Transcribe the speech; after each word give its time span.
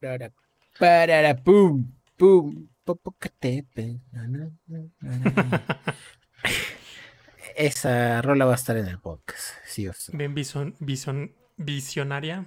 Para, 0.00 0.32
para, 0.78 1.36
pum, 1.36 1.92
pum, 2.16 2.68
na. 4.12 4.50
Esa 7.54 8.22
rola 8.22 8.46
va 8.46 8.52
a 8.52 8.54
estar 8.54 8.78
en 8.78 8.86
el 8.86 8.98
podcast, 8.98 9.56
sí 9.66 9.86
o 9.88 9.92
sí. 9.92 10.16
Bien 10.16 10.34
vison, 10.34 10.74
vison- 10.80 11.34
visionaria. 11.58 12.46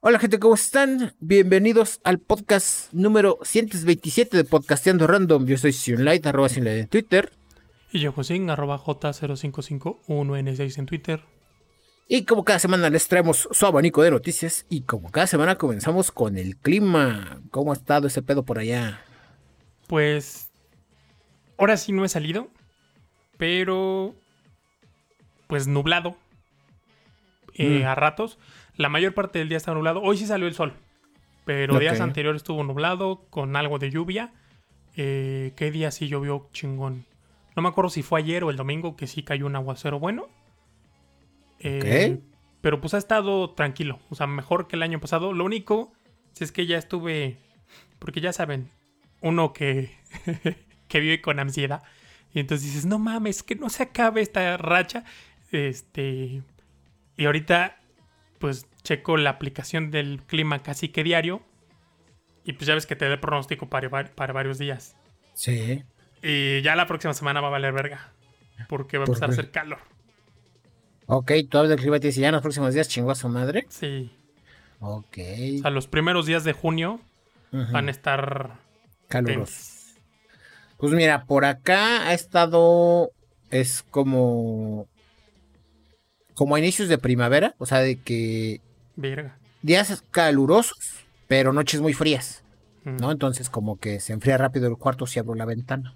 Hola 0.00 0.18
gente, 0.18 0.40
¿cómo 0.40 0.56
están? 0.56 1.14
Bienvenidos 1.20 2.00
al 2.02 2.18
podcast 2.18 2.92
número 2.92 3.38
127 3.42 4.36
de 4.36 4.42
Podcasteando 4.44 5.06
Random. 5.06 5.46
Yo 5.46 5.58
soy 5.58 5.72
Sionlight, 5.72 6.26
arroba 6.26 6.48
Sionlight 6.48 6.80
en 6.80 6.88
Twitter. 6.88 7.32
Y 7.92 8.00
yo, 8.00 8.10
Josín, 8.10 8.50
arroba 8.50 8.80
J0551N6 8.80 10.78
en 10.80 10.86
Twitter. 10.86 11.22
Y 12.08 12.24
como 12.24 12.44
cada 12.44 12.58
semana 12.58 12.88
les 12.88 13.08
traemos 13.08 13.48
su 13.50 13.66
abanico 13.66 14.02
de 14.02 14.10
noticias. 14.12 14.64
Y 14.68 14.82
como 14.82 15.10
cada 15.10 15.26
semana 15.26 15.56
comenzamos 15.56 16.12
con 16.12 16.38
el 16.38 16.56
clima. 16.56 17.40
¿Cómo 17.50 17.72
ha 17.72 17.74
estado 17.74 18.06
ese 18.06 18.22
pedo 18.22 18.44
por 18.44 18.58
allá? 18.58 19.00
Pues. 19.88 20.50
Ahora 21.58 21.76
sí 21.76 21.92
no 21.92 22.04
he 22.04 22.08
salido. 22.08 22.48
Pero. 23.38 24.14
Pues 25.48 25.66
nublado. 25.66 26.16
Eh, 27.54 27.80
Mm. 27.82 27.86
A 27.86 27.94
ratos. 27.94 28.38
La 28.76 28.88
mayor 28.88 29.14
parte 29.14 29.38
del 29.38 29.48
día 29.48 29.56
está 29.56 29.72
nublado. 29.74 30.00
Hoy 30.02 30.16
sí 30.16 30.26
salió 30.26 30.46
el 30.46 30.54
sol. 30.54 30.74
Pero 31.44 31.78
días 31.78 32.00
anteriores 32.00 32.40
estuvo 32.40 32.62
nublado. 32.62 33.22
Con 33.30 33.56
algo 33.56 33.78
de 33.78 33.90
lluvia. 33.90 34.32
Eh, 34.96 35.52
¿Qué 35.56 35.70
día 35.70 35.90
sí 35.90 36.08
llovió 36.08 36.48
chingón? 36.52 37.04
No 37.56 37.62
me 37.62 37.68
acuerdo 37.68 37.90
si 37.90 38.02
fue 38.02 38.20
ayer 38.20 38.44
o 38.44 38.50
el 38.50 38.56
domingo 38.56 38.96
que 38.96 39.06
sí 39.06 39.22
cayó 39.22 39.46
un 39.46 39.56
aguacero 39.56 39.98
bueno. 39.98 40.28
Eh, 41.60 42.20
Pero 42.60 42.80
pues 42.80 42.94
ha 42.94 42.98
estado 42.98 43.50
tranquilo. 43.50 44.00
O 44.10 44.14
sea, 44.14 44.26
mejor 44.26 44.68
que 44.68 44.76
el 44.76 44.82
año 44.82 45.00
pasado. 45.00 45.32
Lo 45.32 45.44
único 45.44 45.92
es 46.38 46.52
que 46.52 46.66
ya 46.66 46.78
estuve. 46.78 47.38
Porque 47.98 48.20
ya 48.20 48.32
saben, 48.32 48.70
uno 49.20 49.52
que, 49.52 49.96
que 50.88 51.00
vive 51.00 51.20
con 51.20 51.40
ansiedad. 51.40 51.82
Y 52.32 52.40
entonces 52.40 52.66
dices, 52.66 52.86
no 52.86 52.98
mames, 52.98 53.42
que 53.42 53.54
no 53.54 53.70
se 53.70 53.84
acabe 53.84 54.20
esta 54.20 54.56
racha. 54.56 55.04
Este. 55.52 56.42
Y 57.16 57.24
ahorita, 57.24 57.78
pues 58.38 58.66
checo 58.82 59.16
la 59.16 59.30
aplicación 59.30 59.90
del 59.90 60.22
clima 60.22 60.62
casi 60.62 60.88
que 60.90 61.02
diario. 61.02 61.42
Y 62.44 62.52
pues 62.52 62.66
ya 62.66 62.74
ves 62.74 62.86
que 62.86 62.94
te 62.94 63.06
da 63.06 63.14
el 63.14 63.20
pronóstico 63.20 63.68
para, 63.68 63.90
para 64.14 64.32
varios 64.32 64.58
días. 64.58 64.94
Sí. 65.34 65.82
Y 66.22 66.60
ya 66.62 66.76
la 66.76 66.86
próxima 66.86 67.14
semana 67.14 67.40
va 67.40 67.48
a 67.48 67.52
valer 67.52 67.72
verga. 67.72 68.12
Porque 68.68 68.98
va 68.98 69.04
a 69.04 69.06
¿Por 69.06 69.14
empezar 69.14 69.30
a 69.30 69.32
hacer 69.32 69.50
calor. 69.50 69.80
Ok, 71.06 71.32
tú 71.48 71.58
hablas 71.58 71.70
del 71.70 71.80
clima 71.80 71.96
y 71.96 72.00
te 72.00 72.08
dice, 72.08 72.20
ya 72.20 72.28
en 72.28 72.34
los 72.34 72.42
próximos 72.42 72.74
días 72.74 72.88
chingó 72.88 73.10
a 73.10 73.14
su 73.14 73.28
madre. 73.28 73.66
Sí. 73.68 74.10
Ok. 74.80 75.18
O 75.58 75.62
sea, 75.62 75.70
los 75.70 75.86
primeros 75.86 76.26
días 76.26 76.44
de 76.44 76.52
junio 76.52 77.00
van 77.52 77.88
a 77.88 77.90
estar 77.90 78.58
Calurosos. 79.08 79.94
Pues 80.78 80.92
mira, 80.92 81.24
por 81.24 81.44
acá 81.44 82.08
ha 82.08 82.14
estado. 82.14 83.10
Es 83.50 83.84
como. 83.90 84.86
Como 86.34 86.54
a 86.54 86.58
inicios 86.58 86.88
de 86.88 86.98
primavera. 86.98 87.54
O 87.58 87.66
sea, 87.66 87.78
de 87.78 87.96
que. 87.96 88.60
verga. 88.96 89.38
Días 89.62 90.04
calurosos, 90.10 91.06
pero 91.26 91.52
noches 91.52 91.80
muy 91.80 91.92
frías. 91.92 92.42
Mm. 92.84 92.96
¿No? 92.96 93.10
Entonces, 93.10 93.48
como 93.48 93.78
que 93.78 94.00
se 94.00 94.12
enfría 94.12 94.38
rápido 94.38 94.68
el 94.68 94.76
cuarto 94.76 95.06
si 95.06 95.18
abro 95.18 95.34
la 95.34 95.44
ventana. 95.44 95.94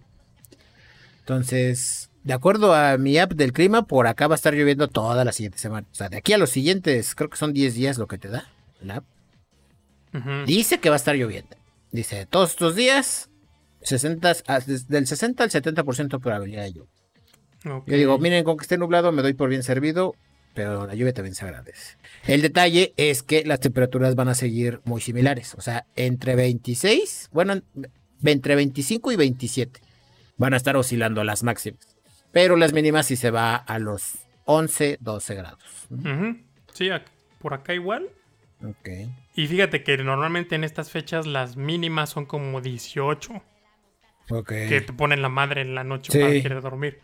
Entonces, 1.21 2.10
de 2.25 2.33
acuerdo 2.33 2.75
a 2.75 2.99
mi 2.99 3.19
app 3.19 3.33
del 3.33 3.53
clima, 3.53 3.87
por 3.87 4.07
acá 4.07 4.27
va 4.29 4.35
a 4.35 4.37
estar 4.37 4.55
lloviendo 4.55 4.89
toda 4.89 5.25
la 5.25 5.33
siguiente 5.33 5.59
semana. 5.59 5.87
O 5.91 5.95
sea, 5.95 6.09
de 6.09 6.17
aquí 6.19 6.33
a 6.33 6.39
los 6.39 6.51
siguientes, 6.51 7.15
creo 7.15 7.31
que 7.31 7.37
son 7.39 7.53
10 7.53 7.75
días 7.75 7.99
lo 7.99 8.07
que 8.07 8.19
te 8.19 8.29
da 8.29 8.49
la 8.83 8.97
app. 8.97 9.05
Dice 10.47 10.81
que 10.81 10.89
va 10.91 10.97
a 10.97 10.99
estar 10.99 11.15
lloviendo. 11.15 11.57
Dice, 11.93 12.27
todos 12.27 12.51
estos 12.51 12.75
días, 12.75 13.31
60, 13.83 14.35
a- 14.47 14.61
des- 14.61 14.89
del 14.89 15.07
60 15.07 15.45
al 15.45 15.51
70% 15.51 16.17
de 16.19 16.23
probabilidad 16.23 16.63
de 16.65 16.73
lluvia. 16.73 16.91
Yo 17.87 17.97
digo, 17.97 18.19
miren, 18.19 18.45
con 18.45 18.57
que 18.57 18.63
esté 18.63 18.77
nublado 18.79 19.13
me 19.13 19.23
doy 19.23 19.35
por 19.35 19.49
bien 19.49 19.63
servido, 19.63 20.15
pero 20.55 20.87
la 20.87 20.95
lluvia 20.95 21.13
también 21.13 21.35
se 21.35 21.45
agradece. 21.45 21.97
El 22.27 22.43
detalle 22.43 22.93
es 22.97 23.23
que 23.23 23.45
las 23.45 23.61
temperaturas 23.61 24.15
van 24.15 24.29
a 24.29 24.35
seguir 24.35 24.81
muy 24.85 25.01
similares. 25.01 25.55
O 25.55 25.61
sea, 25.61 25.87
entre 25.97 26.35
26, 26.35 27.29
bueno, 27.33 27.53
en- 27.55 27.65
entre 28.25 28.57
25 28.57 29.13
y 29.13 29.17
27 29.17 29.81
van 30.37 30.55
a 30.55 30.57
estar 30.57 30.77
oscilando 30.77 31.23
las 31.23 31.43
máximas. 31.43 31.87
Pero 32.33 32.57
las 32.57 32.73
mínimas 32.73 33.07
sí 33.07 33.17
se 33.17 33.31
va 33.31 33.57
a 33.57 33.79
los 33.79 34.19
11, 34.45 34.99
12 35.01 35.35
grados. 35.35 35.89
Sí, 36.73 36.89
por 37.41 37.55
acá 37.55 37.75
igual. 37.75 38.09
Ok. 38.65 38.89
Y 39.35 39.47
fíjate 39.47 39.83
que 39.83 39.97
normalmente 39.99 40.55
en 40.55 40.65
estas 40.65 40.91
fechas 40.91 41.27
las 41.27 41.57
mínimas 41.57 42.11
son 42.11 42.27
como 42.27 42.61
18, 42.61 43.43
Ok. 44.31 44.49
que 44.49 44.81
te 44.87 44.93
ponen 44.93 45.23
la 45.23 45.29
madre 45.29 45.63
en 45.63 45.75
la 45.75 45.83
noche 45.85 46.13
Sí. 46.13 46.19
para 46.19 46.31
querer 46.43 46.61
dormir. 46.63 47.01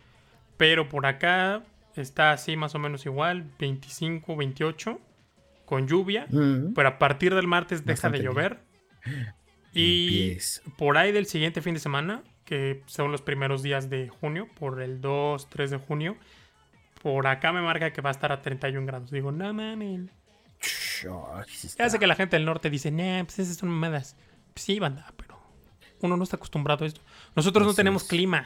Pero 0.57 0.87
por 0.87 1.05
acá 1.05 1.63
está 1.95 2.31
así 2.31 2.55
más 2.55 2.75
o 2.75 2.79
menos 2.79 3.05
igual, 3.05 3.49
25, 3.59 4.35
28, 4.35 4.99
con 5.65 5.87
lluvia. 5.87 6.27
Pero 6.75 6.87
a 6.87 6.97
partir 6.99 7.33
del 7.35 7.47
martes 7.47 7.81
deja 7.85 7.93
Bastante 8.09 8.17
de 8.19 8.21
bien. 8.23 8.33
llover. 8.33 8.59
Y 9.73 10.37
por 10.77 10.97
ahí 10.97 11.11
del 11.11 11.25
siguiente 11.25 11.61
fin 11.61 11.73
de 11.73 11.79
semana, 11.79 12.23
que 12.47 12.81
son 12.85 13.11
los 13.11 13.21
primeros 13.21 13.61
días 13.61 13.89
de 13.89 14.07
junio, 14.07 14.47
por 14.57 14.81
el 14.81 15.01
2, 15.01 15.49
3 15.49 15.69
de 15.71 15.77
junio, 15.77 16.15
por 17.03 17.27
acá 17.27 17.51
me 17.51 17.61
marca 17.61 17.91
que 17.91 18.01
va 18.01 18.09
a 18.09 18.13
estar 18.13 18.31
a 18.31 18.41
31 18.41 18.87
grados. 18.87 19.11
Digo, 19.11 19.31
no 19.33 19.53
mames. 19.53 20.09
Ya 21.77 21.89
sé 21.89 21.99
que 21.99 22.07
la 22.07 22.15
gente 22.15 22.37
del 22.37 22.45
norte 22.45 22.69
dice, 22.69 22.89
nah, 22.89 23.23
pues 23.25 23.39
esas 23.39 23.57
son 23.57 23.69
mamadas. 23.69 24.15
Pues 24.53 24.63
sí, 24.65 24.79
banda, 24.79 25.13
pero 25.17 25.37
uno 26.01 26.15
no 26.17 26.23
está 26.23 26.37
acostumbrado 26.37 26.85
a 26.85 26.87
esto. 26.87 27.01
Nosotros 27.35 27.65
no 27.65 27.71
Así 27.71 27.77
tenemos 27.77 28.03
es. 28.03 28.07
clima. 28.07 28.45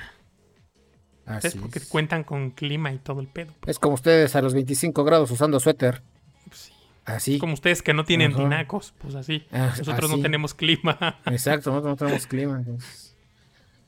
Así 1.26 1.50
¿Sabes? 1.50 1.56
Porque 1.62 1.80
es. 1.80 1.88
cuentan 1.88 2.24
con 2.24 2.50
clima 2.52 2.92
y 2.92 2.98
todo 2.98 3.22
el 3.22 3.28
pedo. 3.28 3.54
Es 3.68 3.78
como 3.80 3.94
ustedes 3.94 4.36
a 4.36 4.42
los 4.42 4.54
25 4.56 5.04
grados 5.04 5.30
usando 5.32 5.60
suéter. 5.60 6.02
Pues 6.48 6.58
sí. 6.60 6.74
Así. 7.06 7.38
Como 7.40 7.54
ustedes 7.54 7.82
que 7.82 7.94
no 7.94 8.04
tienen 8.04 8.32
Ajá. 8.34 8.42
tinacos, 8.44 8.94
pues 8.98 9.16
así. 9.16 9.46
Ah, 9.52 9.74
Nosotros 9.78 10.10
así. 10.10 10.16
no 10.18 10.22
tenemos 10.22 10.54
clima. 10.54 11.20
Exacto, 11.28 11.70
nosotros 11.72 11.92
no 11.92 11.96
tenemos 11.96 12.28
clima. 12.28 12.64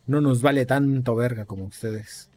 No 0.05 0.21
nos 0.21 0.41
vale 0.41 0.65
tanto 0.65 1.15
verga 1.15 1.45
como 1.45 1.65
ustedes. 1.65 2.29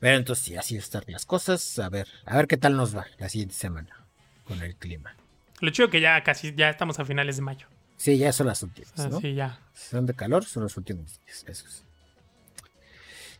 Pero 0.00 0.16
entonces 0.16 0.44
sí, 0.44 0.56
así 0.56 0.76
están 0.76 1.04
las 1.08 1.26
cosas. 1.26 1.78
A 1.78 1.88
ver, 1.88 2.08
a 2.24 2.36
ver 2.36 2.46
qué 2.46 2.56
tal 2.56 2.76
nos 2.76 2.96
va 2.96 3.06
la 3.18 3.28
siguiente 3.28 3.54
semana 3.54 4.06
con 4.44 4.62
el 4.62 4.74
clima. 4.76 5.14
Lo 5.60 5.70
chido 5.70 5.90
que 5.90 6.00
ya 6.00 6.22
casi, 6.24 6.54
ya 6.54 6.70
estamos 6.70 6.98
a 6.98 7.04
finales 7.04 7.36
de 7.36 7.42
mayo. 7.42 7.66
Sí, 7.98 8.16
ya 8.16 8.32
son 8.32 8.46
las 8.46 8.62
últimas, 8.62 8.96
¿no? 9.10 9.18
Así 9.18 9.34
ya. 9.34 9.60
Si 9.74 9.90
son 9.90 10.06
de 10.06 10.14
calor, 10.14 10.46
son 10.46 10.62
los 10.62 10.76
últimos 10.78 11.20
días. 11.26 11.44
Esos. 11.46 11.84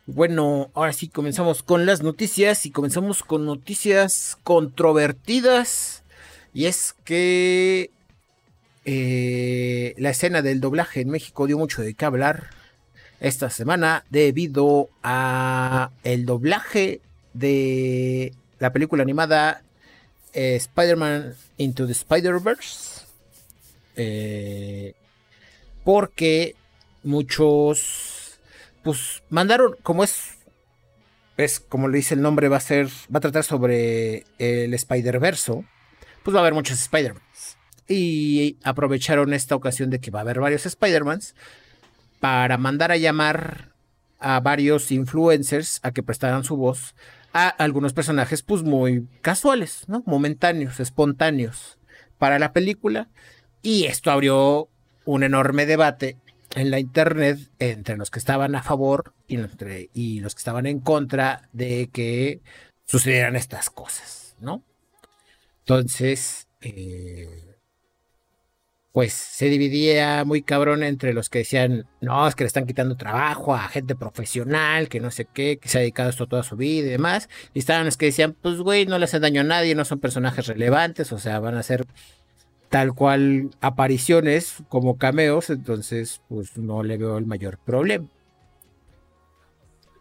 Bueno, 0.04 0.70
ahora 0.74 0.92
sí 0.92 1.08
comenzamos 1.08 1.62
con 1.62 1.86
las 1.86 2.02
noticias 2.02 2.66
y 2.66 2.70
comenzamos 2.70 3.22
con 3.22 3.46
noticias 3.46 4.36
controvertidas. 4.44 6.02
Y 6.52 6.66
es 6.66 6.94
que 7.04 7.90
eh, 8.84 9.94
la 9.96 10.10
escena 10.10 10.42
del 10.42 10.60
doblaje 10.60 11.00
en 11.00 11.08
México 11.08 11.46
dio 11.46 11.56
mucho 11.56 11.80
de 11.80 11.94
qué 11.94 12.04
hablar 12.04 12.50
esta 13.20 13.50
semana 13.50 14.04
debido 14.10 14.88
a 15.02 15.90
el 16.02 16.26
doblaje 16.26 17.00
de 17.34 18.32
la 18.58 18.72
película 18.72 19.02
animada 19.02 19.62
eh, 20.32 20.56
Spider-Man 20.56 21.34
Into 21.58 21.86
the 21.86 21.92
Spider-Verse. 21.92 23.04
Eh, 23.96 24.94
porque 25.84 26.56
muchos 27.02 28.38
pues 28.82 29.22
mandaron 29.28 29.76
como 29.82 30.04
es 30.04 30.36
es 31.36 31.60
como 31.60 31.88
le 31.88 31.98
dice 31.98 32.14
el 32.14 32.22
nombre 32.22 32.48
va 32.48 32.58
a 32.58 32.60
ser 32.60 32.86
va 33.12 33.18
a 33.18 33.20
tratar 33.20 33.44
sobre 33.44 34.24
el 34.38 34.72
Spider-Verso 34.72 35.64
pues 36.22 36.34
va 36.34 36.40
a 36.40 36.42
haber 36.42 36.54
muchos 36.54 36.80
Spider-Mans 36.80 37.56
y 37.88 38.56
aprovecharon 38.62 39.34
esta 39.34 39.56
ocasión 39.56 39.90
de 39.90 40.00
que 40.00 40.10
va 40.10 40.20
a 40.20 40.22
haber 40.22 40.40
varios 40.40 40.66
Spider-Mans 40.66 41.34
para 42.20 42.58
mandar 42.58 42.92
a 42.92 42.96
llamar 42.96 43.72
a 44.18 44.38
varios 44.40 44.92
influencers 44.92 45.80
a 45.82 45.90
que 45.92 46.02
prestaran 46.02 46.44
su 46.44 46.56
voz 46.56 46.94
a 47.32 47.48
algunos 47.48 47.92
personajes 47.92 48.42
pues 48.42 48.62
muy 48.62 49.08
casuales, 49.22 49.84
¿no? 49.88 50.02
Momentáneos, 50.06 50.78
espontáneos 50.78 51.78
para 52.18 52.38
la 52.38 52.52
película 52.52 53.08
y 53.62 53.84
esto 53.84 54.10
abrió 54.10 54.68
un 55.04 55.22
enorme 55.22 55.66
debate 55.66 56.18
en 56.54 56.70
la 56.70 56.78
internet 56.78 57.38
entre 57.58 57.96
los 57.96 58.10
que 58.10 58.18
estaban 58.18 58.54
a 58.54 58.62
favor 58.62 59.14
y, 59.26 59.36
entre, 59.36 59.90
y 59.94 60.20
los 60.20 60.34
que 60.34 60.40
estaban 60.40 60.66
en 60.66 60.80
contra 60.80 61.48
de 61.52 61.88
que 61.92 62.40
sucedieran 62.84 63.36
estas 63.36 63.70
cosas, 63.70 64.34
¿no? 64.40 64.64
Entonces, 65.60 66.48
eh, 66.60 67.49
pues 68.92 69.12
se 69.12 69.46
dividía 69.46 70.24
muy 70.24 70.42
cabrón 70.42 70.82
entre 70.82 71.12
los 71.12 71.28
que 71.28 71.40
decían, 71.40 71.86
no, 72.00 72.26
es 72.26 72.34
que 72.34 72.42
le 72.44 72.48
están 72.48 72.66
quitando 72.66 72.96
trabajo 72.96 73.54
a 73.54 73.68
gente 73.68 73.94
profesional, 73.94 74.88
que 74.88 74.98
no 74.98 75.12
sé 75.12 75.26
qué, 75.26 75.58
que 75.58 75.68
se 75.68 75.78
ha 75.78 75.80
dedicado 75.80 76.08
a 76.08 76.10
esto 76.10 76.26
toda 76.26 76.42
su 76.42 76.56
vida 76.56 76.88
y 76.88 76.90
demás. 76.90 77.28
Y 77.54 77.60
estaban 77.60 77.84
los 77.84 77.96
que 77.96 78.06
decían, 78.06 78.36
pues 78.40 78.58
güey, 78.58 78.86
no 78.86 78.98
le 78.98 79.04
hacen 79.04 79.22
daño 79.22 79.42
a 79.42 79.44
nadie, 79.44 79.76
no 79.76 79.84
son 79.84 80.00
personajes 80.00 80.46
relevantes, 80.48 81.12
o 81.12 81.18
sea, 81.18 81.38
van 81.38 81.56
a 81.56 81.62
ser 81.62 81.86
tal 82.68 82.94
cual 82.94 83.50
apariciones 83.60 84.56
como 84.68 84.96
cameos, 84.96 85.50
entonces 85.50 86.20
pues 86.28 86.56
no 86.56 86.82
le 86.82 86.98
veo 86.98 87.16
el 87.18 87.26
mayor 87.26 87.58
problema. 87.58 88.06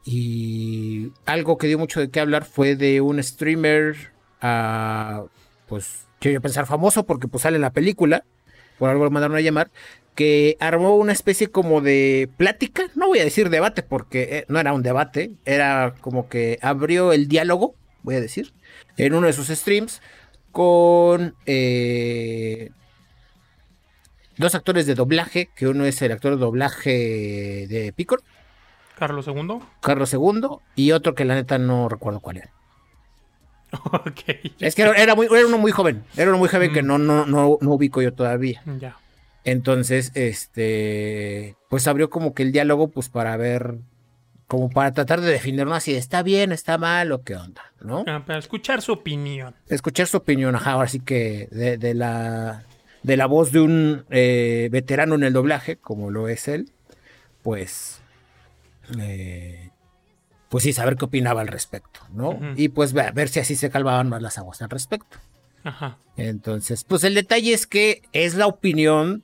Y 0.03 1.11
algo 1.25 1.57
que 1.57 1.67
dio 1.67 1.77
mucho 1.77 1.99
de 1.99 2.09
qué 2.09 2.19
hablar 2.19 2.45
fue 2.45 2.75
de 2.75 3.01
un 3.01 3.21
streamer, 3.21 4.13
uh, 4.41 5.27
pues 5.67 6.07
quiero 6.19 6.41
pensar 6.41 6.65
famoso 6.65 7.05
porque 7.05 7.27
pues 7.27 7.43
sale 7.43 7.57
en 7.57 7.61
la 7.61 7.73
película, 7.73 8.23
por 8.79 8.89
algo 8.89 9.03
lo 9.03 9.11
mandaron 9.11 9.37
a 9.37 9.41
llamar, 9.41 9.69
que 10.15 10.57
armó 10.59 10.95
una 10.95 11.11
especie 11.11 11.47
como 11.47 11.81
de 11.81 12.29
plática, 12.37 12.87
no 12.95 13.07
voy 13.07 13.19
a 13.19 13.23
decir 13.23 13.49
debate 13.49 13.83
porque 13.83 14.23
eh, 14.23 14.45
no 14.47 14.59
era 14.59 14.73
un 14.73 14.81
debate, 14.81 15.31
era 15.45 15.93
como 16.01 16.27
que 16.27 16.57
abrió 16.61 17.13
el 17.13 17.27
diálogo, 17.27 17.75
voy 18.01 18.15
a 18.15 18.21
decir, 18.21 18.53
en 18.97 19.13
uno 19.13 19.27
de 19.27 19.33
sus 19.33 19.47
streams 19.47 20.01
con 20.51 21.35
eh, 21.45 22.71
dos 24.37 24.55
actores 24.55 24.85
de 24.87 24.95
doblaje, 24.95 25.49
que 25.55 25.67
uno 25.67 25.85
es 25.85 26.01
el 26.01 26.11
actor 26.11 26.31
de 26.31 26.39
doblaje 26.39 27.67
de 27.69 27.93
Picor. 27.95 28.21
Carlos 28.97 29.27
II. 29.27 29.59
Carlos 29.81 30.13
II 30.13 30.41
y 30.75 30.91
otro 30.91 31.15
que 31.15 31.23
la 31.25 31.35
neta 31.35 31.57
no 31.57 31.87
recuerdo 31.87 32.19
cuál 32.19 32.37
era. 32.37 32.58
Ok. 33.93 34.53
Es 34.59 34.75
que 34.75 34.81
era, 34.81 35.15
muy, 35.15 35.27
era 35.27 35.47
uno 35.47 35.57
muy 35.57 35.71
joven. 35.71 36.03
Era 36.17 36.29
uno 36.29 36.39
muy 36.39 36.49
joven 36.49 36.73
que 36.73 36.83
mm. 36.83 36.87
no, 36.87 36.97
no, 36.97 37.25
no, 37.25 37.57
no 37.61 37.73
ubico 37.73 38.01
yo 38.01 38.13
todavía. 38.13 38.61
Ya. 38.79 38.97
Entonces, 39.43 40.11
este, 40.15 41.55
pues 41.69 41.87
abrió 41.87 42.09
como 42.09 42.33
que 42.33 42.43
el 42.43 42.51
diálogo, 42.51 42.89
pues 42.89 43.09
para 43.09 43.37
ver, 43.37 43.77
como 44.47 44.69
para 44.69 44.91
tratar 44.93 45.21
de 45.21 45.31
definirnos 45.31 45.83
si 45.83 45.95
está 45.95 46.23
bien, 46.23 46.51
está 46.51 46.77
mal 46.77 47.11
o 47.11 47.23
qué 47.23 47.35
onda, 47.35 47.63
¿no? 47.81 48.03
Ah, 48.07 48.23
para 48.25 48.39
escuchar 48.39 48.81
su 48.81 48.91
opinión. 48.91 49.55
Escuchar 49.67 50.07
su 50.07 50.17
opinión, 50.17 50.55
ajá, 50.55 50.71
ahora 50.73 50.87
sí 50.87 50.99
que 50.99 51.47
de, 51.51 51.93
la, 51.93 52.63
de 53.03 53.17
la 53.17 53.25
voz 53.27 53.51
de 53.51 53.61
un 53.61 54.05
eh, 54.09 54.69
veterano 54.71 55.15
en 55.15 55.23
el 55.23 55.33
doblaje, 55.33 55.77
como 55.77 56.11
lo 56.11 56.27
es 56.27 56.47
él, 56.47 56.71
pues 57.41 58.01
eh, 58.99 59.68
pues 60.49 60.63
sí, 60.63 60.73
saber 60.73 60.95
qué 60.95 61.05
opinaba 61.05 61.41
al 61.41 61.47
respecto, 61.47 62.01
¿no? 62.11 62.39
Y 62.55 62.69
pues 62.69 62.91
ver, 62.91 63.13
ver, 63.13 63.29
si 63.29 63.39
así 63.39 63.55
se 63.55 63.69
calmaban 63.69 64.09
más 64.09 64.21
las 64.21 64.37
aguas 64.39 64.61
al 64.61 64.69
respecto. 64.69 65.17
Ajá. 65.63 65.97
Entonces, 66.17 66.83
pues 66.83 67.03
el 67.03 67.13
detalle 67.13 67.53
es 67.53 67.67
que 67.67 68.01
es 68.13 68.33
la 68.33 68.47
opinión 68.47 69.23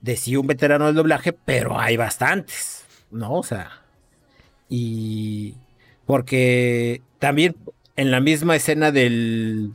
de 0.00 0.16
sí 0.16 0.36
un 0.36 0.46
veterano 0.46 0.86
del 0.86 0.94
doblaje, 0.94 1.32
pero 1.32 1.78
hay 1.78 1.96
bastantes, 1.96 2.84
¿no? 3.10 3.34
O 3.34 3.42
sea, 3.42 3.82
y 4.68 5.56
porque 6.06 7.02
también 7.18 7.56
en 7.96 8.12
la 8.12 8.20
misma 8.20 8.54
escena 8.54 8.92
del, 8.92 9.72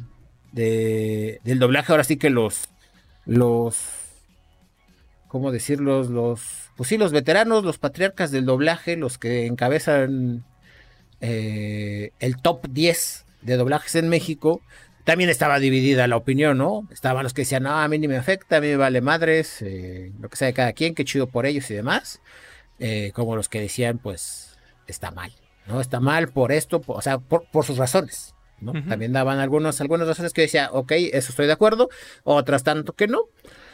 del 0.54 1.60
doblaje, 1.60 1.92
ahora 1.92 2.06
sí 2.06 2.16
que 2.16 2.30
los, 2.30 2.70
los, 3.26 3.78
¿cómo 5.28 5.52
decirlos? 5.52 6.10
Los, 6.10 6.72
pues 6.78 6.88
sí, 6.90 6.98
los 6.98 7.12
veteranos, 7.12 7.66
los 7.66 7.78
patriarcas 7.78 8.32
del 8.32 8.46
doblaje, 8.46 8.96
los 8.96 9.18
que 9.18 9.46
encabezan 9.46 10.46
eh, 11.22 12.12
el 12.20 12.38
top 12.38 12.68
10 12.70 13.26
de 13.42 13.58
doblajes 13.58 13.96
en 13.96 14.10
México, 14.10 14.62
también 15.06 15.30
estaba 15.30 15.60
dividida 15.60 16.08
la 16.08 16.18
opinión, 16.18 16.58
¿no? 16.58 16.88
Estaban 16.92 17.24
los 17.24 17.34
que 17.34 17.44
decían, 17.44 17.64
no, 17.64 17.72
a 17.72 17.88
mí 17.88 18.00
ni 18.00 18.08
me 18.08 18.18
afecta, 18.18 18.58
a 18.58 18.62
mí 18.62 18.68
me 18.68 18.76
vale 18.76 19.02
madres, 19.02 19.62
eh, 19.62 20.12
lo 20.20 20.30
que 20.30 20.36
sea 20.36 20.48
de 20.48 20.54
cada 20.54 20.74
quien, 20.74 20.96
qué 20.96 21.06
chido 21.06 21.28
por 21.28 21.46
ellos 21.46 21.70
y 21.70 21.76
demás. 21.76 22.22
Eh, 22.80 23.12
como 23.14 23.36
los 23.36 23.48
que 23.48 23.62
decían, 23.62 24.00
pues, 24.00 24.58
está 24.88 25.12
mal, 25.12 25.32
¿no? 25.68 25.80
Está 25.80 26.00
mal 26.00 26.30
por 26.30 26.52
esto, 26.52 26.82
o 26.88 27.02
sea, 27.02 27.20
por, 27.20 27.46
sus 27.64 27.78
razones, 27.78 28.34
¿no? 28.60 28.74
También 28.90 29.14
daban 29.14 29.38
algunos, 29.40 29.80
algunas 29.80 30.08
razones 30.08 30.34
que 30.34 30.42
decía, 30.42 30.70
ok, 30.72 30.92
eso 30.92 31.30
estoy 31.30 31.46
de 31.46 31.54
acuerdo, 31.54 31.90
otras 32.24 32.64
tanto 32.64 32.94
que 32.94 33.08
no. 33.08 33.26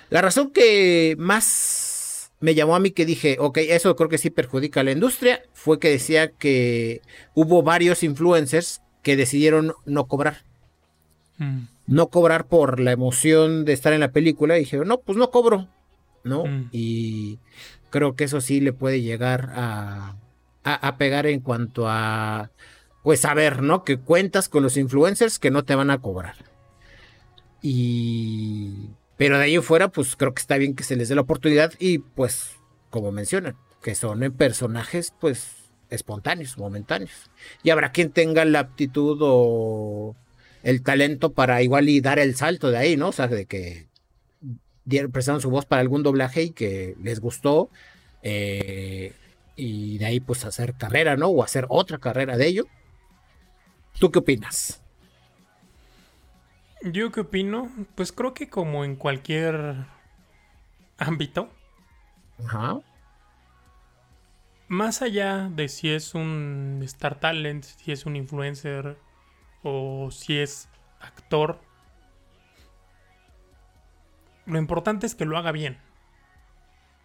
La 0.09 0.21
razón 0.21 0.51
que 0.51 1.15
más 1.17 1.90
me 2.41 2.55
llamó 2.55 2.75
a 2.75 2.79
mí 2.79 2.91
que 2.91 3.05
dije, 3.05 3.37
ok, 3.39 3.59
eso 3.59 3.95
creo 3.95 4.09
que 4.09 4.17
sí 4.17 4.31
perjudica 4.31 4.81
a 4.81 4.83
la 4.83 4.91
industria, 4.91 5.43
fue 5.53 5.79
que 5.79 5.89
decía 5.89 6.31
que 6.31 7.01
hubo 7.35 7.61
varios 7.61 8.03
influencers 8.03 8.81
que 9.03 9.15
decidieron 9.15 9.73
no 9.85 10.07
cobrar. 10.07 10.43
Mm. 11.37 11.67
No 11.87 12.07
cobrar 12.07 12.47
por 12.47 12.79
la 12.79 12.91
emoción 12.91 13.63
de 13.63 13.73
estar 13.73 13.93
en 13.93 13.99
la 13.99 14.11
película. 14.11 14.57
Y 14.57 14.61
dije, 14.61 14.77
no, 14.77 15.01
pues 15.01 15.17
no 15.17 15.29
cobro. 15.29 15.67
¿No? 16.23 16.45
Mm. 16.45 16.69
Y 16.71 17.39
creo 17.89 18.15
que 18.15 18.23
eso 18.23 18.41
sí 18.41 18.59
le 18.59 18.73
puede 18.73 19.01
llegar 19.01 19.51
a, 19.53 20.15
a, 20.63 20.97
pegar 20.97 21.27
en 21.27 21.41
cuanto 21.41 21.87
a, 21.87 22.51
pues 23.03 23.21
saber, 23.21 23.61
¿no? 23.61 23.83
Que 23.83 23.97
cuentas 23.97 24.49
con 24.49 24.63
los 24.63 24.77
influencers 24.77 25.37
que 25.37 25.51
no 25.51 25.63
te 25.63 25.75
van 25.75 25.91
a 25.91 25.99
cobrar. 25.99 26.35
Y 27.61 28.89
pero 29.21 29.37
de 29.37 29.43
ahí 29.43 29.57
fuera, 29.59 29.89
pues 29.89 30.15
creo 30.15 30.33
que 30.33 30.41
está 30.41 30.57
bien 30.57 30.73
que 30.73 30.83
se 30.83 30.95
les 30.95 31.07
dé 31.07 31.13
la 31.13 31.21
oportunidad 31.21 31.73
y 31.77 31.99
pues, 31.99 32.53
como 32.89 33.11
mencionan, 33.11 33.55
que 33.83 33.93
son 33.93 34.19
personajes 34.31 35.13
pues 35.19 35.57
espontáneos, 35.91 36.57
momentáneos. 36.57 37.29
Y 37.61 37.69
habrá 37.69 37.91
quien 37.91 38.09
tenga 38.09 38.43
la 38.45 38.61
aptitud 38.61 39.19
o 39.21 40.15
el 40.63 40.81
talento 40.81 41.33
para 41.33 41.61
igual 41.61 41.87
y 41.87 42.01
dar 42.01 42.17
el 42.17 42.35
salto 42.35 42.71
de 42.71 42.79
ahí, 42.79 42.97
¿no? 42.97 43.09
O 43.09 43.11
sea, 43.11 43.27
de 43.27 43.45
que 43.45 43.89
prestaron 45.11 45.39
su 45.39 45.51
voz 45.51 45.67
para 45.67 45.81
algún 45.81 46.01
doblaje 46.01 46.41
y 46.41 46.49
que 46.49 46.95
les 46.99 47.19
gustó. 47.19 47.69
Eh, 48.23 49.13
y 49.55 49.99
de 49.99 50.05
ahí 50.07 50.19
pues 50.19 50.45
hacer 50.45 50.73
carrera, 50.73 51.15
¿no? 51.15 51.27
O 51.27 51.43
hacer 51.43 51.67
otra 51.69 51.99
carrera 51.99 52.37
de 52.37 52.47
ello. 52.47 52.65
¿Tú 53.99 54.09
qué 54.09 54.17
opinas? 54.17 54.80
Yo 56.83 57.11
qué 57.11 57.21
opino, 57.21 57.69
pues 57.95 58.11
creo 58.11 58.33
que 58.33 58.49
como 58.49 58.83
en 58.83 58.95
cualquier 58.95 59.85
ámbito. 60.97 61.49
Ajá. 62.43 62.79
Más 64.67 65.01
allá 65.01 65.49
de 65.49 65.67
si 65.67 65.89
es 65.89 66.15
un 66.15 66.79
Star 66.83 67.19
Talent, 67.19 67.63
si 67.63 67.91
es 67.91 68.05
un 68.05 68.15
influencer 68.15 68.97
o 69.61 70.09
si 70.11 70.39
es 70.39 70.69
actor, 70.99 71.59
lo 74.45 74.57
importante 74.57 75.05
es 75.05 75.13
que 75.13 75.25
lo 75.25 75.37
haga 75.37 75.51
bien. 75.51 75.77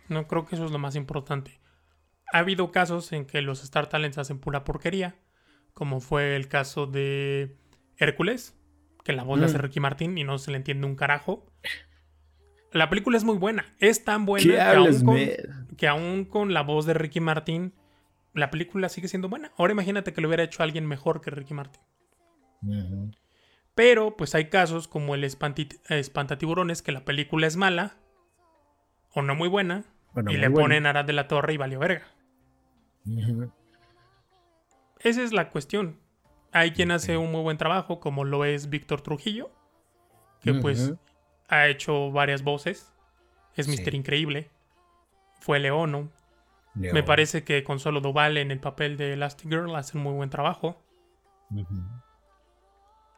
No 0.09 0.27
creo 0.27 0.47
que 0.47 0.55
eso 0.55 0.65
es 0.65 0.71
lo 0.71 0.79
más 0.79 0.95
importante. 0.95 1.61
Ha 2.33 2.39
habido 2.39 2.71
casos 2.71 3.13
en 3.13 3.27
que 3.27 3.43
los 3.43 3.63
Star 3.63 3.89
Talents 3.89 4.19
hacen 4.19 4.39
pura 4.39 4.65
porquería, 4.65 5.17
como 5.75 6.01
fue 6.01 6.35
el 6.37 6.49
caso 6.49 6.87
de 6.87 7.57
Hércules, 7.99 8.57
que 9.07 9.13
la 9.13 9.23
voz 9.23 9.39
de 9.39 9.47
hace 9.47 9.57
mm. 9.57 9.61
Ricky 9.61 9.79
Martin 9.79 10.19
y 10.19 10.25
no 10.25 10.37
se 10.39 10.51
le 10.51 10.57
entiende 10.57 10.85
un 10.85 10.97
carajo. 10.97 11.47
La 12.73 12.91
película 12.91 13.17
es 13.17 13.23
muy 13.23 13.39
buena. 13.39 13.65
Es 13.79 14.05
tan 14.05 14.27
buena 14.27 14.75
que 15.79 15.87
aún, 15.87 16.25
con, 16.25 16.53
la 16.53 16.63
voz 16.63 16.87
de 16.87 16.95
Ricky 16.95 17.21
Martin, 17.21 17.73
la 18.35 18.51
película 18.51 18.89
sigue 18.89 19.07
siendo 19.07 19.29
buena. 19.29 19.53
Ahora 19.57 19.73
imagínate 19.73 20.13
que 20.13 20.21
lo 20.21 20.27
hubiera 20.27 20.43
hecho 20.43 20.65
alguien 20.65 20.87
mejor 20.87 21.21
que 21.21 21.31
Ricky 21.31 21.55
Martin. 21.55 21.81
Pero, 23.77 24.17
pues 24.17 24.35
hay 24.35 24.49
casos 24.49 24.89
como 24.89 25.15
el 25.15 25.23
Espantatiburones, 25.23 26.83
que 26.83 26.91
la 26.91 27.05
película 27.05 27.47
es 27.47 27.57
mala 27.57 27.97
o 29.15 29.23
no 29.23 29.37
muy 29.37 29.49
buena, 29.49 29.85
y 30.29 30.37
le 30.37 30.51
ponen 30.51 30.85
Arad 30.85 31.05
de 31.05 31.13
la 31.13 31.29
Torre 31.29 31.55
y 31.55 31.57
valió 31.59 31.79
verga. 31.79 32.09
Esa 34.99 35.23
es 35.23 35.33
la 35.33 35.51
cuestión. 35.51 36.01
Hay 36.57 36.71
quien 36.71 36.91
hace 36.91 37.19
un 37.19 37.31
muy 37.31 37.43
buen 37.43 37.59
trabajo, 37.59 38.01
como 38.01 38.25
lo 38.25 38.47
es 38.47 38.71
Víctor 38.71 39.03
Trujillo, 39.03 39.51
que 40.41 40.55
pues 40.55 40.95
ha 41.49 41.69
hecho 41.69 42.11
varias 42.13 42.43
voces. 42.43 42.95
Es 43.57 43.69
Mister 43.69 43.95
Increíble. 43.95 44.51
Fue 45.39 45.61
Leono. 45.61 46.11
Me 46.75 47.03
parece 47.03 47.45
que 47.45 47.63
Consuelo 47.63 48.01
Duval 48.01 48.39
en 48.39 48.51
el 48.51 48.59
papel 48.59 48.97
de 48.97 49.13
Elastigirl 49.13 49.77
hace 49.77 49.99
un 49.99 50.05
muy 50.05 50.15
buen 50.15 50.31
trabajo. 50.31 50.83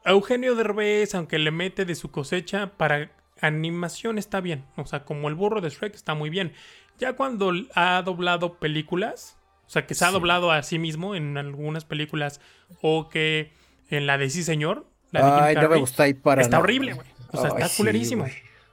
Eugenio 0.05 0.57
Derbez, 0.57 1.15
aunque 1.15 1.39
le 1.39 1.53
mete 1.53 1.85
de 1.85 1.95
su 1.95 2.11
cosecha, 2.11 2.77
para 2.77 3.13
animación 3.41 4.19
está 4.19 4.41
bien. 4.41 4.67
O 4.77 4.85
sea, 4.85 5.05
como 5.05 5.29
el 5.29 5.37
burro 5.37 5.61
de 5.61 5.71
Shrek 5.71 5.95
está 5.95 6.15
muy 6.15 6.29
bien. 6.29 6.55
Ya 6.99 7.13
cuando 7.13 7.53
ha 7.77 8.03
doblado 8.03 8.59
películas, 8.59 9.38
o 9.69 9.71
sea, 9.71 9.87
que 9.87 9.95
se 9.95 10.03
ha 10.07 10.11
doblado 10.11 10.51
a 10.51 10.63
sí 10.63 10.79
mismo 10.79 11.15
en 11.15 11.37
algunas 11.37 11.85
películas 11.85 12.41
o 12.81 13.11
que 13.11 13.53
en 13.91 14.07
la 14.07 14.17
de 14.17 14.31
Sí 14.31 14.43
Señor. 14.43 14.87
La 15.11 15.45
Ay, 15.45 15.57
no 15.57 15.69
me 15.69 15.77
gusta 15.77 16.05
ahí 16.05 16.15
para 16.15 16.41
Está 16.41 16.59
horrible, 16.59 16.95
güey. 16.95 17.07
O 17.33 17.37
sea, 17.39 17.51
está 17.51 17.69
culerísimo. 17.77 18.25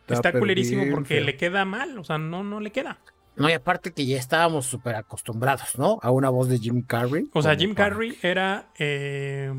Está, 0.07 0.31
culerísimo 0.31 0.85
porque 0.89 1.19
le 1.19 1.35
queda 1.35 1.65
mal. 1.65 1.99
O 1.99 2.05
sea, 2.05 2.17
no, 2.17 2.45
no 2.45 2.61
le 2.61 2.71
queda. 2.71 2.99
No, 3.35 3.49
y 3.49 3.51
aparte 3.51 3.91
que 3.91 4.05
ya 4.05 4.17
estábamos 4.17 4.67
súper 4.67 4.95
acostumbrados, 4.95 5.77
¿no? 5.77 5.99
A 6.01 6.11
una 6.11 6.29
voz 6.29 6.47
de 6.47 6.59
Jim 6.59 6.81
Carrey. 6.81 7.29
O 7.33 7.41
sea, 7.41 7.57
Jim 7.57 7.73
Carrey 7.73 8.17
era... 8.21 8.69
Eh... 8.79 9.53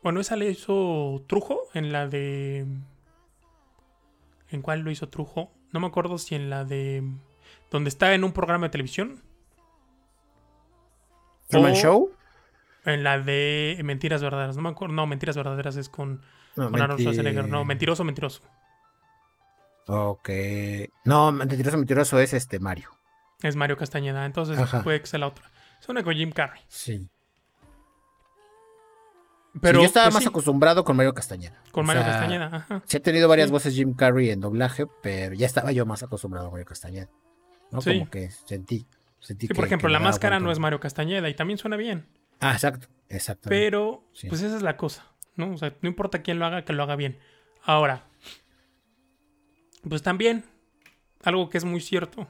Bueno, 0.00 0.20
esa 0.20 0.36
le 0.36 0.48
hizo 0.48 1.24
Trujo 1.26 1.62
en 1.74 1.90
la 1.90 2.06
de... 2.06 2.66
¿En 4.50 4.62
cuál 4.62 4.82
lo 4.82 4.92
hizo 4.92 5.08
Trujo? 5.08 5.50
No 5.72 5.80
me 5.80 5.88
acuerdo 5.88 6.18
si 6.18 6.36
en 6.36 6.50
la 6.50 6.64
de. 6.64 7.02
Donde 7.70 7.88
está 7.88 8.14
en 8.14 8.22
un 8.22 8.32
programa 8.32 8.66
de 8.66 8.70
televisión. 8.70 9.22
¿Truman 11.48 11.74
Show? 11.74 12.12
En 12.84 13.02
la 13.04 13.18
de 13.18 13.80
Mentiras 13.84 14.22
Verdaderas. 14.22 14.56
No 14.56 14.62
me 14.62 14.68
acuerdo. 14.70 14.94
No, 14.94 15.06
Mentiras 15.06 15.36
Verdaderas 15.36 15.76
es 15.76 15.88
con, 15.88 16.22
no, 16.56 16.70
con 16.70 16.80
Arnold 16.80 17.00
Schwarzenegger. 17.00 17.48
No, 17.48 17.64
Mentiroso, 17.64 18.04
Mentiroso. 18.04 18.42
Ok. 19.86 20.30
No, 21.04 21.32
Mentiroso, 21.32 21.76
Mentiroso 21.76 22.18
es 22.20 22.32
este 22.32 22.60
Mario. 22.60 22.90
Es 23.42 23.56
Mario 23.56 23.76
Castañeda. 23.76 24.24
Entonces 24.26 24.58
puede 24.82 25.00
que 25.00 25.06
sea 25.06 25.18
la 25.18 25.28
otra. 25.28 25.50
Es 25.80 25.88
una 25.88 26.02
con 26.02 26.14
Jim 26.14 26.30
Carrey. 26.32 26.60
Sí. 26.68 27.08
Pero 29.60 29.80
yo 29.80 29.86
estaba 29.86 30.06
pues 30.06 30.14
más 30.14 30.26
acostumbrado 30.26 30.84
con 30.84 30.96
Mario 30.96 31.14
Castañeda. 31.14 31.62
Con 31.72 31.86
Mario 31.86 32.02
Castañeda, 32.02 32.46
ajá. 32.52 32.82
Sí, 32.86 32.98
he 32.98 33.00
tenido 33.00 33.28
varias 33.28 33.50
voces 33.50 33.74
Jim 33.74 33.94
Carrey 33.94 34.30
en 34.30 34.40
doblaje, 34.40 34.86
pero 35.02 35.34
ya 35.34 35.46
estaba 35.46 35.72
yo 35.72 35.84
más 35.86 36.02
acostumbrado 36.02 36.48
a 36.48 36.50
Mario 36.50 36.66
Castañeda. 36.66 37.08
¿no? 37.70 37.80
Como 37.80 38.10
que 38.10 38.30
sentí. 38.30 38.86
Sentí 39.20 39.46
sí, 39.46 39.54
por 39.54 39.64
ejemplo, 39.64 39.88
la 39.88 40.00
máscara 40.00 40.40
no 40.40 40.50
es 40.50 40.58
Mario 40.58 40.80
Castañeda 40.80 41.28
y 41.28 41.34
también 41.34 41.58
suena 41.58 41.76
bien. 41.76 42.06
Ah, 42.40 42.52
exacto, 42.52 42.88
exacto. 43.08 43.48
Pero, 43.48 44.04
pues 44.28 44.42
esa 44.42 44.56
es 44.56 44.62
la 44.62 44.76
cosa, 44.76 45.06
¿no? 45.36 45.52
O 45.52 45.56
sea, 45.56 45.74
no 45.80 45.88
importa 45.88 46.22
quién 46.22 46.38
lo 46.38 46.46
haga, 46.46 46.64
que 46.64 46.72
lo 46.72 46.82
haga 46.82 46.96
bien. 46.96 47.18
Ahora, 47.62 48.04
pues 49.88 50.02
también, 50.02 50.44
algo 51.22 51.48
que 51.48 51.58
es 51.58 51.64
muy 51.64 51.80
cierto. 51.80 52.26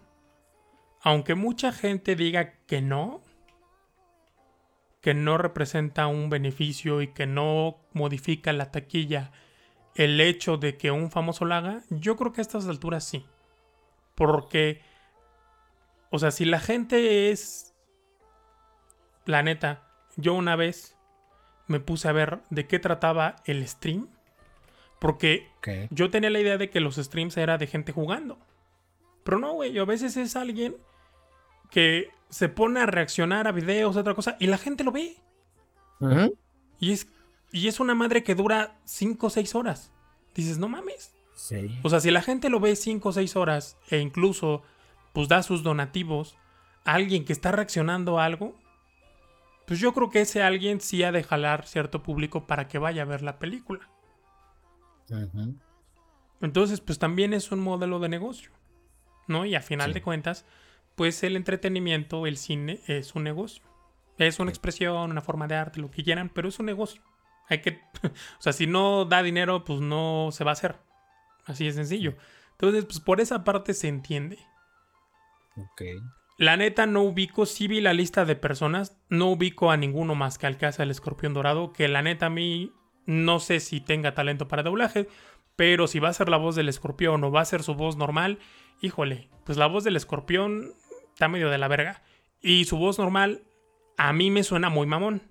Aunque 1.03 1.35
mucha 1.35 1.73
gente 1.73 2.17
diga 2.17 2.55
que 2.67 2.83
no, 2.83 3.23
que 5.01 5.15
no 5.15 5.39
representa 5.39 6.07
un 6.07 6.29
beneficio 6.29 7.03
y 7.03 7.09
que 7.09 7.27
no 7.27 7.79
modifica 7.93 8.53
la 8.53 8.71
taquilla 8.73 9.31
el 9.95 10.21
hecho 10.21 10.57
de 10.57 10.77
que 10.77 10.91
un 10.91 11.11
famoso 11.11 11.45
lo 11.45 11.55
haga, 11.55 11.83
yo 11.91 12.17
creo 12.17 12.33
que 12.33 12.41
a 12.41 12.43
estas 12.43 12.67
alturas 12.69 13.05
sí. 13.05 13.25
Porque, 14.15 14.81
o 16.11 16.19
sea, 16.19 16.31
si 16.31 16.45
la 16.45 16.61
gente 16.61 17.31
es... 17.31 17.75
La 19.25 19.43
neta, 19.43 19.87
yo 20.17 20.35
una 20.35 20.57
vez 20.57 20.97
me 21.67 21.81
puse 21.81 22.09
a 22.09 22.13
ver 22.13 22.41
de 22.51 22.67
qué 22.67 22.79
trataba 22.79 23.37
el 23.45 23.67
stream. 23.69 24.09
Porque 24.99 25.47
yo 25.91 26.11
tenía 26.11 26.31
la 26.31 26.41
idea 26.41 26.59
de 26.59 26.71
que 26.71 26.81
los 26.81 26.97
streams 26.97 27.37
era 27.37 27.59
de 27.59 27.67
gente 27.67 27.93
jugando. 27.93 28.39
Pero 29.23 29.39
no, 29.39 29.53
güey, 29.53 29.79
a 29.79 29.85
veces 29.85 30.17
es 30.17 30.35
alguien 30.35 30.77
que 31.71 32.09
se 32.31 32.49
pone 32.49 32.81
a 32.81 32.87
reaccionar 32.87 33.47
a 33.47 33.53
videos, 33.53 33.97
otra 33.97 34.15
cosa, 34.15 34.37
y 34.41 34.47
la 34.47 34.59
gente 34.59 34.85
lo 34.85 34.91
ve. 34.91 35.17
y, 36.81 36.93
es, 36.93 37.07
y 37.53 37.69
es 37.69 37.79
una 37.79 37.95
madre 37.95 38.25
que 38.25 38.35
dura 38.35 38.79
5 38.85 39.27
o 39.27 39.31
6 39.31 39.55
horas. 39.55 39.93
Dices, 40.35 40.59
no 40.59 40.69
mames. 40.69 41.15
Sí. 41.35 41.79
O 41.83 41.91
sea, 41.91 42.01
si 42.01 42.11
la 42.11 42.23
gente 42.23 42.49
lo 42.49 42.59
ve 42.59 42.75
5 42.75 43.09
o 43.09 43.13
6 43.13 43.37
horas 43.37 43.77
e 43.91 43.99
incluso 43.99 44.63
pues 45.13 45.29
da 45.29 45.43
sus 45.43 45.63
donativos 45.63 46.37
a 46.85 46.95
alguien 46.95 47.25
que 47.25 47.33
está 47.33 47.53
reaccionando 47.53 48.19
a 48.19 48.25
algo, 48.25 48.57
pues 49.67 49.81
yo 49.81 49.93
creo 49.93 50.09
que 50.09 50.23
ese 50.23 50.43
alguien 50.43 50.81
sí 50.81 51.03
ha 51.03 51.13
de 51.13 51.23
jalar 51.23 51.67
cierto 51.67 52.03
público 52.03 52.47
para 52.47 52.69
que 52.69 52.79
vaya 52.79 53.03
a 53.03 53.07
ver 53.07 53.23
la 53.23 53.39
película. 53.39 53.89
Entonces, 56.41 56.81
pues 56.81 56.99
también 56.99 57.35
es 57.35 57.53
un 57.53 57.61
modelo 57.61 57.99
de 57.99 58.09
negocio. 58.09 58.51
¿No? 59.27 59.45
Y 59.45 59.55
a 59.55 59.61
final 59.61 59.93
de 59.93 60.01
cuentas, 60.01 60.47
pues 60.95 61.23
el 61.23 61.37
entretenimiento, 61.37 62.27
el 62.27 62.39
cine, 62.39 62.81
es 62.87 63.15
un 63.15 63.25
negocio. 63.25 63.63
Es 64.17 64.41
una 64.41 64.51
expresión, 64.51 65.11
una 65.11 65.21
forma 65.21 65.47
de 65.47 65.55
arte, 65.55 65.81
lo 65.81 65.91
que 65.91 66.03
quieran, 66.03 66.31
pero 66.31 66.49
es 66.49 66.59
un 66.59 66.67
negocio. 66.67 67.03
Hay 67.49 67.61
que, 67.61 67.81
o 68.03 68.41
sea, 68.41 68.55
si 68.55 68.67
no 68.67 69.05
da 69.05 69.23
dinero, 69.23 69.65
pues 69.65 69.81
no 69.81 70.31
se 70.33 70.45
va 70.45 70.53
a 70.53 70.55
hacer. 70.55 70.77
Así 71.45 71.67
de 71.67 71.73
sencillo. 71.73 72.15
Entonces, 72.53 72.87
pues 72.87 73.01
por 73.01 73.21
esa 73.21 73.45
parte 73.45 73.75
se 73.75 73.89
entiende. 73.89 74.39
La 76.39 76.57
neta 76.57 76.87
no 76.87 77.03
ubico, 77.03 77.47
sí 77.47 77.67
vi 77.67 77.81
la 77.81 77.93
lista 77.93 78.25
de 78.25 78.37
personas, 78.37 79.01
no 79.09 79.31
ubico 79.31 79.71
a 79.71 79.77
ninguno 79.77 80.15
más 80.15 80.39
que 80.39 80.47
al 80.47 80.57
que 80.57 80.67
el 80.67 80.91
escorpión 80.91 81.35
dorado, 81.35 81.73
que 81.73 81.89
la 81.89 82.03
neta 82.03 82.27
a 82.27 82.31
mí 82.31 82.73
no 83.07 83.41
sé 83.41 83.61
si 83.61 83.81
tenga 83.81 84.15
talento 84.15 84.47
para 84.47 84.63
doblaje, 84.63 85.09
pero 85.57 85.89
si 85.89 85.99
va 85.99 86.11
a 86.11 86.13
ser 86.13 86.29
la 86.29 86.37
voz 86.37 86.55
del 86.55 86.69
escorpión 86.69 87.25
o 87.25 87.33
va 87.33 87.41
a 87.41 87.45
ser 87.45 87.63
su 87.65 87.75
voz 87.75 87.97
normal, 87.97 88.39
híjole, 88.81 89.29
pues 89.45 89.59
la 89.59 89.67
voz 89.67 89.83
del 89.83 89.97
escorpión 89.97 90.75
está 91.13 91.27
medio 91.27 91.51
de 91.51 91.59
la 91.59 91.67
verga. 91.67 92.03
Y 92.41 92.67
su 92.67 92.77
voz 92.77 92.99
normal, 92.99 93.43
a 93.97 94.13
mí 94.13 94.31
me 94.31 94.45
suena 94.45 94.71
muy 94.71 94.87
mamón. 94.87 95.23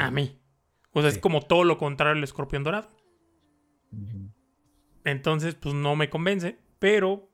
A 0.00 0.10
mí. 0.10 0.40
O 0.92 1.00
sea, 1.00 1.10
es 1.10 1.18
como 1.18 1.42
todo 1.42 1.62
lo 1.62 1.78
contrario 1.78 2.16
al 2.16 2.24
escorpión 2.24 2.64
dorado. 2.64 2.88
Entonces, 5.04 5.54
pues 5.54 5.74
no 5.74 5.94
me 5.94 6.10
convence. 6.10 6.58
Pero, 6.80 7.29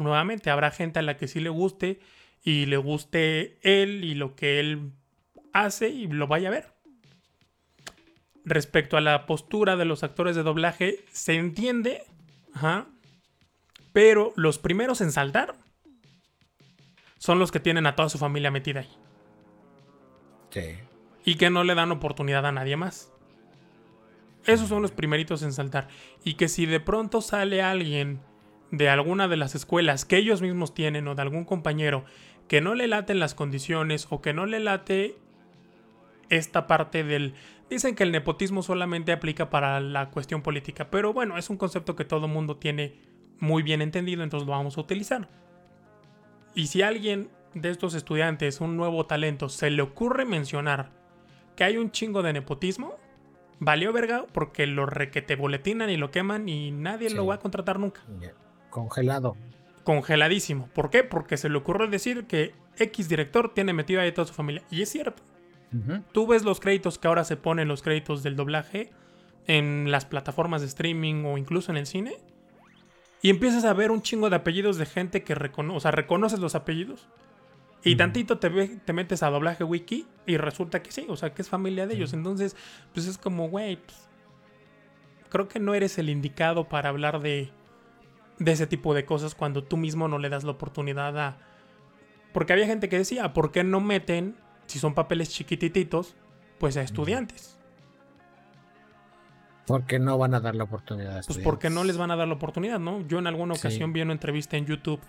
nuevamente, 0.00 0.50
habrá 0.50 0.70
gente 0.70 0.98
a 0.98 1.02
la 1.02 1.16
que 1.16 1.28
sí 1.28 1.40
le 1.40 1.50
guste. 1.50 2.00
Y 2.42 2.66
le 2.66 2.78
guste 2.78 3.58
él 3.62 4.02
y 4.04 4.14
lo 4.14 4.34
que 4.34 4.60
él 4.60 4.92
hace 5.52 5.90
y 5.90 6.06
lo 6.06 6.26
vaya 6.26 6.48
a 6.48 6.52
ver. 6.52 6.72
Respecto 8.44 8.96
a 8.96 9.02
la 9.02 9.26
postura 9.26 9.76
de 9.76 9.84
los 9.84 10.02
actores 10.02 10.36
de 10.36 10.42
doblaje, 10.42 11.04
se 11.12 11.34
entiende. 11.34 12.02
Ajá. 12.54 12.86
Pero 13.92 14.32
los 14.36 14.58
primeros 14.58 15.00
en 15.02 15.12
saltar 15.12 15.54
son 17.18 17.38
los 17.38 17.52
que 17.52 17.60
tienen 17.60 17.86
a 17.86 17.94
toda 17.94 18.08
su 18.08 18.16
familia 18.16 18.50
metida 18.50 18.80
ahí. 18.80 18.96
Sí. 20.48 20.78
Y 21.24 21.34
que 21.34 21.50
no 21.50 21.64
le 21.64 21.74
dan 21.74 21.92
oportunidad 21.92 22.46
a 22.46 22.52
nadie 22.52 22.76
más. 22.76 23.12
Esos 24.46 24.68
son 24.68 24.80
los 24.80 24.92
primeritos 24.92 25.42
en 25.42 25.52
saltar. 25.52 25.88
Y 26.24 26.34
que 26.34 26.48
si 26.48 26.64
de 26.64 26.80
pronto 26.80 27.20
sale 27.20 27.60
alguien 27.60 28.22
de 28.70 28.88
alguna 28.88 29.28
de 29.28 29.36
las 29.36 29.54
escuelas 29.54 30.04
que 30.04 30.16
ellos 30.16 30.42
mismos 30.42 30.74
tienen 30.74 31.08
o 31.08 31.14
de 31.14 31.22
algún 31.22 31.44
compañero 31.44 32.04
que 32.48 32.60
no 32.60 32.74
le 32.74 32.88
laten 32.88 33.20
las 33.20 33.34
condiciones 33.34 34.06
o 34.10 34.20
que 34.20 34.32
no 34.32 34.46
le 34.46 34.60
late 34.60 35.16
esta 36.28 36.66
parte 36.66 37.04
del... 37.04 37.34
Dicen 37.68 37.94
que 37.94 38.02
el 38.02 38.10
nepotismo 38.10 38.62
solamente 38.62 39.12
aplica 39.12 39.50
para 39.50 39.78
la 39.80 40.10
cuestión 40.10 40.42
política, 40.42 40.90
pero 40.90 41.12
bueno, 41.12 41.38
es 41.38 41.50
un 41.50 41.56
concepto 41.56 41.94
que 41.94 42.04
todo 42.04 42.26
mundo 42.26 42.56
tiene 42.56 42.98
muy 43.38 43.62
bien 43.62 43.82
entendido, 43.82 44.24
entonces 44.24 44.46
lo 44.46 44.52
vamos 44.52 44.76
a 44.76 44.80
utilizar. 44.80 45.28
Y 46.54 46.66
si 46.66 46.82
a 46.82 46.88
alguien 46.88 47.30
de 47.54 47.70
estos 47.70 47.94
estudiantes, 47.94 48.60
un 48.60 48.76
nuevo 48.76 49.06
talento, 49.06 49.48
se 49.48 49.70
le 49.70 49.82
ocurre 49.82 50.24
mencionar 50.24 50.90
que 51.56 51.64
hay 51.64 51.76
un 51.76 51.90
chingo 51.90 52.22
de 52.22 52.32
nepotismo, 52.32 52.96
valió 53.60 53.92
verga 53.92 54.26
porque 54.32 54.66
lo 54.66 54.86
requete 54.86 55.36
boletinan 55.36 55.90
y 55.90 55.96
lo 55.96 56.10
queman 56.10 56.48
y 56.48 56.70
nadie 56.70 57.10
lo 57.10 57.26
va 57.26 57.36
a 57.36 57.38
contratar 57.38 57.78
nunca. 57.78 58.02
Congelado. 58.70 59.36
Congeladísimo. 59.84 60.68
¿Por 60.68 60.90
qué? 60.90 61.04
Porque 61.04 61.36
se 61.36 61.48
le 61.48 61.58
ocurre 61.58 61.88
decir 61.88 62.26
que 62.26 62.54
X 62.78 63.08
director 63.08 63.52
tiene 63.52 63.72
metido 63.72 64.00
ahí 64.00 64.12
toda 64.12 64.26
su 64.26 64.34
familia. 64.34 64.62
Y 64.70 64.82
es 64.82 64.88
cierto. 64.88 65.22
Tú 66.10 66.26
ves 66.26 66.42
los 66.42 66.58
créditos 66.58 66.98
que 66.98 67.06
ahora 67.06 67.22
se 67.22 67.36
ponen 67.36 67.68
los 67.68 67.82
créditos 67.82 68.24
del 68.24 68.34
doblaje 68.34 68.90
en 69.46 69.92
las 69.92 70.04
plataformas 70.04 70.62
de 70.62 70.66
streaming 70.66 71.24
o 71.24 71.38
incluso 71.38 71.70
en 71.70 71.78
el 71.78 71.86
cine. 71.86 72.16
Y 73.22 73.30
empiezas 73.30 73.64
a 73.64 73.72
ver 73.72 73.92
un 73.92 74.02
chingo 74.02 74.30
de 74.30 74.36
apellidos 74.36 74.78
de 74.78 74.86
gente 74.86 75.22
que 75.22 75.34
reconoce, 75.34 75.76
o 75.76 75.80
sea, 75.80 75.90
reconoces 75.92 76.40
los 76.40 76.56
apellidos. 76.56 77.08
Y 77.84 77.96
tantito 77.96 78.38
te, 78.38 78.50
te 78.50 78.92
metes 78.92 79.22
a 79.22 79.30
doblaje 79.30 79.62
wiki 79.62 80.06
y 80.26 80.36
resulta 80.38 80.82
que 80.82 80.90
sí, 80.90 81.06
o 81.08 81.16
sea, 81.16 81.32
que 81.34 81.42
es 81.42 81.48
familia 81.48 81.86
de 81.86 81.94
ellos. 81.94 82.12
Entonces, 82.12 82.56
pues 82.92 83.06
es 83.06 83.16
como, 83.16 83.48
güey, 83.48 83.76
pues, 83.76 84.08
creo 85.28 85.48
que 85.48 85.60
no 85.60 85.74
eres 85.74 85.98
el 85.98 86.10
indicado 86.10 86.68
para 86.68 86.88
hablar 86.88 87.20
de, 87.20 87.52
de 88.40 88.52
ese 88.52 88.66
tipo 88.66 88.94
de 88.94 89.04
cosas 89.04 89.36
cuando 89.36 89.62
tú 89.62 89.76
mismo 89.76 90.08
no 90.08 90.18
le 90.18 90.28
das 90.28 90.42
la 90.42 90.50
oportunidad 90.52 91.16
a... 91.18 91.38
Porque 92.32 92.52
había 92.52 92.66
gente 92.66 92.88
que 92.88 92.98
decía, 92.98 93.32
¿por 93.32 93.52
qué 93.52 93.62
no 93.62 93.80
meten, 93.80 94.36
si 94.66 94.78
son 94.78 94.94
papeles 94.94 95.28
chiquititos, 95.28 96.16
pues 96.58 96.76
a 96.76 96.82
estudiantes? 96.82 97.58
Porque 99.66 99.98
no 99.98 100.16
van 100.16 100.34
a 100.34 100.40
dar 100.40 100.54
la 100.54 100.64
oportunidad. 100.64 101.18
A 101.18 101.20
pues 101.20 101.38
porque 101.38 101.70
no 101.70 101.84
les 101.84 101.98
van 101.98 102.10
a 102.10 102.16
dar 102.16 102.26
la 102.26 102.34
oportunidad, 102.34 102.80
¿no? 102.80 103.06
Yo 103.06 103.18
en 103.18 103.26
alguna 103.26 103.54
ocasión 103.54 103.92
vi 103.92 104.00
una 104.00 104.12
entrevista 104.12 104.56
en 104.56 104.64
YouTube 104.66 105.00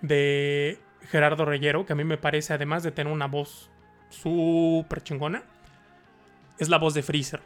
de 0.00 0.80
Gerardo 1.10 1.44
Reyero, 1.44 1.84
que 1.84 1.94
a 1.94 1.96
mí 1.96 2.04
me 2.04 2.16
parece, 2.16 2.54
además 2.54 2.84
de 2.84 2.92
tener 2.92 3.12
una 3.12 3.26
voz 3.26 3.70
súper 4.08 5.02
chingona, 5.02 5.42
es 6.58 6.68
la 6.68 6.78
voz 6.78 6.94
de 6.94 7.02
Freezer. 7.02 7.42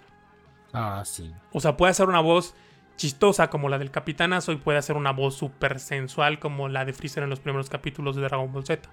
Ah, 0.74 1.02
sí. 1.06 1.32
O 1.52 1.60
sea, 1.60 1.76
puede 1.76 1.90
hacer 1.90 2.08
una 2.08 2.20
voz 2.20 2.54
chistosa 3.02 3.50
como 3.50 3.68
la 3.68 3.80
del 3.80 3.90
Capitanazo 3.90 4.52
y 4.52 4.56
puede 4.58 4.78
hacer 4.78 4.96
una 4.96 5.10
voz 5.10 5.34
súper 5.34 5.80
sensual 5.80 6.38
como 6.38 6.68
la 6.68 6.84
de 6.84 6.92
Freezer 6.92 7.24
en 7.24 7.30
los 7.30 7.40
primeros 7.40 7.68
capítulos 7.68 8.14
de 8.14 8.22
Dragon 8.22 8.52
Ball 8.52 8.64
Z. 8.64 8.88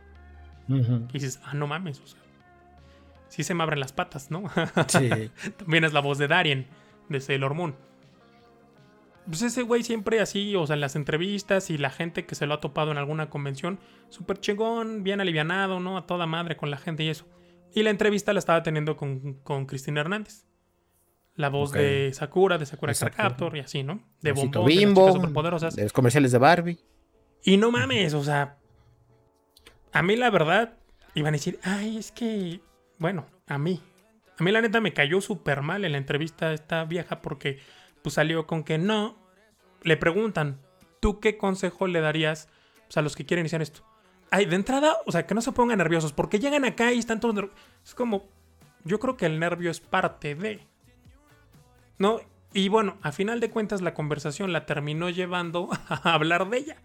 Y 0.67 1.13
dices, 1.13 1.39
ah, 1.45 1.53
no 1.53 1.67
mames, 1.67 1.99
o 1.99 2.07
sea, 2.07 2.19
sí 3.27 3.43
se 3.43 3.53
me 3.53 3.61
abren 3.61 3.79
las 3.79 3.93
patas, 3.93 4.31
¿no? 4.31 4.45
Sí. 4.87 5.09
También 5.57 5.83
es 5.83 5.93
la 5.93 5.99
voz 5.99 6.17
de 6.17 6.27
Darien 6.27 6.65
de 7.07 7.21
Sailor 7.21 7.53
Moon. 7.53 7.75
Pues 9.27 9.43
ese 9.43 9.61
güey 9.61 9.83
siempre 9.83 10.19
así, 10.19 10.55
o 10.55 10.65
sea, 10.65 10.73
en 10.73 10.81
las 10.81 10.95
entrevistas 10.95 11.69
y 11.69 11.77
la 11.77 11.91
gente 11.91 12.25
que 12.25 12.33
se 12.33 12.47
lo 12.47 12.55
ha 12.55 12.61
topado 12.61 12.89
en 12.89 12.97
alguna 12.97 13.29
convención, 13.29 13.77
súper 14.09 14.39
chingón, 14.39 15.03
bien 15.03 15.21
alivianado, 15.21 15.79
¿no? 15.79 15.99
A 15.99 16.07
toda 16.07 16.25
madre 16.25 16.57
con 16.57 16.71
la 16.71 16.77
gente 16.77 17.03
y 17.03 17.09
eso. 17.09 17.27
Y 17.75 17.83
la 17.83 17.91
entrevista 17.91 18.33
la 18.33 18.39
estaba 18.39 18.63
teniendo 18.63 18.97
con, 18.97 19.65
Cristina 19.67 20.01
Hernández, 20.01 20.47
La 21.39 21.47
voz 21.47 21.71
de 21.71 22.11
Sakura, 22.13 22.57
de 22.57 22.65
Sakura 22.65 22.93
Captor 22.93 23.55
y 23.55 23.61
así, 23.61 23.81
¿no? 23.81 24.03
De 24.19 24.33
Bombón, 24.33 24.65
Bimbo, 24.65 25.13
de, 25.13 25.69
de 25.73 25.83
los 25.83 25.93
comerciales 25.93 26.33
de 26.33 26.37
Barbie. 26.37 26.79
Y 27.45 27.55
no 27.55 27.71
mames, 27.71 28.13
o 28.13 28.21
sea, 28.21 28.57
a 29.93 30.01
mí 30.01 30.17
la 30.17 30.29
verdad, 30.31 30.73
iban 31.15 31.33
a 31.33 31.37
decir, 31.37 31.57
ay, 31.63 31.97
es 31.97 32.11
que, 32.11 32.59
bueno, 32.97 33.25
a 33.47 33.57
mí. 33.57 33.81
A 34.37 34.43
mí 34.43 34.51
la 34.51 34.59
neta 34.59 34.81
me 34.81 34.91
cayó 34.91 35.21
súper 35.21 35.61
mal 35.61 35.85
en 35.85 35.93
la 35.93 35.97
entrevista 35.97 36.51
esta 36.51 36.83
vieja 36.83 37.21
porque 37.21 37.59
pues 38.01 38.15
salió 38.15 38.45
con 38.45 38.65
que 38.65 38.77
no. 38.77 39.15
Le 39.83 39.95
preguntan, 39.95 40.59
¿tú 40.99 41.21
qué 41.21 41.37
consejo 41.37 41.87
le 41.87 42.01
darías 42.01 42.49
pues, 42.87 42.97
a 42.97 43.01
los 43.01 43.15
que 43.15 43.25
quieren 43.25 43.43
iniciar 43.43 43.61
esto? 43.61 43.85
Ay, 44.29 44.43
de 44.43 44.57
entrada, 44.57 44.97
o 45.05 45.13
sea, 45.13 45.25
que 45.25 45.35
no 45.35 45.41
se 45.41 45.53
pongan 45.53 45.77
nerviosos 45.77 46.11
porque 46.11 46.39
llegan 46.39 46.65
acá 46.65 46.91
y 46.91 46.99
están 46.99 47.21
todos 47.21 47.33
nerviosos. 47.33 47.63
Es 47.85 47.95
como, 47.95 48.27
yo 48.83 48.99
creo 48.99 49.15
que 49.15 49.25
el 49.25 49.39
nervio 49.39 49.71
es 49.71 49.79
parte 49.79 50.35
de... 50.35 50.67
¿No? 51.99 52.21
Y 52.53 52.69
bueno, 52.69 52.97
a 53.03 53.11
final 53.11 53.39
de 53.39 53.51
cuentas 53.51 53.81
la 53.81 53.93
conversación 53.93 54.51
la 54.51 54.65
terminó 54.65 55.09
llevando 55.09 55.69
a 55.89 56.13
hablar 56.13 56.49
de 56.49 56.57
ella. 56.57 56.77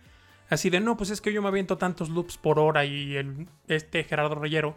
Así 0.50 0.68
de, 0.68 0.80
no, 0.80 0.96
pues 0.96 1.10
es 1.10 1.20
que 1.20 1.32
yo 1.32 1.40
me 1.40 1.48
aviento 1.48 1.78
tantos 1.78 2.10
loops 2.10 2.36
por 2.36 2.58
hora 2.58 2.84
y 2.84 3.16
el, 3.16 3.48
este 3.66 4.04
Gerardo 4.04 4.34
Reyero, 4.34 4.76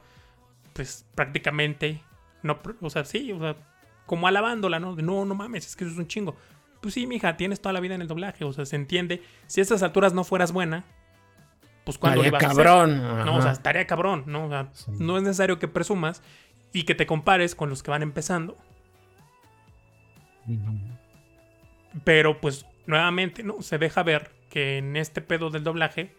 pues 0.72 1.06
prácticamente, 1.14 2.02
no, 2.42 2.60
o 2.80 2.90
sea, 2.90 3.04
sí, 3.04 3.34
o 3.34 3.40
sea, 3.40 3.58
como 4.06 4.28
alabándola, 4.28 4.80
¿no? 4.80 4.96
De, 4.96 5.04
no, 5.04 5.26
no 5.26 5.36
mames, 5.36 5.68
es 5.68 5.76
que 5.76 5.84
eso 5.84 5.94
es 5.94 6.00
un 6.00 6.08
chingo. 6.08 6.36
Pues 6.82 6.94
sí, 6.94 7.06
mija, 7.06 7.36
tienes 7.36 7.60
toda 7.60 7.74
la 7.74 7.82
vida 7.82 7.96
en 7.96 8.02
el 8.02 8.08
doblaje, 8.08 8.46
o 8.46 8.54
sea, 8.54 8.66
se 8.66 8.78
entiende. 8.78 9.22
Si 9.48 9.60
a 9.60 9.64
estas 9.64 9.84
alturas 9.84 10.14
no 10.14 10.24
fueras 10.24 10.54
buena, 10.54 10.86
pues 11.84 11.98
cuando 11.98 12.24
ibas 12.26 12.42
cabrón. 12.42 13.02
A 13.02 13.26
No, 13.26 13.38
o 13.38 13.42
sea, 13.42 13.52
estaría 13.52 13.86
cabrón, 13.88 14.24
¿no? 14.26 14.46
O 14.46 14.50
sea, 14.50 14.72
no 14.88 15.18
es 15.18 15.24
necesario 15.24 15.60
que 15.60 15.68
presumas 15.68 16.22
y 16.72 16.84
que 16.84 16.96
te 16.96 17.06
compares 17.06 17.56
con 17.56 17.70
los 17.70 17.84
que 17.84 17.92
van 17.92 18.04
empezando. 18.04 18.58
Pero 22.04 22.40
pues 22.40 22.66
nuevamente, 22.86 23.44
¿no? 23.44 23.62
Se 23.62 23.78
deja 23.78 24.04
ver 24.04 24.32
que 24.50 24.78
en 24.78 24.96
este 24.96 25.22
pedo 25.22 25.50
del 25.50 25.64
doblaje, 25.64 26.12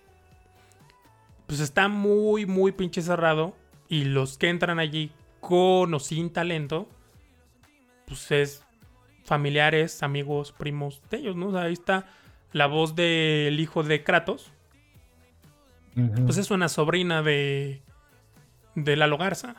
pues 1.46 1.60
está 1.60 1.88
muy, 1.88 2.46
muy 2.46 2.72
pinche 2.72 3.02
cerrado. 3.02 3.56
Y 3.88 4.04
los 4.04 4.36
que 4.36 4.50
entran 4.50 4.78
allí 4.78 5.10
con 5.40 5.94
o 5.94 5.98
sin 5.98 6.30
talento, 6.30 6.88
pues 8.06 8.30
es 8.30 8.64
familiares, 9.24 10.02
amigos, 10.02 10.52
primos 10.52 11.02
de 11.10 11.18
ellos, 11.18 11.36
¿no? 11.36 11.48
O 11.48 11.52
sea, 11.52 11.62
ahí 11.62 11.72
está 11.72 12.06
la 12.52 12.66
voz 12.66 12.94
del 12.94 13.58
hijo 13.60 13.82
de 13.82 14.02
Kratos. 14.02 14.52
Pues 16.24 16.36
es 16.38 16.50
una 16.52 16.68
sobrina 16.68 17.22
de, 17.22 17.82
de 18.74 18.96
Lalo 18.96 19.18
Garza. 19.18 19.56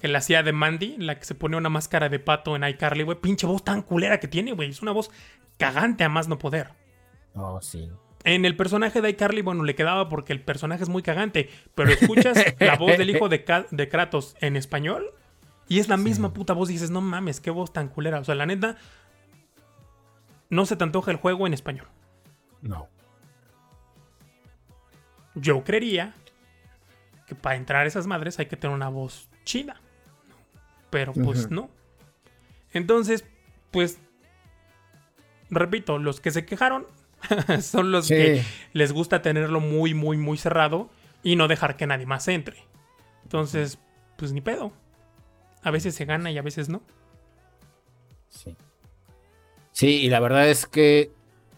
Que 0.00 0.08
la 0.08 0.18
hacía 0.18 0.42
de 0.42 0.52
Mandy, 0.52 0.96
la 0.98 1.18
que 1.18 1.24
se 1.24 1.34
pone 1.34 1.56
una 1.56 1.68
máscara 1.68 2.08
de 2.08 2.18
pato 2.18 2.54
en 2.54 2.64
iCarly, 2.64 3.02
güey. 3.02 3.20
Pinche 3.20 3.46
voz 3.46 3.64
tan 3.64 3.82
culera 3.82 4.20
que 4.20 4.28
tiene, 4.28 4.52
güey. 4.52 4.70
Es 4.70 4.82
una 4.82 4.92
voz 4.92 5.10
cagante 5.56 6.04
a 6.04 6.08
más 6.08 6.28
no 6.28 6.38
poder. 6.38 6.70
Oh, 7.34 7.60
sí. 7.60 7.90
En 8.24 8.44
el 8.44 8.56
personaje 8.56 9.00
de 9.00 9.10
iCarly, 9.10 9.42
bueno, 9.42 9.64
le 9.64 9.74
quedaba 9.74 10.08
porque 10.08 10.32
el 10.32 10.42
personaje 10.42 10.82
es 10.82 10.88
muy 10.88 11.02
cagante, 11.02 11.50
pero 11.74 11.90
escuchas 11.90 12.36
la 12.58 12.76
voz 12.76 12.98
del 12.98 13.10
hijo 13.10 13.28
de, 13.28 13.44
Kratos 13.44 14.36
en 14.40 14.56
español 14.56 15.14
y 15.68 15.78
es 15.78 15.88
la 15.88 15.96
misma 15.96 16.32
puta 16.32 16.52
voz 16.52 16.70
y 16.70 16.74
dices, 16.74 16.90
no 16.90 17.00
mames, 17.00 17.40
qué 17.40 17.50
voz 17.50 17.72
tan 17.72 17.88
culera. 17.88 18.18
O 18.18 18.24
sea, 18.24 18.34
la 18.34 18.46
neta, 18.46 18.76
no 20.50 20.66
se 20.66 20.76
te 20.76 20.84
antoja 20.84 21.10
el 21.10 21.16
juego 21.16 21.46
en 21.46 21.54
español. 21.54 21.86
No. 22.60 22.88
Yo 25.34 25.62
creería 25.62 26.14
que 27.26 27.34
para 27.34 27.56
entrar 27.56 27.84
a 27.84 27.88
esas 27.88 28.06
madres 28.06 28.38
hay 28.38 28.46
que 28.46 28.56
tener 28.56 28.74
una 28.74 28.88
voz 28.88 29.28
china. 29.44 29.80
Pero 30.90 31.12
pues 31.12 31.50
no. 31.50 31.70
Entonces, 32.72 33.24
pues, 33.70 33.98
repito, 35.50 35.98
los 35.98 36.20
que 36.20 36.30
se 36.30 36.44
quejaron 36.44 36.86
Son 37.62 37.90
los 37.90 38.08
que 38.08 38.42
les 38.72 38.92
gusta 38.92 39.22
tenerlo 39.22 39.60
muy, 39.60 39.94
muy, 39.94 40.16
muy 40.16 40.38
cerrado 40.38 40.90
y 41.22 41.36
no 41.36 41.48
dejar 41.48 41.76
que 41.76 41.86
nadie 41.86 42.06
más 42.06 42.28
entre. 42.28 42.56
Entonces, 43.24 43.78
pues 44.16 44.32
ni 44.32 44.40
pedo. 44.40 44.72
A 45.62 45.70
veces 45.70 45.94
se 45.94 46.04
gana 46.04 46.30
y 46.30 46.38
a 46.38 46.42
veces 46.42 46.68
no. 46.68 46.82
Sí. 48.28 48.56
Sí, 49.72 49.86
y 50.02 50.08
la 50.08 50.20
verdad 50.20 50.48
es 50.48 50.66
que 50.66 51.10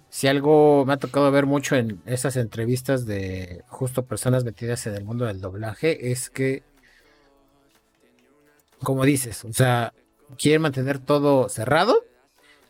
si 0.09 0.27
algo 0.27 0.85
me 0.85 0.95
ha 0.95 0.99
tocado 0.99 1.31
ver 1.31 1.47
mucho 1.47 1.77
en 1.77 2.03
esas 2.07 2.37
entrevistas 2.37 3.07
de 3.07 3.62
justo 3.69 4.05
personas 4.05 4.45
metidas 4.45 4.87
en 4.87 4.95
el 4.95 5.05
mundo 5.05 5.27
del 5.27 5.40
doblaje 5.40 6.11
es 6.11 6.31
que, 6.31 6.62
como 8.83 9.05
dices, 9.05 9.45
o 9.45 9.53
sea, 9.53 9.93
quieren 10.38 10.62
mantener 10.62 10.99
todo 10.99 11.49
cerrado 11.49 12.05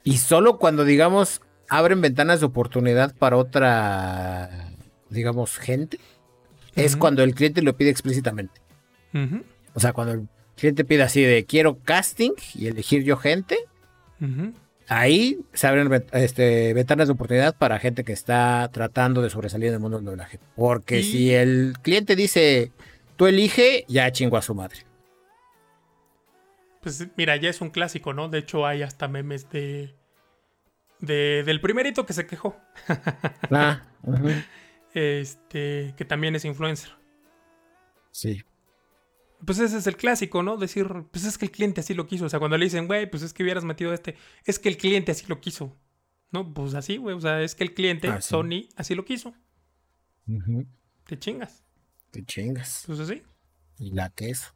y 0.03 0.19
solo 0.19 0.59
cuando 0.59 0.85
digamos 0.85 1.41
abren 1.69 2.01
ventanas 2.01 2.41
de 2.41 2.47
oportunidad 2.47 3.15
para 3.17 3.37
otra, 3.37 4.71
digamos, 5.09 5.57
gente, 5.59 6.01
es 6.75 6.97
cuando 6.97 7.23
el 7.23 7.35
cliente 7.35 7.63
lo 7.63 7.77
pide 7.77 7.91
explícitamente. 7.91 8.61
O 9.75 9.81
sea, 9.81 9.93
cuando 9.93 10.15
el 10.15 10.29
cliente 10.57 10.85
pide 10.85 11.03
así 11.03 11.23
de 11.23 11.45
quiero 11.45 11.79
casting 11.79 12.33
y 12.55 12.67
elegir 12.67 13.05
yo 13.05 13.17
gente, 13.17 13.57
ahí 14.89 15.39
se 15.53 15.67
abren 15.67 16.05
este, 16.13 16.75
ventanas 16.75 17.09
de 17.09 17.13
oportunidad 17.13 17.57
para 17.57 17.79
gente 17.79 18.03
que 18.05 18.13
está 18.13 18.69
tratando 18.73 19.23
de 19.23 19.31
sobresalir 19.31 19.69
en 19.69 19.75
el 19.75 19.81
mundo 19.81 19.99
del 19.99 20.07
doblaje. 20.07 20.41
Porque 20.57 21.03
si 21.03 21.33
el 21.33 21.75
cliente 21.83 22.17
dice 22.17 22.73
tú 23.17 23.27
elige, 23.27 23.85
ya 23.87 24.11
chingo 24.11 24.37
a 24.37 24.43
su 24.43 24.55
madre. 24.55 24.90
Pues 26.81 27.07
mira, 27.17 27.37
ya 27.37 27.51
es 27.51 27.61
un 27.61 27.71
clásico, 27.71 28.15
¿no? 28.15 28.29
De 28.29 28.39
hecho, 28.39 28.67
hay 28.67 28.83
hasta 28.83 29.09
memes 29.09 29.51
de 29.51 29.95
del 31.01 31.61
primerito 31.61 32.05
que 32.07 32.13
se 32.13 32.27
quejó. 32.27 32.57
Ah, 33.51 33.83
Este, 34.93 35.95
que 35.97 36.05
también 36.05 36.35
es 36.35 36.45
influencer. 36.45 36.91
Sí. 38.11 38.43
Pues 39.45 39.59
ese 39.59 39.79
es 39.79 39.87
el 39.87 39.97
clásico, 39.97 40.43
¿no? 40.43 40.57
Decir, 40.57 40.87
pues 41.11 41.25
es 41.25 41.39
que 41.39 41.47
el 41.47 41.51
cliente 41.51 41.81
así 41.81 41.95
lo 41.95 42.07
quiso. 42.07 42.27
O 42.27 42.29
sea, 42.29 42.39
cuando 42.39 42.59
le 42.59 42.65
dicen, 42.65 42.87
güey, 42.87 43.09
pues 43.09 43.23
es 43.23 43.33
que 43.33 43.43
hubieras 43.43 43.65
metido 43.65 43.95
este, 43.95 44.17
es 44.45 44.59
que 44.59 44.69
el 44.69 44.77
cliente 44.77 45.13
así 45.13 45.27
lo 45.27 45.41
quiso. 45.41 45.77
No, 46.33 46.53
pues 46.53 46.75
así, 46.75 46.97
güey. 46.97 47.17
O 47.17 47.21
sea, 47.21 47.41
es 47.43 47.55
que 47.55 47.65
el 47.65 47.73
cliente, 47.73 48.09
ah, 48.09 48.21
Sony, 48.21 48.69
así 48.77 48.95
lo 48.95 49.05
quiso. 49.05 49.35
Te 51.05 51.19
chingas. 51.19 51.65
Te 52.11 52.25
chingas. 52.25 52.85
Pues 52.87 53.01
así. 53.01 53.23
Y 53.79 53.93
la 53.93 54.11
queso. 54.11 54.53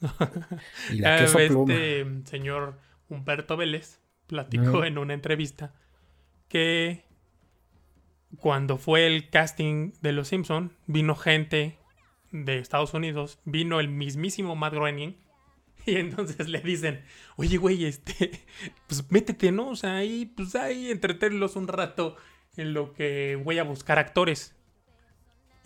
y 0.92 0.98
la 0.98 1.18
queso 1.18 1.38
este 1.38 2.06
señor 2.24 2.78
Humberto 3.08 3.56
Vélez 3.56 4.00
platicó 4.26 4.84
en 4.84 4.98
una 4.98 5.14
entrevista 5.14 5.74
que 6.48 7.04
cuando 8.38 8.76
fue 8.78 9.06
el 9.06 9.30
casting 9.30 9.92
de 10.02 10.12
Los 10.12 10.28
Simpson 10.28 10.72
vino 10.86 11.14
gente 11.14 11.78
de 12.32 12.58
Estados 12.58 12.92
Unidos, 12.94 13.38
vino 13.44 13.80
el 13.80 13.88
mismísimo 13.88 14.56
Matt 14.56 14.74
Groening 14.74 15.16
y 15.86 15.96
entonces 15.96 16.48
le 16.48 16.60
dicen, 16.60 17.02
oye 17.36 17.56
güey, 17.56 17.84
este, 17.84 18.44
pues 18.86 19.10
métete, 19.10 19.52
¿no? 19.52 19.68
O 19.68 19.76
sea, 19.76 19.96
ahí, 19.96 20.26
pues 20.26 20.54
ahí 20.56 20.90
entretenerlos 20.90 21.56
un 21.56 21.68
rato 21.68 22.16
en 22.56 22.74
lo 22.74 22.92
que 22.92 23.40
voy 23.42 23.58
a 23.58 23.64
buscar 23.64 23.98
actores. 23.98 24.54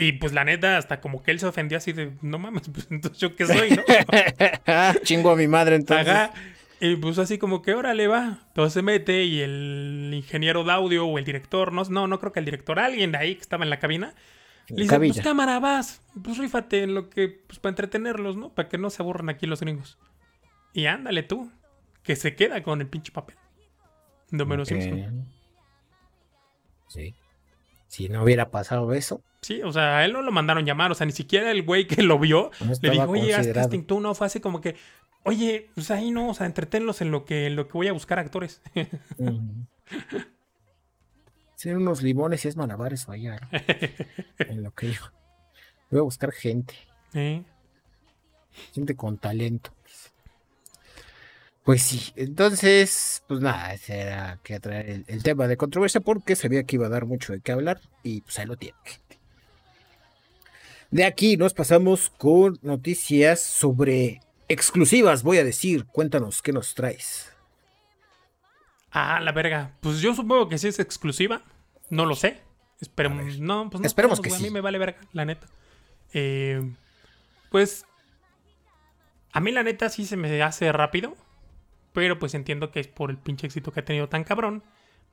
Y 0.01 0.13
pues 0.13 0.33
la 0.33 0.45
neta, 0.45 0.79
hasta 0.79 1.01
como 1.01 1.23
que 1.23 1.31
él 1.31 1.39
se 1.39 1.47
ofendió 1.47 1.77
así 1.77 1.93
de, 1.93 2.13
no 2.23 2.39
mames, 2.39 2.71
pues 2.71 2.89
entonces 2.91 3.21
yo 3.21 3.37
qué 3.37 3.47
soy, 3.47 3.71
¿no? 3.71 3.83
Chingo 5.03 5.31
a 5.31 5.37
mi 5.37 5.47
madre 5.47 5.77
entonces. 5.77 6.31
Y 6.81 6.97
pues 6.97 7.19
así 7.19 7.37
como 7.37 7.61
que 7.61 7.75
órale 7.75 8.09
va. 8.09 8.39
Entonces 8.49 8.73
se 8.73 8.81
mete 8.81 9.25
y 9.25 9.43
el 9.43 10.11
ingeniero 10.15 10.65
de 10.65 10.73
audio 10.73 11.07
o 11.07 11.19
el 11.19 11.27
director, 11.27 11.75
no, 11.75 11.85
no, 11.85 12.07
no 12.07 12.19
creo 12.19 12.33
que 12.33 12.39
el 12.39 12.47
director, 12.47 12.79
alguien 12.79 13.13
de 13.13 13.19
ahí 13.19 13.35
que 13.35 13.43
estaba 13.43 13.63
en 13.65 13.69
la 13.69 13.79
cabina, 13.79 14.15
le 14.69 14.85
dice, 14.85 14.97
pues 14.97 15.21
cámara, 15.21 15.61
vas, 15.61 16.01
pues 16.25 16.39
rífate 16.39 16.83
en 16.83 16.95
lo 16.95 17.11
que, 17.11 17.29
pues 17.29 17.59
para 17.59 17.73
entretenerlos, 17.73 18.37
¿no? 18.37 18.55
Para 18.55 18.71
que 18.71 18.79
no 18.79 18.89
se 18.89 19.03
aburran 19.03 19.29
aquí 19.29 19.47
los 19.47 19.61
gringos. 19.61 19.99
Y 20.73 20.87
ándale 20.87 21.23
tú, 21.25 21.53
que 22.03 22.17
se 22.17 22.35
queda 22.35 22.63
con 22.63 22.81
el 22.81 22.87
pinche 22.87 23.13
papel. 23.13 23.37
Número 24.31 24.63
okay. 24.63 25.09
Sí. 26.89 27.15
Si 27.91 28.09
no 28.09 28.23
hubiera 28.23 28.53
pasado 28.53 28.93
eso. 28.93 29.23
Sí, 29.41 29.63
o 29.63 29.73
sea, 29.73 29.99
a 29.99 30.05
él 30.05 30.13
no 30.13 30.23
lo 30.23 30.31
mandaron 30.31 30.65
llamar, 30.65 30.93
o 30.93 30.95
sea, 30.95 31.07
ni 31.07 31.13
siquiera 31.13 31.51
el 31.51 31.65
güey 31.65 31.89
que 31.89 32.03
lo 32.05 32.21
vio 32.21 32.53
le 32.83 32.91
dijo, 32.91 33.11
oye, 33.11 33.35
haz 33.35 33.49
casting 33.49 33.83
tú, 33.83 33.99
no, 33.99 34.15
fue 34.15 34.29
así 34.29 34.39
como 34.39 34.61
que, 34.61 34.77
Oye, 35.23 35.71
pues 35.75 35.91
ahí 35.91 36.11
no, 36.11 36.31
o 36.31 36.35
sea, 36.35 36.47
entretenlos 36.47 37.03
en 37.03 37.11
lo 37.11 37.25
que, 37.25 37.47
en 37.47 37.57
lo 37.57 37.67
que 37.67 37.75
voy 37.75 37.89
a 37.89 37.93
buscar 37.93 38.19
actores. 38.19 38.63
Ser 41.57 41.77
unos 41.77 42.03
limones 42.03 42.45
y 42.45 42.49
es 42.49 42.57
malabares 42.57 43.05
vaya. 43.07 43.39
en 44.39 44.63
lo 44.63 44.73
que 44.75 44.93
yo. 44.93 45.03
Voy 45.91 46.01
a 46.01 46.05
buscar 46.05 46.33
gente. 46.33 46.75
Gente 48.73 48.97
con 48.97 49.19
talento. 49.19 49.73
Pues 51.71 51.83
sí, 51.83 52.13
entonces, 52.17 53.23
pues 53.29 53.41
nada, 53.41 53.73
ese 53.73 54.01
era 54.01 54.41
que 54.43 54.59
traer 54.59 54.91
el, 54.91 55.05
el, 55.07 55.23
tema 55.23 55.47
de 55.47 55.57
controversia 55.57 56.01
porque 56.01 56.35
sabía 56.35 56.65
que 56.65 56.75
iba 56.75 56.87
a 56.87 56.89
dar 56.89 57.07
mucho 57.07 57.33
de 57.33 57.41
qué 57.41 57.53
hablar 57.53 57.81
y 58.03 58.23
pues 58.23 58.41
ahí 58.41 58.47
lo 58.47 58.57
tiene. 58.57 58.77
De 60.91 61.05
aquí 61.05 61.37
nos 61.37 61.55
pasamos 61.55 62.11
con 62.11 62.59
noticias 62.63 63.41
sobre 63.41 64.19
exclusivas, 64.49 65.23
voy 65.23 65.39
a 65.39 65.45
decir. 65.45 65.85
Cuéntanos, 65.85 66.43
¿qué 66.43 66.53
nos 66.53 66.75
traes? 66.75 67.33
Ah, 68.91 69.21
la 69.21 69.31
verga. 69.31 69.77
Pues 69.79 70.01
yo 70.01 70.13
supongo 70.13 70.49
que 70.49 70.59
sí 70.59 70.67
es 70.67 70.81
exclusiva. 70.81 71.43
No 71.89 72.05
lo 72.05 72.17
sé. 72.17 72.41
Esperemos. 72.81 73.39
No, 73.39 73.71
pues 73.71 73.81
no. 73.81 73.87
Esperemos 73.87 74.21
que 74.21 74.31
A 74.31 74.37
sí. 74.37 74.43
mí 74.43 74.51
me 74.51 74.61
vale 74.61 74.79
verga, 74.79 74.99
la 75.13 75.25
neta. 75.25 75.47
Eh, 76.15 76.69
pues. 77.49 77.87
A 79.31 79.39
mí, 79.39 79.53
la 79.53 79.63
neta, 79.63 79.89
sí 79.89 80.05
se 80.05 80.17
me 80.17 80.43
hace 80.43 80.73
rápido. 80.73 81.17
Pero 81.93 82.19
pues 82.19 82.35
entiendo 82.35 82.71
que 82.71 82.81
es 82.81 82.89
por 82.89 83.11
el 83.11 83.19
pinche 83.19 83.47
éxito 83.47 83.73
que 83.73 83.81
ha 83.81 83.85
tenido 83.85 84.09
tan 84.09 84.25
cabrón. 84.25 84.63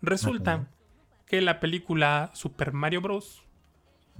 Resulta 0.01 0.67
que 1.25 1.41
la 1.41 1.59
película 1.59 2.31
Super 2.33 2.71
Mario 2.73 3.01
Bros. 3.01 3.43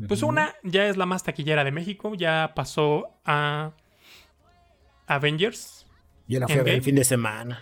Pues 0.07 0.21
una 0.23 0.55
ya 0.63 0.87
es 0.87 0.97
la 0.97 1.05
más 1.05 1.23
taquillera 1.23 1.63
de 1.63 1.71
México. 1.71 2.13
Ya 2.15 2.53
pasó 2.55 3.19
a 3.25 3.71
Avengers. 5.07 5.85
Yo 6.27 6.39
la 6.39 6.47
fui 6.47 6.57
a 6.57 6.63
ver 6.63 6.75
el 6.75 6.81
fin 6.81 6.95
de 6.95 7.03
semana. 7.05 7.61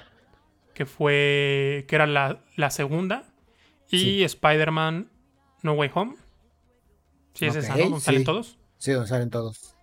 que 0.74 0.86
fue 0.86 1.86
que 1.88 1.96
era 1.96 2.06
la, 2.08 2.44
la 2.56 2.70
segunda 2.70 3.24
y 3.90 4.00
Sí. 4.00 4.24
Spider-Man 4.24 5.10
No 5.62 5.74
Way 5.74 5.92
Home. 5.94 6.16
Sí, 7.34 7.46
es 7.46 7.56
esa, 7.56 7.76
¿no? 7.76 7.84
Donde 7.86 8.00
salen 8.02 8.22
sí. 8.22 8.26
todos. 8.26 8.58
Sí, 8.78 8.92
donde 8.92 9.08
salen 9.08 9.30
todos. 9.30 9.76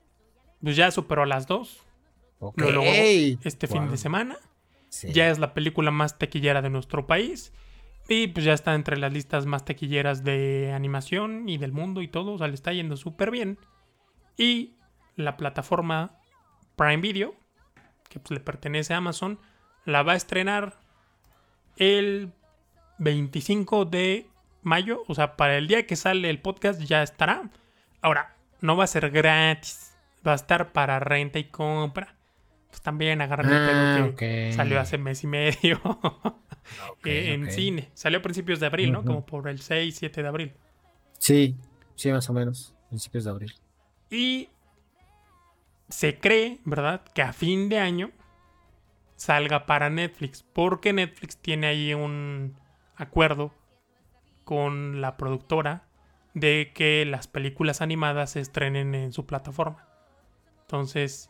Pues 0.62 0.77
ya 0.77 0.90
superó 0.90 1.22
a 1.22 1.27
las 1.27 1.46
dos. 1.46 1.83
Ok. 2.38 2.59
Lo 2.61 2.70
logró 2.72 2.90
este 2.92 3.66
fin 3.66 3.90
de 3.90 3.96
semana. 3.96 4.37
Ya 5.00 5.31
es 5.31 5.38
la 5.38 5.55
película 5.55 5.90
más 5.90 6.18
taquillera 6.18 6.61
de 6.62 6.70
nuestro 6.70 7.07
país. 7.07 7.52
Y 8.09 8.26
pues 8.28 8.44
ya 8.44 8.52
está 8.52 8.74
entre 8.74 8.98
las 8.98 9.12
listas 9.12 9.46
más 9.46 9.64
taquilleras 9.64 10.22
de 10.22 10.72
animación 10.74 11.48
y 11.48 11.57
del 11.57 11.72
mundo 11.72 12.02
y 12.02 12.09
todo. 12.09 12.33
O 12.33 12.38
sea, 12.38 12.48
le 12.48 12.55
está 12.55 12.72
yendo 12.72 12.96
súper 12.96 13.31
bien. 13.31 13.59
Y 14.37 14.76
la 15.16 15.37
plataforma 15.37 16.18
Prime 16.76 16.98
Video, 16.98 17.35
que 18.09 18.20
pues 18.20 18.33
le 18.33 18.40
pertenece 18.40 18.92
a 18.92 18.98
Amazon, 18.98 19.38
la 19.85 20.02
va 20.02 20.12
a 20.12 20.16
estrenar 20.16 20.78
el 21.76 22.33
25 22.98 23.87
de 23.87 24.26
mayo. 24.62 25.05
O 25.09 25.14
sea, 25.14 25.37
para 25.37 25.57
el 25.57 25.68
día 25.68 25.87
que 25.87 25.96
sale 25.96 26.28
el 26.28 26.40
podcast 26.40 26.81
ya 26.83 27.02
estará. 27.02 27.50
Ahora, 28.02 28.37
no 28.61 28.76
va 28.76 28.85
a 28.85 28.88
ser 28.88 29.11
gratis. 29.11 29.94
Va 30.26 30.33
a 30.33 30.37
estar 30.37 30.72
para 30.72 31.00
renta 31.00 31.38
y 31.38 31.44
compra. 31.44 32.16
Pues 32.72 32.80
también 32.80 33.20
agarran 33.20 33.52
el 33.52 34.06
pedo 34.06 34.16
que 34.16 34.50
salió 34.54 34.80
hace 34.80 34.96
mes 34.96 35.22
y 35.24 35.26
medio 35.26 35.78
eh, 37.04 37.35
en 37.35 37.50
cine. 37.50 37.90
Salió 37.92 38.20
a 38.20 38.22
principios 38.22 38.61
de 38.61 38.66
abril, 38.66 38.92
¿no? 38.92 39.04
Como 39.04 39.26
por 39.26 39.46
el 39.46 39.61
6, 39.61 39.94
7 39.94 40.22
de 40.22 40.28
abril. 40.28 40.52
Sí, 41.18 41.54
sí, 41.94 42.11
más 42.11 42.30
o 42.30 42.32
menos. 42.32 42.74
Principios 42.88 43.24
de 43.24 43.30
abril. 43.30 43.54
Y 44.08 44.48
se 45.90 46.18
cree, 46.18 46.61
¿verdad? 46.64 47.04
Que 47.14 47.20
a 47.20 47.35
fin 47.35 47.68
de 47.68 47.78
año 47.78 48.11
salga 49.16 49.66
para 49.66 49.90
Netflix. 49.90 50.42
Porque 50.42 50.94
Netflix 50.94 51.37
tiene 51.37 51.66
ahí 51.66 51.92
un 51.92 52.56
acuerdo 52.96 53.52
con 54.44 55.02
la 55.02 55.18
productora 55.18 55.85
de 56.32 56.72
que 56.74 57.04
las 57.04 57.26
películas 57.26 57.82
animadas 57.82 58.30
se 58.30 58.40
estrenen 58.40 58.94
en 58.94 59.12
su 59.12 59.26
plataforma. 59.26 59.87
Entonces, 60.62 61.28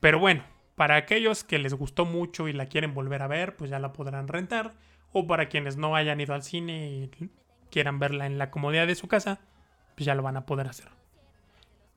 pero 0.00 0.18
bueno, 0.18 0.42
para 0.80 0.96
aquellos 0.96 1.44
que 1.44 1.58
les 1.58 1.74
gustó 1.74 2.06
mucho 2.06 2.48
y 2.48 2.54
la 2.54 2.64
quieren 2.64 2.94
volver 2.94 3.20
a 3.20 3.26
ver, 3.26 3.54
pues 3.54 3.68
ya 3.68 3.78
la 3.78 3.92
podrán 3.92 4.28
rentar. 4.28 4.72
O 5.12 5.26
para 5.26 5.50
quienes 5.50 5.76
no 5.76 5.94
hayan 5.94 6.22
ido 6.22 6.32
al 6.32 6.42
cine 6.42 6.88
y 6.88 7.10
quieran 7.70 7.98
verla 7.98 8.24
en 8.24 8.38
la 8.38 8.50
comodidad 8.50 8.86
de 8.86 8.94
su 8.94 9.06
casa, 9.06 9.40
pues 9.94 10.06
ya 10.06 10.14
lo 10.14 10.22
van 10.22 10.38
a 10.38 10.46
poder 10.46 10.68
hacer. 10.68 10.88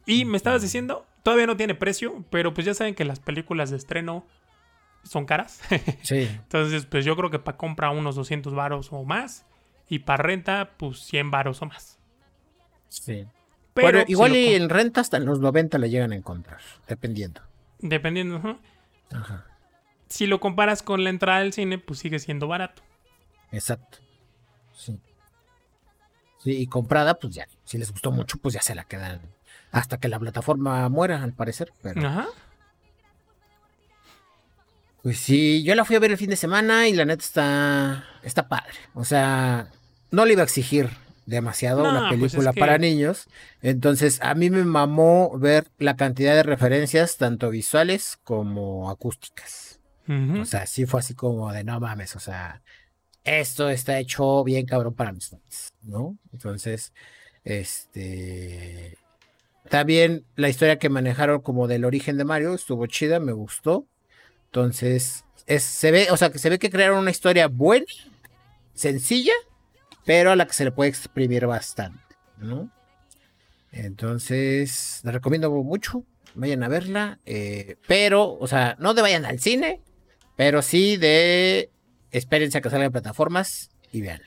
Y 0.06 0.26
me 0.26 0.36
estabas 0.36 0.62
diciendo, 0.62 1.06
todavía 1.24 1.48
no 1.48 1.56
tiene 1.56 1.76
precio, 1.76 2.26
pero 2.30 2.54
pues 2.54 2.66
ya 2.66 2.74
saben 2.74 2.94
que 2.94 3.06
las 3.06 3.22
películas 3.22 3.70
de 3.70 3.78
estreno 3.78 4.26
son 5.04 5.26
caras. 5.26 5.62
Sí. 6.02 6.28
Entonces, 6.30 6.86
pues 6.86 7.06
yo 7.06 7.16
creo 7.16 7.30
que 7.30 7.40
para 7.40 7.56
compra 7.56 7.90
unos 7.90 8.16
200 8.16 8.54
varos 8.54 8.90
o 8.92 9.06
más. 9.06 9.46
Y 9.88 10.00
para 10.00 10.24
renta, 10.24 10.72
pues 10.76 11.00
100 11.06 11.32
varos 11.32 11.62
o 11.62 11.68
más. 11.68 12.00
Sí. 12.90 13.28
Pero 13.76 13.88
Bueno, 13.88 14.04
igual 14.10 14.36
y 14.36 14.56
en 14.56 14.68
renta 14.68 15.00
hasta 15.00 15.16
en 15.16 15.24
los 15.24 15.40
90 15.40 15.78
la 15.78 15.88
llegan 15.88 16.12
a 16.12 16.18
encontrar, 16.18 16.60
dependiendo. 16.86 17.40
Dependiendo, 17.80 18.36
ajá. 18.36 18.58
Ajá. 19.14 19.46
Si 20.08 20.28
lo 20.28 20.40
comparas 20.40 20.84
con 20.84 21.04
la 21.04 21.10
entrada 21.10 21.40
del 21.40 21.54
cine, 21.54 21.78
pues 21.80 22.00
sigue 22.00 22.20
siendo 22.20 22.48
barato. 22.48 22.84
Exacto. 23.52 23.98
Sí. 24.76 25.00
Sí, 26.40 26.52
y 26.58 26.68
comprada, 26.68 27.16
pues 27.16 27.34
ya. 27.34 27.48
Si 27.64 27.78
les 27.78 27.92
gustó 27.92 28.12
mucho, 28.12 28.38
pues 28.38 28.54
ya 28.54 28.62
se 28.62 28.76
la 28.76 28.84
quedan. 28.84 29.22
Hasta 29.72 30.00
que 30.00 30.08
la 30.08 30.20
plataforma 30.20 30.88
muera, 30.90 31.24
al 31.24 31.34
parecer. 31.34 31.74
Pero, 31.82 32.08
Ajá. 32.08 32.28
pues 35.02 35.18
sí, 35.20 35.64
yo 35.64 35.74
la 35.74 35.86
fui 35.86 35.96
a 35.96 36.00
ver 36.00 36.12
el 36.12 36.18
fin 36.18 36.30
de 36.30 36.36
semana 36.36 36.88
y 36.88 36.94
la 36.94 37.06
neta 37.06 37.24
está, 37.24 38.06
está 38.22 38.48
padre. 38.48 38.74
O 38.94 39.04
sea, 39.06 39.70
no 40.12 40.26
le 40.26 40.34
iba 40.34 40.42
a 40.42 40.46
exigir 40.46 40.90
demasiado 41.26 41.84
No, 41.84 41.90
una 41.90 42.00
pues 42.10 42.12
es 42.14 42.18
película 42.32 42.54
que- 42.54 42.60
para 42.60 42.78
niños. 42.78 43.28
Entonces, 43.62 44.20
a 44.22 44.34
mí 44.36 44.50
me 44.50 44.64
mamó 44.64 45.38
ver 45.38 45.68
la 45.78 45.96
cantidad 45.96 46.36
de 46.36 46.44
referencias, 46.44 47.18
tanto 47.18 47.50
visuales 47.50 48.18
como 48.24 48.90
acústicas. 48.90 49.80
O 50.42 50.44
sea, 50.46 50.66
sí 50.68 50.86
fue 50.86 51.00
así 51.00 51.14
como 51.14 51.52
de 51.54 51.64
no 51.64 51.80
mames, 51.80 52.16
o 52.18 52.20
sea, 52.20 52.62
esto 53.24 53.70
está 53.70 53.98
hecho 54.00 54.44
bien 54.44 54.66
cabrón 54.66 54.94
para 54.96 55.14
mis 55.14 55.30
fans, 55.30 55.74
¿no? 55.82 56.18
Entonces, 56.34 56.92
este. 57.46 58.98
También 59.70 60.26
la 60.36 60.50
historia 60.50 60.78
que 60.78 60.90
manejaron 60.90 61.40
como 61.42 61.68
del 61.68 61.86
origen 61.86 62.18
de 62.18 62.26
Mario 62.26 62.54
estuvo 62.54 62.86
chida, 62.86 63.20
me 63.22 63.32
gustó. 63.32 63.88
Entonces, 64.48 65.24
es, 65.48 65.64
se 65.64 65.92
ve, 65.92 66.08
o 66.12 66.18
sea, 66.18 66.32
que 66.32 66.38
se 66.40 66.50
ve 66.50 66.60
que 66.60 66.70
crearon 66.70 67.00
una 67.00 67.12
historia 67.12 67.48
buena, 67.48 67.86
sencilla, 68.74 69.34
pero 70.06 70.32
a 70.32 70.36
la 70.36 70.46
que 70.46 70.54
se 70.54 70.66
le 70.66 70.72
puede 70.72 70.90
exprimir 70.90 71.46
bastante, 71.46 72.16
¿no? 72.38 72.70
Entonces, 73.72 75.02
la 75.04 75.12
recomiendo 75.12 75.50
mucho. 75.52 76.04
Vayan 76.36 76.64
a 76.64 76.68
verla. 76.68 77.20
eh, 77.26 77.78
pero, 77.88 78.38
o 78.40 78.48
sea, 78.48 78.76
no 78.80 78.94
de 78.94 79.02
vayan 79.02 79.26
al 79.26 79.40
cine, 79.40 79.82
pero 80.36 80.62
sí 80.62 80.98
de 80.98 81.70
experiencia 82.12 82.62
que 82.62 82.70
salga 82.70 82.86
en 82.86 82.92
plataformas 82.92 83.70
y 83.92 84.02
vean. 84.02 84.22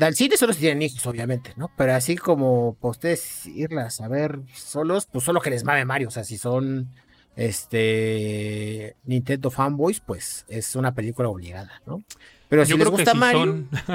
Al 0.00 0.14
cine 0.14 0.36
solo 0.36 0.54
si 0.54 0.60
tienen 0.60 0.82
hijos, 0.82 1.06
obviamente, 1.06 1.52
¿no? 1.56 1.70
Pero 1.76 1.94
así 1.94 2.16
como 2.16 2.74
para 2.80 2.92
ustedes 2.92 3.46
irlas 3.46 4.00
a 4.00 4.08
ver 4.08 4.40
solos, 4.54 5.06
pues 5.06 5.24
solo 5.24 5.40
que 5.40 5.50
les 5.50 5.64
mame 5.64 5.84
Mario. 5.84 6.08
O 6.08 6.10
sea, 6.10 6.24
si 6.24 6.38
son 6.38 6.90
este 7.36 8.96
Nintendo 9.04 9.50
fanboys, 9.50 10.00
pues 10.00 10.46
es 10.48 10.76
una 10.76 10.94
película 10.94 11.28
obligada, 11.28 11.82
¿no? 11.86 12.02
Pero 12.52 12.66
si 12.66 12.72
Yo 12.72 12.76
les 12.76 12.84
creo 12.86 12.96
que 12.96 13.02
gusta 13.04 13.12
si 13.12 13.18
Mario, 13.18 13.40
son. 13.40 13.70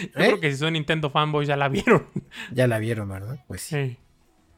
Yo 0.00 0.06
¿Eh? 0.06 0.10
creo 0.14 0.40
que 0.40 0.50
si 0.50 0.56
son 0.58 0.72
Nintendo 0.72 1.10
fanboys 1.10 1.46
ya 1.46 1.56
la 1.56 1.68
vieron. 1.68 2.08
ya 2.52 2.66
la 2.66 2.78
vieron, 2.80 3.08
¿verdad? 3.08 3.38
Pues 3.46 3.62
sí. 3.62 3.76
Sí. 3.90 3.98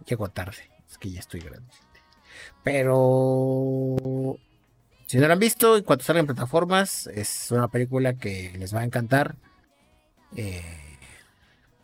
Llego 0.07 0.29
tarde, 0.31 0.71
es 0.89 0.97
que 0.97 1.11
ya 1.11 1.21
estoy 1.21 1.41
grande. 1.41 1.69
Pero 2.63 4.39
si 5.07 5.19
no 5.19 5.27
la 5.27 5.35
han 5.35 5.39
visto, 5.39 5.77
en 5.77 5.85
cuanto 5.85 6.05
salga 6.05 6.21
en 6.21 6.27
plataformas, 6.27 7.07
es 7.09 7.51
una 7.51 7.69
película 7.69 8.15
que 8.15 8.53
les 8.59 8.75
va 8.75 8.81
a 8.81 8.85
encantar. 8.85 9.37
eh, 10.37 10.63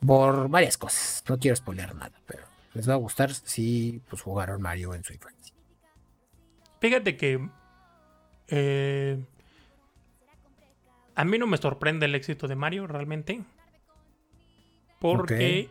por 0.04 0.48
varias 0.48 0.76
cosas. 0.78 1.22
No 1.28 1.38
quiero 1.38 1.54
spoiler 1.56 1.94
nada, 1.94 2.12
pero 2.26 2.44
les 2.74 2.88
va 2.88 2.94
a 2.94 2.96
gustar 2.96 3.32
si 3.32 4.02
pues 4.08 4.22
jugaron 4.22 4.60
Mario 4.62 4.94
en 4.94 5.04
su 5.04 5.12
infancia. 5.12 5.54
Fíjate 6.80 7.16
que. 7.16 7.48
eh, 8.48 9.24
a 11.14 11.24
mí 11.24 11.38
no 11.38 11.46
me 11.46 11.56
sorprende 11.56 12.06
el 12.06 12.14
éxito 12.14 12.48
de 12.48 12.56
Mario, 12.56 12.86
realmente. 12.86 13.42
Porque 14.98 15.70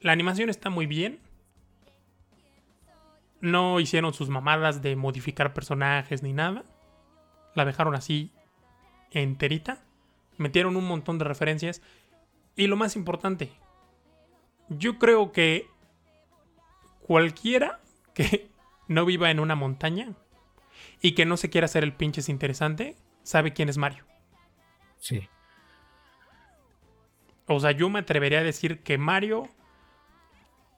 la 0.00 0.12
animación 0.12 0.50
está 0.50 0.70
muy 0.70 0.86
bien. 0.86 1.20
No 3.40 3.80
hicieron 3.80 4.12
sus 4.14 4.28
mamadas 4.28 4.82
de 4.82 4.96
modificar 4.96 5.54
personajes 5.54 6.22
ni 6.22 6.32
nada. 6.32 6.64
La 7.54 7.64
dejaron 7.64 7.94
así 7.94 8.32
enterita. 9.10 9.82
Metieron 10.36 10.76
un 10.76 10.86
montón 10.86 11.18
de 11.18 11.24
referencias. 11.24 11.82
Y 12.56 12.66
lo 12.66 12.76
más 12.76 12.96
importante, 12.96 13.52
yo 14.68 14.98
creo 14.98 15.32
que 15.32 15.68
cualquiera 17.00 17.80
que 18.14 18.48
no 18.88 19.04
viva 19.04 19.30
en 19.30 19.40
una 19.40 19.54
montaña 19.54 20.12
y 21.00 21.12
que 21.12 21.26
no 21.26 21.36
se 21.36 21.50
quiera 21.50 21.66
hacer 21.66 21.84
el 21.84 21.92
pinches 21.92 22.28
interesante, 22.28 22.96
sabe 23.22 23.52
quién 23.52 23.68
es 23.68 23.78
Mario. 23.78 24.04
Sí. 24.98 25.28
O 27.46 27.60
sea, 27.60 27.70
yo 27.70 27.88
me 27.88 28.00
atrevería 28.00 28.40
a 28.40 28.42
decir 28.44 28.82
que 28.82 28.98
Mario, 28.98 29.48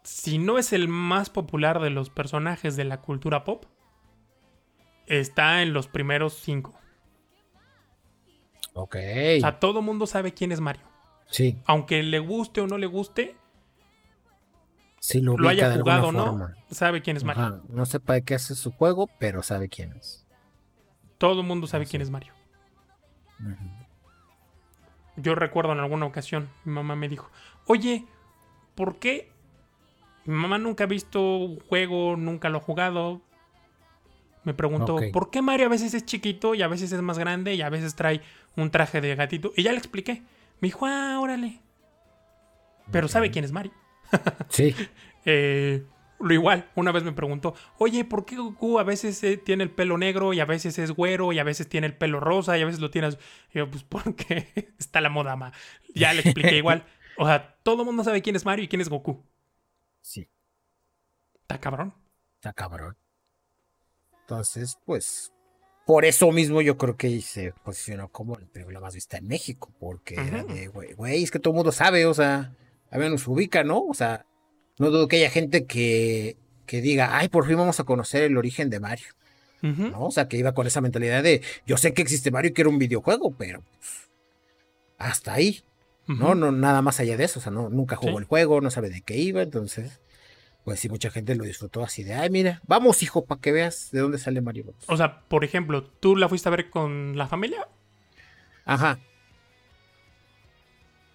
si 0.02 0.38
no 0.38 0.59
es 0.59 0.72
el 0.72 0.88
más 0.88 1.31
popular 1.31 1.81
de 1.81 1.90
los 1.90 2.11
personajes 2.11 2.76
de 2.76 2.85
la 2.85 3.00
cultura 3.00 3.44
pop, 3.44 3.64
está 5.07 5.62
en 5.62 5.72
los 5.72 5.88
primeros 5.88 6.35
cinco. 6.35 6.74
Ok. 8.74 8.96
O 9.38 9.40
sea, 9.40 9.59
todo 9.61 9.81
mundo 9.83 10.07
sabe 10.07 10.35
quién 10.35 10.52
es 10.52 10.61
Mario. 10.61 10.85
sí, 11.31 11.59
Aunque 11.64 12.02
le 12.02 12.18
guste 12.18 12.61
o 12.61 12.66
no 12.66 12.76
le 12.78 12.87
guste, 12.87 13.35
sí 15.00 15.20
lo, 15.20 15.37
haya 15.48 15.74
jugado 15.74 16.09
o 16.09 16.12
no, 16.12 16.26
forma. 16.26 16.57
sabe 16.70 17.00
quién 17.02 17.16
es 17.16 17.24
Mario. 17.24 17.42
Ajá, 17.44 17.61
No 17.68 17.87
sepa 17.87 18.12
de 18.14 18.22
qué 18.24 18.35
hace 18.35 18.54
su 18.54 18.70
juego, 18.72 19.09
pero 19.18 19.42
sabe 19.42 19.68
quién 19.70 19.92
es. 19.94 20.26
Todo 21.16 21.42
mundo 21.42 21.66
sabe 21.66 21.87
Sí. 21.87 21.90
quién 21.92 22.02
es 22.02 22.11
Mario. 22.11 22.35
Yo 25.20 25.35
recuerdo 25.35 25.72
en 25.72 25.81
alguna 25.81 26.07
ocasión, 26.07 26.48
mi 26.64 26.72
mamá 26.72 26.94
me 26.94 27.09
dijo, 27.09 27.31
oye, 27.66 28.07
¿por 28.74 28.98
qué? 28.98 29.31
Mi 30.24 30.35
mamá 30.35 30.59
nunca 30.59 30.85
ha 30.85 30.87
visto 30.87 31.38
un 31.38 31.59
juego, 31.61 32.16
nunca 32.16 32.48
lo 32.48 32.59
ha 32.59 32.61
jugado. 32.61 33.20
Me 34.44 34.54
preguntó, 34.54 34.98
¿por 35.12 35.31
qué 35.31 35.42
Mario 35.42 35.66
a 35.66 35.70
veces 35.70 35.92
es 35.94 36.07
chiquito 36.07 36.54
y 36.54 36.62
a 36.62 36.68
veces 36.68 36.92
es 36.92 37.02
más 37.02 37.18
grande 37.18 37.54
y 37.54 37.62
a 37.62 37.68
veces 37.68 37.96
trae 37.96 38.22
un 38.57 38.70
traje 38.70 39.00
de 39.00 39.14
gatito? 39.14 39.52
Y 39.57 39.64
ya 39.64 39.72
le 39.72 39.78
expliqué. 39.78 40.22
Me 40.61 40.68
dijo, 40.68 40.87
ah, 40.87 41.18
órale. 41.20 41.61
Pero 42.90 43.09
¿sabe 43.09 43.31
quién 43.31 43.44
es 43.44 43.52
Mario? 43.52 43.72
sí. 44.48 44.74
eh, 45.24 45.85
lo 46.20 46.35
igual, 46.35 46.70
una 46.74 46.92
vez 46.92 47.04
me 47.04 47.12
preguntó, 47.12 47.54
oye, 47.78 48.04
¿por 48.04 48.24
qué 48.24 48.37
Goku 48.37 48.78
a 48.78 48.83
veces 48.83 49.22
eh, 49.22 49.37
tiene 49.37 49.64
el 49.64 49.70
pelo 49.70 49.98
negro 49.98 50.33
y 50.33 50.40
a 50.40 50.44
veces 50.44 50.78
es 50.78 50.90
güero 50.90 51.33
y 51.33 51.38
a 51.38 51.44
veces 51.44 51.68
tiene 51.68 51.87
el 51.87 51.96
pelo 51.96 52.20
rosa 52.20 52.59
y 52.59 52.62
a 52.62 52.66
veces 52.66 52.81
lo 52.81 52.90
tienes... 52.90 53.18
Y 53.52 53.59
yo, 53.59 53.70
pues 53.70 53.85
porque 53.85 54.72
está 54.78 55.00
la 55.00 55.11
moda, 55.11 55.37
ma. 55.37 55.52
Ya 55.94 56.12
le 56.12 56.22
expliqué 56.22 56.57
igual. 56.59 56.85
O 57.16 57.26
sea, 57.26 57.57
todo 57.62 57.83
el 57.83 57.87
mundo 57.87 58.04
sabe 58.04 58.22
quién 58.22 58.37
es 58.37 58.44
Mario 58.44 58.64
y 58.64 58.68
quién 58.68 58.81
es 58.81 58.88
Goku. 58.88 59.24
Sí. 60.00 60.28
Está 61.42 61.59
cabrón. 61.59 61.94
Está 62.35 62.52
cabrón. 62.52 62.96
Entonces, 64.20 64.78
pues, 64.85 65.33
por 65.87 66.04
eso 66.04 66.31
mismo 66.33 66.61
yo 66.61 66.76
creo 66.76 66.96
que 66.96 67.20
se 67.22 67.52
posicionó 67.64 68.09
como 68.11 68.37
la 68.37 68.46
película 68.46 68.78
más 68.78 68.94
vista 68.94 69.16
en 69.16 69.26
México, 69.26 69.72
porque 69.81 70.16
era 70.16 70.44
de, 70.44 70.68
güey, 70.68 71.22
es 71.22 71.31
que 71.31 71.38
todo 71.38 71.52
el 71.52 71.57
mundo 71.57 71.72
sabe, 71.72 72.04
o 72.07 72.12
sea, 72.12 72.54
a 72.90 72.98
ver, 72.98 73.11
nos 73.11 73.26
ubica, 73.26 73.64
¿no? 73.64 73.81
O 73.87 73.94
sea, 73.94 74.26
no 74.79 74.91
dudo 74.91 75.09
que 75.09 75.17
haya 75.17 75.31
gente 75.31 75.67
que, 75.67 76.37
que 76.67 76.81
diga, 76.81 77.17
ay, 77.19 77.29
por 77.29 77.47
fin 77.47 77.57
vamos 77.57 77.81
a 77.81 77.85
conocer 77.85 78.23
el 78.23 78.37
origen 78.37 78.71
de 78.71 78.81
Mario. 78.81 79.09
¿no? 79.61 80.07
O 80.07 80.11
sea, 80.11 80.29
que 80.29 80.37
iba 80.37 80.55
con 80.55 80.67
esa 80.67 80.81
mentalidad 80.81 81.23
de, 81.23 81.43
yo 81.67 81.77
sé 81.77 81.93
que 81.93 82.03
existe 82.03 82.31
Mario 82.31 82.51
y 82.51 82.55
que 82.55 82.62
era 82.62 82.71
un 82.71 82.79
videojuego, 82.79 83.33
pero 83.37 83.62
pues, 83.62 84.09
hasta 84.99 85.35
ahí. 85.35 85.62
¿no? 86.07 86.35
no 86.35 86.53
nada 86.53 86.81
más 86.81 87.01
allá 87.01 87.17
de 87.19 87.25
eso, 87.25 87.38
o 87.38 87.43
sea, 87.43 87.53
no, 87.53 87.69
nunca 87.69 87.97
jugó 87.97 88.19
el 88.19 88.25
juego, 88.25 88.62
no 88.62 88.71
sabe 88.71 88.88
de 88.88 89.03
qué 89.03 89.19
iba, 89.19 89.43
entonces, 89.43 90.01
pues 90.64 90.81
sí, 90.81 90.88
mucha 90.88 91.11
gente 91.11 91.35
lo 91.35 91.45
disfrutó 91.45 91.83
así 91.83 92.03
de, 92.03 92.14
ay, 92.14 92.31
mira, 92.31 92.62
vamos, 92.67 93.03
hijo, 93.03 93.27
para 93.27 93.41
que 93.41 93.53
veas 93.53 93.91
de 93.91 94.01
dónde 94.01 94.19
sale 94.19 94.41
Mario 94.41 94.73
O 94.87 94.97
sea, 94.97 95.21
por 95.29 95.45
ejemplo, 95.45 95.85
¿tú 95.85 96.17
la 96.17 96.29
fuiste 96.29 96.49
a 96.49 96.53
ver 96.53 96.71
con 96.71 97.19
la 97.19 97.29
familia? 97.29 97.69
Ajá. 98.64 99.01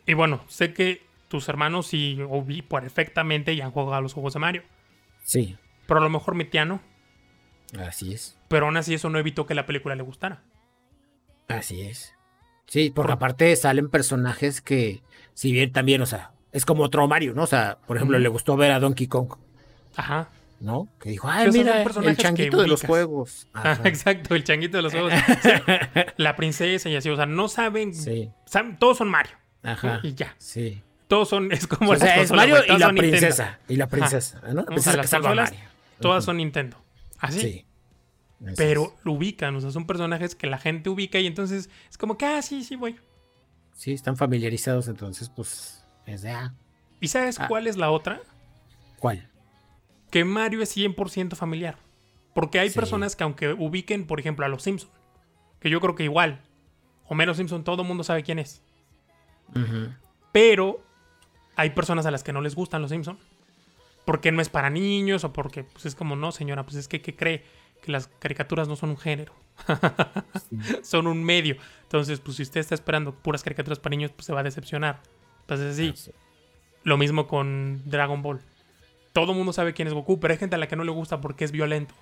Y 0.05 0.13
bueno, 0.13 0.43
sé 0.47 0.73
que 0.73 1.01
tus 1.33 1.49
hermanos 1.49 1.87
sí 1.87 2.19
o 2.29 2.43
vi 2.43 2.61
perfectamente 2.61 3.53
y 3.53 3.61
han 3.61 3.71
jugado 3.71 3.95
a 3.95 4.01
los 4.01 4.13
juegos 4.13 4.35
de 4.35 4.39
Mario. 4.39 4.61
Sí. 5.23 5.57
Pero 5.87 5.99
a 5.99 6.03
lo 6.03 6.09
mejor 6.11 6.35
mi 6.35 6.45
tía 6.45 6.63
no. 6.63 6.79
Así 7.79 8.13
es. 8.13 8.37
Pero 8.49 8.67
aún 8.67 8.77
así 8.77 8.93
eso 8.93 9.09
no 9.09 9.17
evitó 9.17 9.47
que 9.47 9.55
la 9.55 9.65
película 9.65 9.95
le 9.95 10.03
gustara. 10.03 10.43
Así 11.47 11.81
es. 11.81 12.13
Sí, 12.67 12.91
porque 12.91 13.13
aparte 13.13 13.55
salen 13.55 13.89
personajes 13.89 14.61
que, 14.61 15.01
si 15.33 15.51
bien 15.51 15.71
también, 15.71 16.03
o 16.03 16.05
sea, 16.05 16.33
es 16.51 16.65
como 16.65 16.83
otro 16.83 17.07
Mario, 17.07 17.33
¿no? 17.33 17.43
O 17.43 17.47
sea, 17.47 17.79
por 17.87 17.97
ejemplo, 17.97 18.19
le 18.19 18.29
gustó 18.29 18.55
ver 18.55 18.71
a 18.71 18.79
Donkey 18.79 19.07
Kong. 19.07 19.33
Ajá. 19.95 20.29
¿No? 20.59 20.87
Que 20.99 21.09
dijo, 21.09 21.27
ay, 21.27 21.49
mira, 21.51 21.81
el 21.81 22.15
changuito 22.15 22.61
de 22.61 22.67
los 22.67 22.83
juegos. 22.83 23.47
exacto, 23.85 24.35
el 24.35 24.43
changuito 24.43 24.77
de 24.77 24.83
los 24.83 24.93
juegos. 24.93 25.13
la 26.17 26.35
princesa 26.35 26.89
y 26.89 26.95
así, 26.95 27.09
o 27.09 27.15
sea, 27.15 27.25
no 27.25 27.47
saben, 27.47 27.95
sí. 27.95 28.29
saben 28.45 28.77
todos 28.77 28.99
son 28.99 29.09
Mario. 29.09 29.35
Ajá. 29.63 29.99
Y 30.03 30.13
ya. 30.13 30.35
Sí 30.37 30.83
todos 31.07 31.29
son, 31.29 31.51
es 31.51 31.67
como 31.67 31.91
o 31.91 31.95
sea, 31.95 32.21
es 32.21 32.31
Mario 32.31 32.57
y 32.67 32.77
la 32.77 32.89
princesa. 32.89 33.59
Y 33.67 33.75
la 33.75 33.87
princesa, 33.87 34.41
¿no? 34.53 34.65
O 34.73 34.79
sea, 34.79 34.95
las 34.95 35.09
consolas, 35.09 35.53
todas 35.99 36.25
son 36.25 36.37
Nintendo. 36.37 36.77
Así. 37.19 37.39
Sí. 37.39 37.65
Pero 38.57 38.95
lo 39.03 39.13
ubican, 39.13 39.55
o 39.55 39.61
sea, 39.61 39.71
son 39.71 39.87
personajes 39.87 40.35
que 40.35 40.47
la 40.47 40.57
gente 40.57 40.89
ubica 40.89 41.19
y 41.19 41.27
entonces 41.27 41.69
es 41.89 41.97
como 41.97 42.17
que, 42.17 42.25
ah, 42.25 42.41
sí, 42.41 42.63
sí, 42.63 42.75
voy. 42.75 42.97
Sí, 43.73 43.93
están 43.93 44.17
familiarizados, 44.17 44.87
entonces, 44.87 45.29
pues, 45.29 45.85
es 46.05 46.23
de 46.23 46.31
ah. 46.31 46.53
¿Y 46.99 47.07
sabes 47.07 47.39
ah. 47.39 47.47
cuál 47.47 47.67
es 47.67 47.77
la 47.77 47.89
otra? 47.91 48.21
¿Cuál? 48.99 49.29
Que 50.11 50.25
Mario 50.25 50.61
es 50.61 50.75
100% 50.75 51.35
familiar. 51.35 51.77
Porque 52.33 52.59
hay 52.59 52.69
personas 52.69 53.15
que 53.15 53.23
aunque 53.23 53.53
ubiquen, 53.53 54.07
por 54.07 54.19
ejemplo, 54.19 54.45
a 54.45 54.49
los 54.49 54.63
Simpson, 54.63 54.89
que 55.59 55.69
yo 55.69 55.79
creo 55.79 55.95
que 55.95 56.03
igual, 56.03 56.41
o 57.07 57.15
menos 57.15 57.37
Simpson, 57.37 57.63
todo 57.63 57.83
el 57.83 57.87
mundo 57.87 58.03
sabe 58.03 58.23
quién 58.23 58.39
es. 58.39 58.61
Pero 60.31 60.83
hay 61.55 61.71
personas 61.71 62.05
a 62.05 62.11
las 62.11 62.23
que 62.23 62.33
no 62.33 62.41
les 62.41 62.55
gustan 62.55 62.81
los 62.81 62.91
Simpsons. 62.91 63.19
Porque 64.05 64.31
no 64.31 64.41
es 64.41 64.49
para 64.49 64.69
niños 64.69 65.23
o 65.23 65.31
porque 65.31 65.63
pues 65.63 65.85
es 65.85 65.95
como, 65.95 66.15
no, 66.15 66.31
señora, 66.31 66.63
pues 66.63 66.75
es 66.75 66.87
que 66.87 67.01
¿qué 67.01 67.15
cree? 67.15 67.45
Que 67.81 67.91
las 67.91 68.07
caricaturas 68.07 68.67
no 68.67 68.75
son 68.75 68.89
un 68.91 68.97
género. 68.97 69.33
son 70.83 71.07
un 71.07 71.23
medio. 71.23 71.55
Entonces, 71.83 72.19
pues 72.19 72.37
si 72.37 72.43
usted 72.43 72.59
está 72.59 72.75
esperando 72.75 73.13
puras 73.13 73.43
caricaturas 73.43 73.79
para 73.79 73.91
niños, 73.91 74.11
pues 74.11 74.25
se 74.25 74.33
va 74.33 74.41
a 74.41 74.43
decepcionar. 74.43 75.01
Entonces, 75.41 75.75
sí. 75.75 76.11
Lo 76.83 76.97
mismo 76.97 77.27
con 77.27 77.81
Dragon 77.85 78.21
Ball. 78.21 78.41
Todo 79.13 79.31
el 79.31 79.37
mundo 79.37 79.53
sabe 79.53 79.73
quién 79.73 79.87
es 79.87 79.93
Goku, 79.93 80.19
pero 80.19 80.33
hay 80.33 80.37
gente 80.37 80.55
a 80.55 80.59
la 80.59 80.67
que 80.67 80.75
no 80.75 80.83
le 80.83 80.91
gusta 80.91 81.21
porque 81.21 81.45
es 81.45 81.51
violento. 81.51 81.93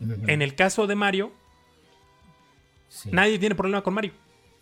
En 0.00 0.42
el 0.42 0.54
caso 0.54 0.86
de 0.86 0.94
Mario, 0.94 1.32
nadie 3.10 3.38
tiene 3.38 3.54
problema 3.54 3.82
con 3.82 3.94
Mario. 3.94 4.12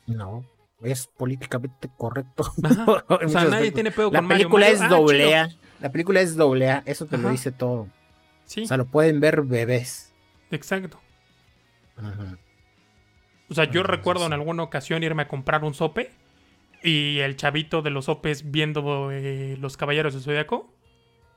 No 0.07 0.45
es 0.83 1.07
políticamente 1.07 1.89
correcto. 1.97 2.53
o 3.09 3.29
sea, 3.29 3.45
nadie 3.45 3.73
tiene 3.73 3.91
pedo 3.91 4.11
la 4.11 4.27
película 4.27 4.69
es 4.69 4.87
doblea. 4.89 5.51
La 5.81 5.93
película 5.93 6.21
es 6.21 6.37
doblea, 6.37 6.83
eso 6.87 7.07
te 7.07 7.19
lo 7.19 7.31
dice 7.31 7.53
todo. 7.53 7.89
Sí. 8.45 8.63
O 8.63 8.67
sea, 8.67 8.77
lo 8.77 8.87
pueden 8.87 9.21
ver 9.21 9.43
bebés. 9.43 10.15
Exacto. 10.51 11.01
O 13.49 13.55
sea, 13.55 13.65
yo 13.71 13.83
recuerdo 13.83 14.27
en 14.27 14.33
alguna 14.33 14.63
ocasión 14.63 15.03
irme 15.03 15.23
a 15.23 15.29
comprar 15.29 15.65
un 15.65 15.75
sope 15.75 16.11
y 16.83 17.19
el 17.19 17.37
chavito 17.37 17.83
de 17.83 17.91
los 17.91 18.07
sopes 18.07 18.51
viendo 18.51 19.11
eh, 19.11 19.57
los 19.61 19.77
caballeros 19.77 20.15
de 20.15 20.21
Zodiaco. 20.21 20.73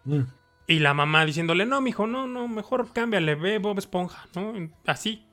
Mm. 0.06 0.22
Y 0.68 0.80
la 0.80 0.94
mamá 0.94 1.26
diciéndole, 1.26 1.66
no, 1.66 1.82
mijo, 1.82 2.06
no, 2.06 2.28
no, 2.28 2.48
mejor 2.48 2.94
cámbiale, 2.94 3.36
ve 3.36 3.58
Bob 3.58 3.80
Esponja, 3.80 4.28
¿no? 4.36 4.54
Así. 4.86 5.26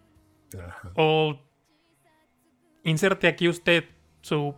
O 0.94 1.38
inserte 2.84 3.26
aquí 3.26 3.48
usted 3.48 3.84
su 4.26 4.54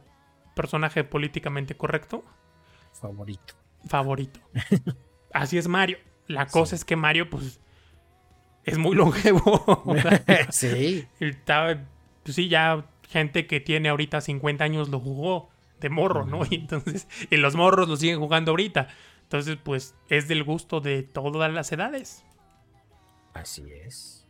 personaje 0.56 1.04
políticamente 1.04 1.76
correcto. 1.76 2.24
Favorito. 2.92 3.54
Favorito. 3.86 4.40
Así 5.32 5.58
es 5.58 5.68
Mario. 5.68 5.98
La 6.26 6.46
cosa 6.46 6.74
es 6.74 6.84
que 6.84 6.96
Mario, 6.96 7.28
pues, 7.28 7.60
es 8.64 8.78
muy 8.78 8.96
longevo. 8.96 9.84
sí. 10.50 11.06
pues 11.18 12.34
sí, 12.34 12.48
ya 12.48 12.86
gente 13.08 13.46
que 13.46 13.60
tiene 13.60 13.90
ahorita 13.90 14.20
50 14.20 14.64
años 14.64 14.88
lo 14.88 15.00
jugó 15.00 15.50
de 15.80 15.90
morro, 15.90 16.24
¿no? 16.24 16.40
Y 16.48 16.56
entonces, 16.56 17.06
y 17.30 17.36
los 17.36 17.54
morros 17.54 17.88
lo 17.88 17.96
siguen 17.96 18.18
jugando 18.18 18.52
ahorita. 18.52 18.88
Entonces, 19.24 19.58
pues, 19.62 19.94
es 20.08 20.28
del 20.28 20.44
gusto 20.44 20.80
de 20.80 21.02
todas 21.02 21.52
las 21.52 21.70
edades. 21.72 22.24
Así 23.34 23.70
es. 23.70 24.26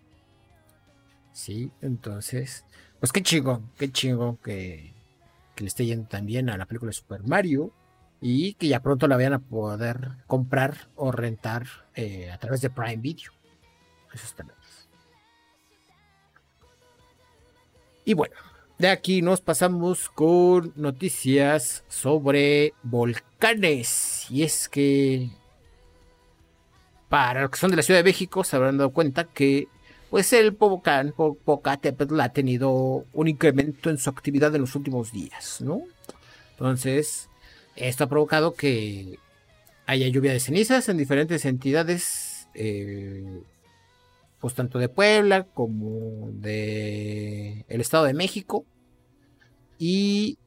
Sí, 1.32 1.70
entonces, 1.80 2.64
pues 2.98 3.12
qué 3.12 3.22
chingo, 3.22 3.62
qué 3.78 3.92
chingo 3.92 4.38
que 4.42 4.97
que 5.58 5.64
le 5.64 5.68
esté 5.68 5.86
yendo 5.86 6.06
también 6.06 6.48
a 6.50 6.56
la 6.56 6.66
película 6.66 6.90
de 6.90 6.92
Super 6.92 7.24
Mario 7.24 7.72
y 8.20 8.54
que 8.54 8.68
ya 8.68 8.80
pronto 8.80 9.08
la 9.08 9.16
vayan 9.16 9.32
a 9.32 9.40
poder 9.40 10.10
comprar 10.28 10.88
o 10.94 11.10
rentar 11.10 11.66
eh, 11.96 12.30
a 12.30 12.38
través 12.38 12.60
de 12.60 12.70
Prime 12.70 12.98
Video. 12.98 13.32
Eso 14.14 14.24
está 14.24 14.44
bien. 14.44 14.54
Y 18.04 18.14
bueno, 18.14 18.36
de 18.78 18.88
aquí 18.88 19.20
nos 19.20 19.40
pasamos 19.40 20.08
con 20.10 20.72
noticias 20.76 21.82
sobre 21.88 22.72
volcanes. 22.84 24.30
Y 24.30 24.44
es 24.44 24.68
que 24.68 25.28
para 27.08 27.42
los 27.42 27.50
que 27.50 27.58
son 27.58 27.70
de 27.72 27.78
la 27.78 27.82
Ciudad 27.82 27.98
de 27.98 28.04
México 28.04 28.44
se 28.44 28.54
habrán 28.54 28.78
dado 28.78 28.90
cuenta 28.90 29.24
que 29.24 29.66
pues 30.10 30.32
el 30.32 30.52
volcán 30.52 31.12
Popocatépetl 31.12 32.20
ha 32.20 32.30
tenido 32.30 33.04
un 33.12 33.28
incremento 33.28 33.90
en 33.90 33.98
su 33.98 34.08
actividad 34.08 34.54
en 34.54 34.62
los 34.62 34.74
últimos 34.74 35.12
días, 35.12 35.60
¿no? 35.60 35.82
Entonces, 36.52 37.28
esto 37.76 38.04
ha 38.04 38.08
provocado 38.08 38.54
que 38.54 39.18
haya 39.86 40.08
lluvia 40.08 40.32
de 40.32 40.40
cenizas 40.40 40.88
en 40.88 40.96
diferentes 40.96 41.44
entidades, 41.44 42.48
eh, 42.54 43.42
pues 44.40 44.54
tanto 44.54 44.78
de 44.78 44.88
Puebla 44.88 45.44
como 45.44 46.30
de 46.32 47.64
el 47.68 47.80
Estado 47.80 48.04
de 48.04 48.14
México, 48.14 48.64
y 49.78 50.38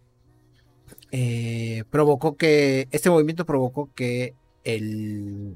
eh, 1.12 1.84
provocó 1.90 2.36
que, 2.36 2.88
este 2.92 3.10
movimiento 3.10 3.46
provocó 3.46 3.90
que 3.94 4.34
el, 4.64 5.56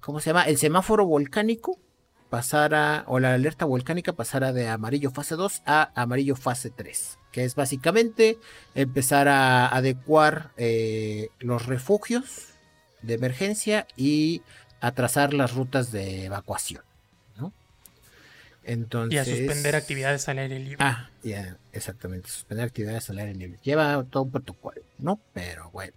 ¿cómo 0.00 0.20
se 0.20 0.30
llama? 0.30 0.44
El 0.44 0.58
semáforo 0.58 1.06
volcánico 1.06 1.78
pasara, 2.30 3.04
o 3.06 3.18
la 3.18 3.34
alerta 3.34 3.64
volcánica 3.64 4.12
pasara 4.12 4.52
de 4.52 4.68
amarillo 4.68 5.10
fase 5.10 5.36
2 5.36 5.62
a 5.66 5.90
amarillo 6.00 6.36
fase 6.36 6.70
3, 6.70 7.18
que 7.32 7.44
es 7.44 7.54
básicamente 7.54 8.38
empezar 8.74 9.28
a 9.28 9.68
adecuar 9.68 10.50
eh, 10.56 11.28
los 11.38 11.66
refugios 11.66 12.48
de 13.02 13.14
emergencia 13.14 13.86
y 13.96 14.42
a 14.80 14.92
trazar 14.92 15.34
las 15.34 15.54
rutas 15.54 15.92
de 15.92 16.26
evacuación. 16.26 16.82
Entonces, 18.66 19.14
y 19.14 19.18
a 19.18 19.24
suspender 19.24 19.76
actividades 19.76 20.28
al 20.28 20.38
aire 20.40 20.58
libre. 20.58 20.78
Ah, 20.80 21.08
ya, 21.22 21.56
exactamente, 21.72 22.28
suspender 22.28 22.66
actividades 22.66 23.08
al 23.10 23.18
aire 23.20 23.32
libre. 23.32 23.60
Lleva 23.62 24.04
todo 24.10 24.24
un 24.24 24.32
protocolo, 24.32 24.82
¿no? 24.98 25.20
Pero 25.32 25.70
bueno. 25.70 25.94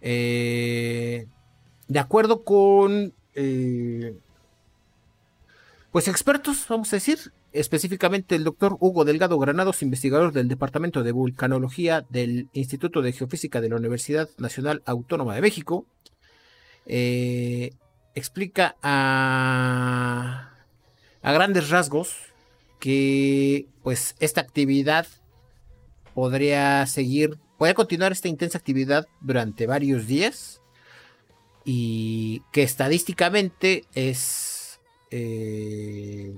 Eh, 0.00 1.26
de 1.86 1.98
acuerdo 2.00 2.42
con, 2.42 3.14
eh, 3.34 4.16
pues 5.94 6.08
expertos, 6.08 6.66
vamos 6.68 6.92
a 6.92 6.96
decir, 6.96 7.32
específicamente 7.52 8.34
el 8.34 8.42
doctor 8.42 8.76
Hugo 8.80 9.04
Delgado 9.04 9.38
Granados, 9.38 9.80
investigador 9.80 10.32
del 10.32 10.48
Departamento 10.48 11.04
de 11.04 11.12
Vulcanología 11.12 12.04
del 12.10 12.48
Instituto 12.52 13.00
de 13.00 13.12
Geofísica 13.12 13.60
de 13.60 13.68
la 13.68 13.76
Universidad 13.76 14.28
Nacional 14.36 14.82
Autónoma 14.86 15.36
de 15.36 15.40
México, 15.40 15.86
eh, 16.84 17.70
explica 18.16 18.74
a 18.82 20.50
a 21.22 21.32
grandes 21.32 21.70
rasgos 21.70 22.16
que 22.80 23.68
pues 23.84 24.16
esta 24.18 24.40
actividad 24.40 25.06
podría 26.12 26.84
seguir, 26.86 27.38
puede 27.56 27.74
continuar 27.74 28.10
esta 28.10 28.26
intensa 28.26 28.58
actividad 28.58 29.06
durante 29.20 29.68
varios 29.68 30.08
días 30.08 30.60
y 31.64 32.42
que 32.50 32.64
estadísticamente 32.64 33.84
es 33.94 34.53
eh, 35.16 36.34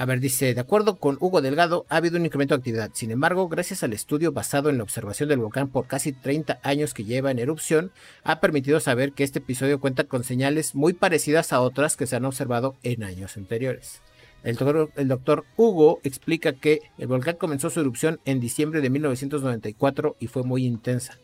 A 0.00 0.06
ver, 0.06 0.18
dice, 0.18 0.54
de 0.54 0.60
acuerdo 0.62 0.96
con 0.96 1.18
Hugo 1.20 1.42
Delgado, 1.42 1.84
ha 1.90 1.96
habido 1.96 2.16
un 2.16 2.24
incremento 2.24 2.54
de 2.54 2.60
actividad. 2.60 2.90
Sin 2.94 3.10
embargo, 3.10 3.50
gracias 3.50 3.82
al 3.82 3.92
estudio 3.92 4.32
basado 4.32 4.70
en 4.70 4.78
la 4.78 4.82
observación 4.82 5.28
del 5.28 5.40
volcán 5.40 5.68
por 5.68 5.86
casi 5.86 6.12
30 6.12 6.58
años 6.62 6.94
que 6.94 7.04
lleva 7.04 7.30
en 7.30 7.38
erupción, 7.38 7.92
ha 8.24 8.40
permitido 8.40 8.80
saber 8.80 9.12
que 9.12 9.24
este 9.24 9.40
episodio 9.40 9.78
cuenta 9.78 10.04
con 10.04 10.24
señales 10.24 10.74
muy 10.74 10.94
parecidas 10.94 11.52
a 11.52 11.60
otras 11.60 11.98
que 11.98 12.06
se 12.06 12.16
han 12.16 12.24
observado 12.24 12.76
en 12.82 13.04
años 13.04 13.36
anteriores. 13.36 14.00
El 14.42 14.56
doctor, 14.56 14.90
el 14.96 15.08
doctor, 15.08 15.44
Hugo 15.58 16.00
explica 16.02 16.54
que 16.54 16.80
el 16.96 17.06
volcán 17.06 17.36
comenzó 17.36 17.68
su 17.68 17.80
erupción 17.80 18.20
en 18.24 18.40
diciembre 18.40 18.80
de 18.80 18.88
1994 18.88 20.16
y 20.18 20.28
fue 20.28 20.44
muy 20.44 20.64
intensa 20.64 21.18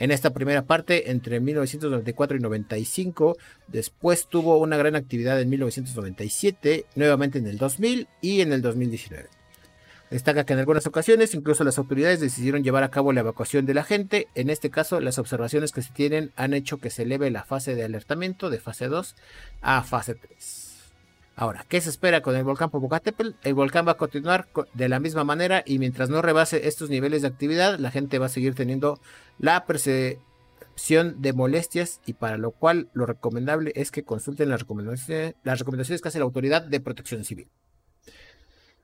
en 0.00 0.10
esta 0.10 0.30
primera 0.30 0.62
parte 0.62 1.10
entre 1.10 1.40
1994 1.40 2.38
y 2.38 2.40
95. 2.40 3.36
Después 3.68 4.26
tuvo 4.26 4.56
una 4.56 4.78
gran 4.78 4.96
actividad 4.96 5.40
en 5.40 5.50
1997, 5.50 6.86
nuevamente 6.96 7.38
en 7.38 7.46
el 7.46 7.58
2000 7.58 8.08
y 8.22 8.40
en 8.40 8.52
el 8.54 8.62
2019. 8.62 9.28
Destaca 10.10 10.44
que 10.44 10.54
en 10.54 10.58
algunas 10.58 10.86
ocasiones 10.86 11.34
incluso 11.34 11.64
las 11.64 11.78
autoridades 11.78 12.18
decidieron 12.18 12.64
llevar 12.64 12.82
a 12.82 12.90
cabo 12.90 13.12
la 13.12 13.20
evacuación 13.20 13.66
de 13.66 13.74
la 13.74 13.84
gente. 13.84 14.26
En 14.34 14.48
este 14.48 14.70
caso, 14.70 15.00
las 15.00 15.18
observaciones 15.18 15.70
que 15.70 15.82
se 15.82 15.92
tienen 15.92 16.32
han 16.34 16.54
hecho 16.54 16.78
que 16.78 16.90
se 16.90 17.02
eleve 17.02 17.30
la 17.30 17.44
fase 17.44 17.74
de 17.74 17.84
alertamiento 17.84 18.48
de 18.48 18.58
fase 18.58 18.88
2 18.88 19.14
a 19.60 19.82
fase 19.82 20.14
3. 20.14 20.70
Ahora, 21.36 21.64
¿qué 21.68 21.80
se 21.80 21.88
espera 21.88 22.20
con 22.20 22.36
el 22.36 22.44
volcán 22.44 22.68
Popocatépetl? 22.68 23.30
El 23.42 23.54
volcán 23.54 23.86
va 23.86 23.92
a 23.92 23.96
continuar 23.96 24.48
de 24.74 24.88
la 24.90 25.00
misma 25.00 25.24
manera 25.24 25.62
y 25.64 25.78
mientras 25.78 26.10
no 26.10 26.20
rebase 26.20 26.68
estos 26.68 26.90
niveles 26.90 27.22
de 27.22 27.28
actividad, 27.28 27.78
la 27.78 27.90
gente 27.90 28.18
va 28.18 28.26
a 28.26 28.28
seguir 28.28 28.54
teniendo 28.54 29.00
la 29.40 29.64
percepción 29.64 31.20
de 31.22 31.32
molestias 31.32 32.00
y 32.04 32.12
para 32.12 32.36
lo 32.36 32.50
cual 32.50 32.90
lo 32.92 33.06
recomendable 33.06 33.72
es 33.74 33.90
que 33.90 34.04
consulten 34.04 34.50
las 34.50 34.60
recomendaciones, 34.60 35.34
las 35.42 35.58
recomendaciones 35.58 36.02
que 36.02 36.08
hace 36.08 36.18
la 36.18 36.26
Autoridad 36.26 36.62
de 36.62 36.80
Protección 36.80 37.24
Civil. 37.24 37.48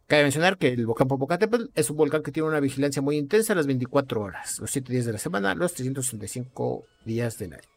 Cabe 0.06 0.22
mencionar 0.22 0.56
que 0.56 0.68
el 0.68 0.86
volcán 0.86 1.08
Popocatépetl 1.08 1.66
es 1.74 1.90
un 1.90 1.96
volcán 1.96 2.22
que 2.22 2.32
tiene 2.32 2.48
una 2.48 2.60
vigilancia 2.60 3.02
muy 3.02 3.18
intensa 3.18 3.54
las 3.54 3.66
24 3.66 4.20
horas, 4.20 4.58
los 4.58 4.70
7 4.70 4.92
días 4.92 5.04
de 5.04 5.12
la 5.12 5.18
semana, 5.18 5.54
los 5.54 5.74
365 5.74 6.86
días 7.04 7.38
del 7.38 7.54
año. 7.54 7.68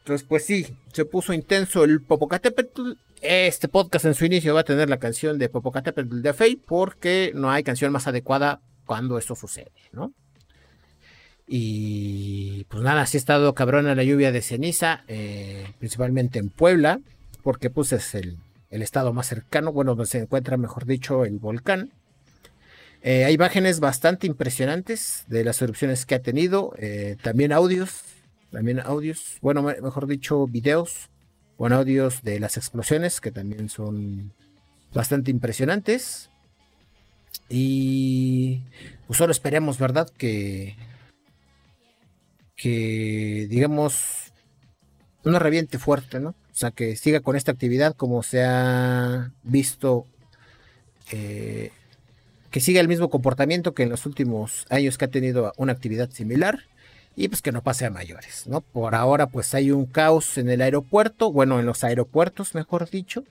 Entonces, 0.00 0.26
pues 0.26 0.44
sí, 0.44 0.66
se 0.92 1.04
puso 1.04 1.32
intenso 1.32 1.84
el 1.84 2.02
Popocatépetl. 2.02 2.92
Este 3.22 3.68
podcast 3.68 4.04
en 4.04 4.14
su 4.14 4.24
inicio 4.26 4.54
va 4.54 4.60
a 4.60 4.64
tener 4.64 4.90
la 4.90 4.98
canción 4.98 5.38
de 5.38 5.48
Popocatépetl 5.48 6.20
de 6.20 6.32
Fate 6.32 6.60
porque 6.66 7.32
no 7.34 7.50
hay 7.50 7.62
canción 7.62 7.92
más 7.92 8.06
adecuada 8.06 8.60
cuando 8.86 9.18
esto 9.18 9.34
sucede, 9.34 9.72
¿no? 9.92 10.12
Y 11.48 12.64
pues 12.64 12.82
nada, 12.82 13.06
sí 13.06 13.16
ha 13.16 13.20
estado 13.20 13.54
cabrona 13.54 13.94
la 13.94 14.04
lluvia 14.04 14.32
de 14.32 14.42
ceniza, 14.42 15.04
eh, 15.08 15.66
principalmente 15.78 16.38
en 16.38 16.50
Puebla, 16.50 17.00
porque 17.42 17.70
pues 17.70 17.92
es 17.92 18.14
el, 18.14 18.36
estado 18.70 19.14
más 19.14 19.26
cercano, 19.26 19.72
bueno, 19.72 19.94
donde 19.94 20.10
se 20.10 20.18
encuentra, 20.18 20.58
mejor 20.58 20.84
dicho, 20.84 21.24
el 21.24 21.38
volcán. 21.38 21.90
Eh, 23.02 23.24
hay 23.24 23.34
imágenes 23.34 23.80
bastante 23.80 24.26
impresionantes 24.26 25.24
de 25.28 25.44
las 25.44 25.62
erupciones 25.62 26.04
que 26.04 26.16
ha 26.16 26.22
tenido, 26.22 26.74
eh, 26.78 27.16
también 27.22 27.52
audios 27.52 28.02
también 28.50 28.80
audios, 28.80 29.38
bueno, 29.42 29.62
mejor 29.62 30.06
dicho, 30.06 30.46
videos 30.46 31.10
con 31.56 31.72
audios 31.72 32.22
de 32.22 32.40
las 32.40 32.56
explosiones 32.56 33.20
que 33.20 33.30
también 33.30 33.68
son 33.68 34.32
bastante 34.94 35.30
impresionantes. 35.30 36.30
Y 37.48 38.60
pues 39.06 39.18
solo 39.18 39.32
esperemos, 39.32 39.78
¿verdad? 39.78 40.08
Que, 40.16 40.76
que 42.58 43.46
digamos, 43.48 44.32
una 45.24 45.38
reviente 45.38 45.78
fuerte, 45.78 46.20
¿no? 46.20 46.30
O 46.30 46.54
sea, 46.54 46.72
que 46.72 46.96
siga 46.96 47.20
con 47.20 47.36
esta 47.36 47.52
actividad 47.52 47.94
como 47.94 48.22
se 48.22 48.44
ha 48.44 49.30
visto, 49.44 50.06
eh, 51.12 51.70
que 52.50 52.60
siga 52.60 52.80
el 52.80 52.88
mismo 52.88 53.08
comportamiento 53.08 53.74
que 53.74 53.84
en 53.84 53.90
los 53.90 54.06
últimos 54.06 54.66
años 54.70 54.98
que 54.98 55.04
ha 55.04 55.08
tenido 55.08 55.52
una 55.56 55.72
actividad 55.72 56.10
similar 56.10 56.64
y 57.14 57.28
pues 57.28 57.42
que 57.42 57.52
no 57.52 57.62
pase 57.62 57.86
a 57.86 57.90
mayores, 57.90 58.48
¿no? 58.48 58.60
Por 58.60 58.96
ahora 58.96 59.28
pues 59.28 59.54
hay 59.54 59.70
un 59.70 59.86
caos 59.86 60.36
en 60.36 60.50
el 60.50 60.60
aeropuerto, 60.60 61.30
bueno, 61.30 61.60
en 61.60 61.66
los 61.66 61.84
aeropuertos, 61.84 62.56
mejor 62.56 62.90
dicho, 62.90 63.22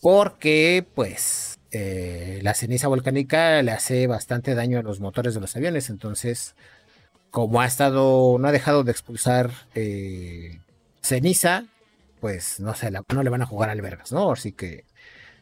porque 0.00 0.86
pues 0.94 1.58
eh, 1.72 2.38
la 2.42 2.54
ceniza 2.54 2.86
volcánica 2.86 3.60
le 3.62 3.72
hace 3.72 4.06
bastante 4.06 4.54
daño 4.54 4.78
a 4.78 4.82
los 4.82 5.00
motores 5.00 5.34
de 5.34 5.40
los 5.40 5.56
aviones, 5.56 5.90
entonces 5.90 6.54
como 7.36 7.60
ha 7.60 7.66
estado, 7.66 8.38
no 8.38 8.48
ha 8.48 8.50
dejado 8.50 8.82
de 8.82 8.92
expulsar 8.92 9.50
eh, 9.74 10.58
ceniza, 11.02 11.66
pues 12.18 12.60
no 12.60 12.74
sé, 12.74 12.90
no 12.90 13.22
le 13.22 13.28
van 13.28 13.42
a 13.42 13.46
jugar 13.46 13.68
albergas, 13.68 14.10
¿no? 14.10 14.32
Así 14.32 14.52
que 14.52 14.86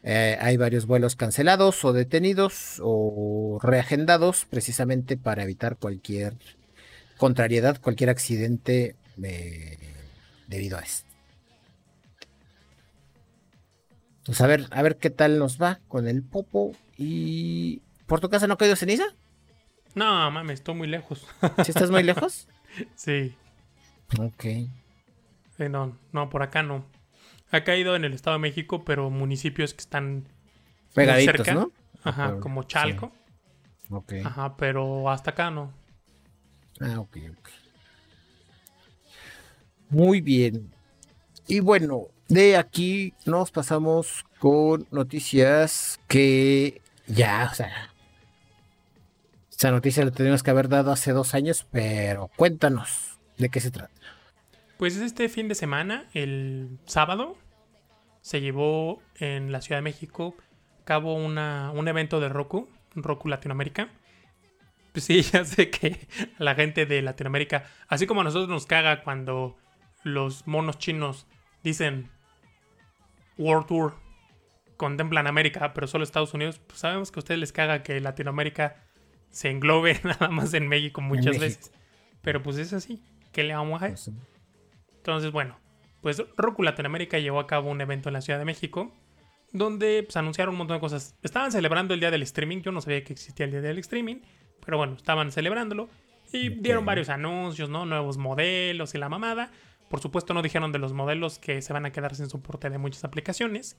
eh, 0.03 0.37
hay 0.41 0.57
varios 0.57 0.87
vuelos 0.87 1.15
cancelados 1.15 1.85
o 1.85 1.93
detenidos 1.93 2.81
o 2.83 3.59
reagendados 3.63 4.43
precisamente 4.43 5.15
para 5.15 5.43
evitar 5.43 5.77
cualquier 5.77 6.33
contrariedad 7.15 7.79
cualquier 7.79 8.09
accidente 8.09 8.97
eh, 9.23 9.77
debido 10.49 10.77
a 10.77 10.81
esto. 10.81 11.07
Pues 14.25 14.41
a 14.41 14.47
ver, 14.47 14.65
a 14.71 14.81
ver 14.81 14.97
qué 14.97 15.11
tal 15.11 15.39
nos 15.39 15.61
va 15.61 15.79
con 15.87 16.09
el 16.09 16.23
popo. 16.23 16.73
Y. 16.97 17.83
¿Por 18.05 18.19
tu 18.19 18.29
casa 18.29 18.47
no 18.47 18.55
ha 18.55 18.57
caído 18.57 18.75
ceniza? 18.75 19.15
No, 19.95 20.29
mames, 20.29 20.55
estoy 20.55 20.75
muy 20.75 20.87
lejos. 20.87 21.25
¿Sí 21.63 21.71
estás 21.71 21.89
muy 21.89 22.03
lejos? 22.03 22.47
sí. 22.95 23.35
Ok. 24.19 24.45
no, 25.69 25.97
no, 26.11 26.29
por 26.29 26.43
acá 26.43 26.61
no. 26.61 26.85
Ha 27.51 27.63
caído 27.63 27.95
en 27.95 28.03
el 28.03 28.13
Estado 28.13 28.35
de 28.35 28.41
México, 28.41 28.83
pero 28.83 29.09
municipios 29.09 29.73
que 29.73 29.81
están 29.81 30.27
pegaditos, 30.93 31.37
cerca. 31.37 31.53
¿no? 31.53 31.71
Ajá, 32.03 32.39
como 32.39 32.63
Chalco. 32.63 33.11
Ok. 33.89 34.13
Ajá, 34.23 34.57
pero 34.57 35.09
hasta 35.09 35.31
acá 35.31 35.49
no. 35.49 35.71
Ah, 36.81 36.99
ok, 36.99 37.17
ok. 37.31 37.49
Muy 39.89 40.19
bien. 40.19 40.71
Y 41.47 41.61
bueno, 41.61 42.07
de 42.27 42.57
aquí 42.57 43.13
nos 43.25 43.51
pasamos 43.51 44.25
con 44.39 44.87
noticias 44.91 45.99
que 46.07 46.81
ya, 47.07 47.49
o 47.51 47.55
sea, 47.55 47.93
esa 49.57 49.71
noticia 49.71 50.03
la 50.03 50.11
tenemos 50.11 50.43
que 50.43 50.51
haber 50.51 50.67
dado 50.67 50.91
hace 50.91 51.11
dos 51.11 51.33
años, 51.33 51.65
pero 51.71 52.29
cuéntanos 52.35 53.17
de 53.37 53.49
qué 53.49 53.61
se 53.61 53.71
trata. 53.71 53.93
Pues 54.77 54.97
este 54.97 55.29
fin 55.29 55.47
de 55.47 55.55
semana, 55.55 56.05
el 56.13 56.77
sábado, 56.85 57.37
se 58.21 58.41
llevó 58.41 59.01
en 59.15 59.51
la 59.51 59.61
Ciudad 59.61 59.77
de 59.77 59.83
México 59.83 60.35
cabo 60.83 61.15
una, 61.15 61.71
un 61.71 61.87
evento 61.87 62.19
de 62.19 62.29
Roku, 62.29 62.69
Roku 62.95 63.27
Latinoamérica, 63.27 63.89
pues 64.91 65.05
sí, 65.05 65.21
ya 65.33 65.45
sé 65.45 65.69
que 65.69 66.07
la 66.37 66.55
gente 66.55 66.85
de 66.85 67.01
Latinoamérica, 67.01 67.63
así 67.87 68.05
como 68.07 68.21
a 68.21 68.23
nosotros 68.23 68.49
nos 68.49 68.65
caga 68.65 69.03
cuando 69.03 69.57
los 70.03 70.47
monos 70.47 70.77
chinos 70.77 71.27
dicen 71.63 72.09
World 73.37 73.67
Tour, 73.67 73.95
contemplan 74.77 75.27
América, 75.27 75.73
pero 75.73 75.87
solo 75.87 76.03
Estados 76.03 76.33
Unidos, 76.33 76.59
pues 76.59 76.79
sabemos 76.79 77.11
que 77.11 77.19
a 77.19 77.21
ustedes 77.21 77.39
les 77.39 77.51
caga 77.51 77.83
que 77.83 77.99
Latinoamérica 77.99 78.84
se 79.35 79.49
englobe 79.49 79.99
nada 80.03 80.29
más 80.29 80.53
en 80.53 80.67
México 80.67 81.01
muchas 81.01 81.37
veces. 81.37 81.71
Pero 82.21 82.41
pues 82.41 82.57
es 82.57 82.71
así, 82.71 83.03
¿qué 83.33 83.43
le 83.43 83.53
vamos 83.53 83.81
a 83.81 83.87
hacer? 83.87 84.13
Pues 84.13 84.95
Entonces, 84.95 85.31
bueno, 85.31 85.59
pues 86.01 86.23
Roku 86.37 86.63
Latinoamérica 86.63 87.19
llevó 87.19 87.41
a 87.41 87.47
cabo 87.47 87.69
un 87.69 87.81
evento 87.81 88.09
en 88.09 88.13
la 88.13 88.21
Ciudad 88.21 88.39
de 88.39 88.45
México 88.45 88.93
donde 89.51 90.03
pues, 90.03 90.15
anunciaron 90.15 90.53
un 90.53 90.59
montón 90.59 90.77
de 90.77 90.81
cosas. 90.81 91.17
Estaban 91.21 91.51
celebrando 91.51 91.93
el 91.93 91.99
día 91.99 92.11
del 92.11 92.23
streaming, 92.23 92.61
yo 92.61 92.71
no 92.71 92.79
sabía 92.81 93.03
que 93.03 93.13
existía 93.13 93.45
el 93.45 93.51
día 93.51 93.61
del 93.61 93.77
streaming. 93.79 94.17
Pero 94.65 94.77
bueno, 94.77 94.93
estaban 94.93 95.31
celebrándolo 95.31 95.89
y 96.31 96.49
dieron 96.49 96.85
varios 96.85 97.09
anuncios, 97.09 97.69
¿no? 97.69 97.85
Nuevos 97.85 98.17
modelos 98.17 98.95
y 98.95 98.97
la 98.97 99.09
mamada. 99.09 99.51
Por 99.89 99.99
supuesto 99.99 100.33
no 100.33 100.41
dijeron 100.41 100.71
de 100.71 100.79
los 100.79 100.93
modelos 100.93 101.39
que 101.39 101.61
se 101.61 101.73
van 101.73 101.85
a 101.85 101.91
quedar 101.91 102.15
sin 102.15 102.29
soporte 102.29 102.69
de 102.69 102.77
muchas 102.77 103.03
aplicaciones. 103.03 103.77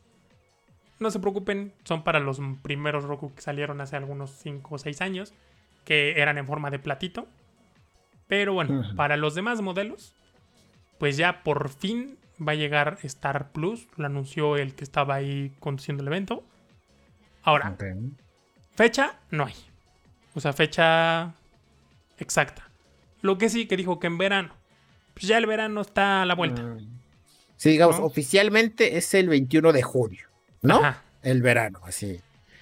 No 0.98 1.10
se 1.10 1.20
preocupen, 1.20 1.72
son 1.84 2.04
para 2.04 2.20
los 2.20 2.40
primeros 2.62 3.04
Roku 3.04 3.34
que 3.34 3.42
salieron 3.42 3.80
hace 3.80 3.96
algunos 3.96 4.30
5 4.30 4.74
o 4.74 4.78
6 4.78 5.00
años, 5.02 5.34
que 5.84 6.20
eran 6.20 6.38
en 6.38 6.46
forma 6.46 6.70
de 6.70 6.78
platito. 6.78 7.26
Pero 8.28 8.54
bueno, 8.54 8.82
para 8.96 9.16
los 9.16 9.34
demás 9.34 9.60
modelos, 9.60 10.14
pues 10.98 11.16
ya 11.16 11.42
por 11.42 11.68
fin 11.68 12.18
va 12.46 12.52
a 12.52 12.56
llegar 12.56 12.98
Star 13.02 13.52
Plus. 13.52 13.86
Lo 13.96 14.06
anunció 14.06 14.56
el 14.56 14.74
que 14.74 14.84
estaba 14.84 15.14
ahí 15.14 15.52
conduciendo 15.60 16.02
el 16.02 16.08
evento. 16.08 16.42
Ahora, 17.42 17.76
fecha 18.74 19.20
no 19.30 19.44
hay. 19.44 19.54
O 20.34 20.40
sea, 20.40 20.52
fecha 20.52 21.34
exacta. 22.18 22.68
Lo 23.22 23.38
que 23.38 23.48
sí 23.48 23.66
que 23.66 23.76
dijo 23.76 24.00
que 24.00 24.08
en 24.08 24.18
verano. 24.18 24.54
Pues 25.14 25.28
ya 25.28 25.38
el 25.38 25.46
verano 25.46 25.80
está 25.80 26.22
a 26.22 26.26
la 26.26 26.34
vuelta. 26.34 26.62
Mm. 26.62 26.96
Sí, 27.56 27.70
digamos, 27.70 27.98
oficialmente 28.00 28.98
es 28.98 29.14
el 29.14 29.28
21 29.28 29.72
de 29.72 29.82
junio, 29.82 30.28
¿no? 30.66 30.96
El 31.22 31.42
verano, 31.42 31.80
así. 31.84 32.20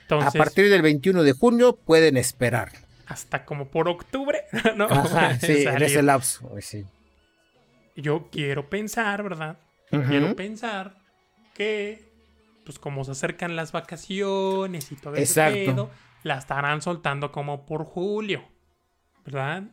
a 0.08 0.30
partir 0.30 0.70
del 0.70 0.82
21 0.82 1.22
de 1.22 1.32
junio 1.32 1.76
pueden 1.76 2.16
esperar. 2.16 2.72
Hasta 3.06 3.44
como 3.44 3.68
por 3.68 3.88
octubre, 3.88 4.44
¿no? 4.76 4.88
sí, 5.40 5.64
en 5.66 5.82
ese 5.82 6.02
lapso, 6.02 6.50
sí. 6.60 6.84
Yo 7.96 8.28
quiero 8.30 8.68
pensar, 8.68 9.22
¿verdad? 9.22 9.58
Quiero 10.08 10.34
pensar 10.34 10.96
que, 11.54 12.10
pues 12.64 12.80
como 12.80 13.04
se 13.04 13.12
acercan 13.12 13.54
las 13.54 13.70
vacaciones 13.70 14.90
y 14.90 14.96
todo 14.96 15.14
eso, 15.14 15.90
la 16.24 16.38
estarán 16.38 16.82
soltando 16.82 17.30
como 17.30 17.64
por 17.64 17.84
julio, 17.84 18.42
¿verdad? 19.24 19.64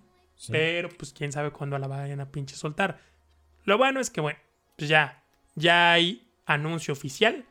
Pero 0.49 0.89
pues 0.89 1.13
quién 1.13 1.31
sabe 1.31 1.51
cuándo 1.51 1.77
la 1.79 1.87
vayan 1.87 2.19
a 2.19 2.29
pinche 2.29 2.55
soltar. 2.55 2.99
Lo 3.63 3.77
bueno 3.77 3.99
es 3.99 4.09
que, 4.09 4.21
bueno, 4.21 4.39
pues 4.75 4.89
ya, 4.89 5.23
ya 5.55 5.93
hay 5.93 6.27
anuncio 6.45 6.93
oficial 6.93 7.45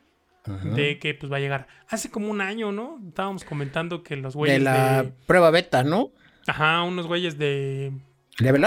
de 0.47 0.99
que 0.99 1.15
pues 1.15 1.31
va 1.31 1.37
a 1.37 1.41
llegar. 1.41 1.67
Hace 1.89 2.11
como 2.11 2.31
un 2.31 2.41
año, 2.41 2.73
¿no? 2.73 2.99
Estábamos 3.07 3.45
comentando 3.45 4.03
que 4.03 4.17
los 4.17 4.35
güeyes 4.35 4.59
de 4.59 4.65
la 4.65 5.11
prueba 5.27 5.51
beta, 5.51 5.83
¿no? 5.85 6.13
Ajá, 6.47 6.83
unos 6.83 7.07
güeyes 7.07 7.39
de 7.39 7.93
¿Level 8.39 8.67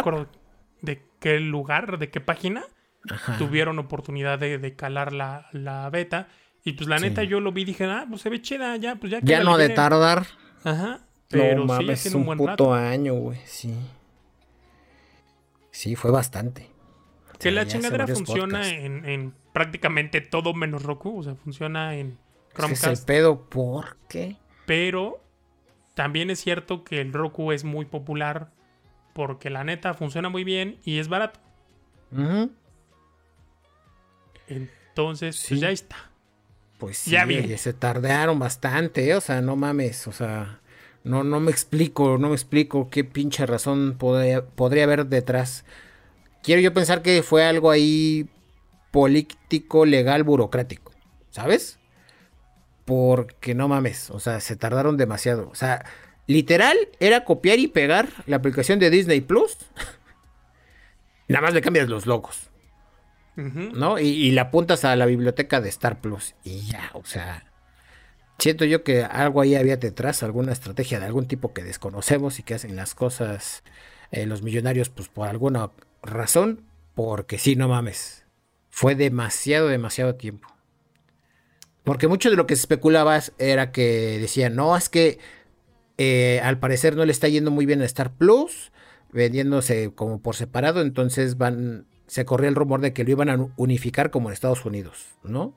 ¿De 0.82 1.02
qué 1.20 1.40
lugar, 1.40 1.98
de 1.98 2.10
qué 2.10 2.22
página? 2.22 2.64
Tuvieron 3.38 3.80
oportunidad 3.80 4.40
de, 4.40 4.76
calar 4.76 5.14
la, 5.14 5.90
beta. 5.92 6.28
Y 6.64 6.74
pues 6.74 6.88
la 6.88 6.98
neta 7.00 7.24
yo 7.24 7.40
lo 7.42 7.52
vi 7.52 7.64
y 7.64 7.66
dije, 7.66 7.86
ah, 7.86 8.06
pues 8.08 8.22
se 8.22 8.30
ve 8.30 8.42
chida, 8.42 8.78
ya, 8.78 8.96
pues 8.96 9.12
ya. 9.12 9.20
Ya 9.22 9.44
no 9.44 9.58
de 9.58 9.70
tardar. 9.70 10.26
Ajá. 10.64 11.02
Pero 11.30 11.68
sí, 11.78 11.90
es 11.90 12.14
un, 12.14 12.26
buen 12.26 12.38
puto 12.38 12.74
año, 12.74 13.16
güey, 13.16 13.40
sí. 13.46 13.76
Sí, 15.72 15.96
fue 15.96 16.12
bastante. 16.12 16.70
Que 17.40 17.52
la 17.52 17.66
chingadera 17.66 18.08
funciona 18.08 18.70
en, 18.70 19.34
prácticamente 19.54 20.20
todo 20.20 20.54
menos 20.54 20.84
Roku. 20.84 21.20
O 21.20 21.24
sea, 21.24 21.36
funciona 21.36 21.96
en 21.96 22.18
Chromecast. 22.54 22.88
Es 22.88 23.00
el 23.00 23.06
pedo, 23.06 23.50
¿por 23.50 23.98
qué? 24.10 24.36
Pero 24.66 25.24
también 25.94 26.30
es 26.30 26.40
cierto 26.40 26.84
que 26.84 27.00
el 27.00 27.14
Roku 27.14 27.52
es 27.52 27.64
muy 27.64 27.86
popular 27.86 28.52
porque 29.14 29.50
la 29.50 29.64
neta 29.64 29.94
funciona 29.94 30.30
muy 30.30 30.44
bien 30.44 30.80
y 30.84 30.98
es 30.98 31.08
barato. 31.08 31.40
Entonces, 34.48 35.46
pues 35.48 35.60
ya 35.60 35.70
está. 35.70 35.96
Pues 36.78 36.98
sí, 36.98 37.12
ya 37.12 37.58
se 37.58 37.74
tardaron 37.74 38.40
bastante, 38.40 39.08
¿eh? 39.08 39.16
o 39.16 39.22
sea, 39.22 39.42
no 39.42 39.56
mames, 39.56 40.06
o 40.08 40.12
sea, 40.12 40.60
no, 41.04 41.24
no 41.24 41.40
me 41.40 41.50
explico, 41.50 42.18
no 42.18 42.30
me 42.30 42.36
explico 42.36 42.90
qué 42.90 43.06
pinche 43.06 43.46
razón 43.46 43.96
podría, 43.98 44.46
podría 44.46 44.84
haber 44.84 45.06
detrás. 45.06 45.64
Quiero 46.42 46.62
yo 46.62 46.74
pensar 46.74 47.02
que 47.02 47.24
fue 47.24 47.46
algo 47.46 47.72
ahí 47.72 48.28
político, 48.94 49.88
legal, 49.88 50.24
burocrático, 50.24 50.94
¿sabes? 51.32 51.80
Porque 52.86 53.56
no 53.56 53.68
mames, 53.68 54.12
o 54.12 54.20
sea, 54.20 54.40
se 54.40 54.56
tardaron 54.56 54.98
demasiado. 54.98 55.50
O 55.50 55.56
sea, 55.56 55.84
literal 56.28 56.78
era 57.00 57.26
copiar 57.26 57.58
y 57.58 57.68
pegar 57.68 58.10
la 58.28 58.36
aplicación 58.36 58.78
de 58.78 58.92
Disney 58.92 59.22
Plus. 59.22 59.58
Nada 61.28 61.42
más 61.42 61.56
le 61.56 61.62
cambias 61.62 61.90
los 61.90 62.06
logos. 62.06 62.52
¿No? 63.36 63.98
Y, 63.98 64.10
y, 64.10 64.32
la 64.32 64.44
apuntas 64.44 64.86
a 64.86 64.96
la 64.96 65.08
biblioteca 65.08 65.60
de 65.60 65.70
Star 65.70 66.00
Plus. 66.00 66.36
Y 66.44 66.68
ya, 66.68 66.92
o 66.94 67.04
sea. 67.04 67.52
Siento 68.38 68.64
yo 68.64 68.84
que 68.84 69.04
algo 69.04 69.42
ahí 69.42 69.56
había 69.56 69.78
detrás, 69.78 70.22
alguna 70.22 70.52
estrategia 70.52 71.00
de 71.00 71.08
algún 71.08 71.28
tipo 71.28 71.52
que 71.52 71.64
desconocemos 71.64 72.38
y 72.38 72.44
que 72.44 72.54
hacen 72.54 72.76
las 72.76 72.94
cosas 72.94 73.64
eh, 74.12 74.28
los 74.28 74.44
millonarios, 74.44 74.90
pues 74.90 75.08
por 75.08 75.28
alguna 75.28 75.72
razón. 76.04 76.62
Porque 76.94 77.40
sí, 77.40 77.56
no 77.56 77.68
mames. 77.68 78.23
Fue 78.76 78.96
demasiado, 78.96 79.68
demasiado 79.68 80.16
tiempo. 80.16 80.48
Porque 81.84 82.08
mucho 82.08 82.32
de 82.32 82.36
lo 82.36 82.48
que 82.48 82.56
se 82.56 82.62
especulaba 82.62 83.20
era 83.38 83.72
que 83.72 84.18
decían, 84.20 84.56
no, 84.56 84.76
es 84.76 84.90
que 84.90 85.20
eh, 86.00 86.42
al 86.44 86.58
parecer 86.58 86.96
no 86.96 87.06
le 87.06 87.12
está 87.12 87.28
yendo 87.28 87.52
muy 87.52 87.68
bien 87.68 87.84
a 87.84 87.86
Star 87.86 88.12
Plus, 88.16 88.72
vendiéndose 89.12 89.94
como 89.94 90.24
por 90.24 90.36
separado, 90.36 90.82
entonces 90.82 91.38
van, 91.38 91.86
se 92.08 92.26
corría 92.26 92.50
el 92.50 92.56
rumor 92.56 92.82
de 92.82 92.94
que 92.94 93.04
lo 93.04 93.12
iban 93.12 93.30
a 93.30 93.48
unificar 93.58 94.10
como 94.10 94.30
en 94.30 94.34
Estados 94.34 94.66
Unidos, 94.66 95.06
¿no? 95.22 95.56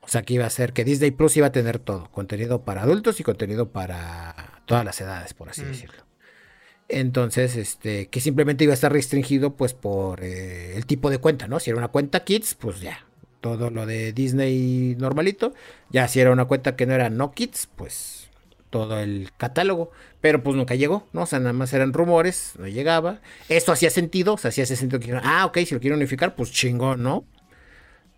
O 0.00 0.06
sea, 0.06 0.22
que 0.22 0.34
iba 0.34 0.46
a 0.46 0.50
ser 0.50 0.72
que 0.72 0.84
Disney 0.84 1.10
Plus 1.10 1.36
iba 1.36 1.48
a 1.48 1.52
tener 1.52 1.80
todo, 1.80 2.08
contenido 2.12 2.62
para 2.62 2.82
adultos 2.82 3.18
y 3.18 3.24
contenido 3.24 3.72
para 3.72 4.62
todas 4.66 4.84
las 4.84 5.00
edades, 5.00 5.34
por 5.34 5.48
así 5.48 5.62
mm. 5.62 5.66
decirlo. 5.66 6.04
Entonces, 6.92 7.56
este, 7.56 8.08
que 8.08 8.20
simplemente 8.20 8.64
iba 8.64 8.72
a 8.72 8.74
estar 8.74 8.92
restringido 8.92 9.56
pues 9.56 9.72
por 9.72 10.22
eh, 10.22 10.76
el 10.76 10.84
tipo 10.84 11.08
de 11.08 11.16
cuenta, 11.16 11.48
¿no? 11.48 11.58
Si 11.58 11.70
era 11.70 11.78
una 11.78 11.88
cuenta 11.88 12.22
Kids, 12.22 12.54
pues 12.54 12.82
ya, 12.82 13.06
todo 13.40 13.70
lo 13.70 13.86
de 13.86 14.12
Disney 14.12 14.94
normalito. 14.98 15.54
Ya 15.88 16.06
si 16.06 16.20
era 16.20 16.30
una 16.30 16.44
cuenta 16.44 16.76
que 16.76 16.84
no 16.84 16.92
era 16.92 17.08
no 17.08 17.32
Kids, 17.32 17.66
pues 17.76 18.28
todo 18.68 19.00
el 19.00 19.30
catálogo, 19.38 19.90
pero 20.20 20.42
pues 20.42 20.54
nunca 20.54 20.74
llegó, 20.74 21.06
¿no? 21.14 21.22
O 21.22 21.26
sea, 21.26 21.38
nada 21.38 21.54
más 21.54 21.72
eran 21.72 21.94
rumores, 21.94 22.52
no 22.58 22.68
llegaba. 22.68 23.20
Esto 23.48 23.72
hacía 23.72 23.88
sentido, 23.88 24.34
o 24.34 24.38
sea, 24.38 24.50
hacía 24.50 24.66
sentido 24.66 25.00
que, 25.00 25.18
ah, 25.22 25.46
ok, 25.46 25.58
si 25.60 25.74
lo 25.74 25.80
quiero 25.80 25.96
unificar, 25.96 26.34
pues 26.34 26.52
chingón, 26.52 27.02
¿no? 27.02 27.24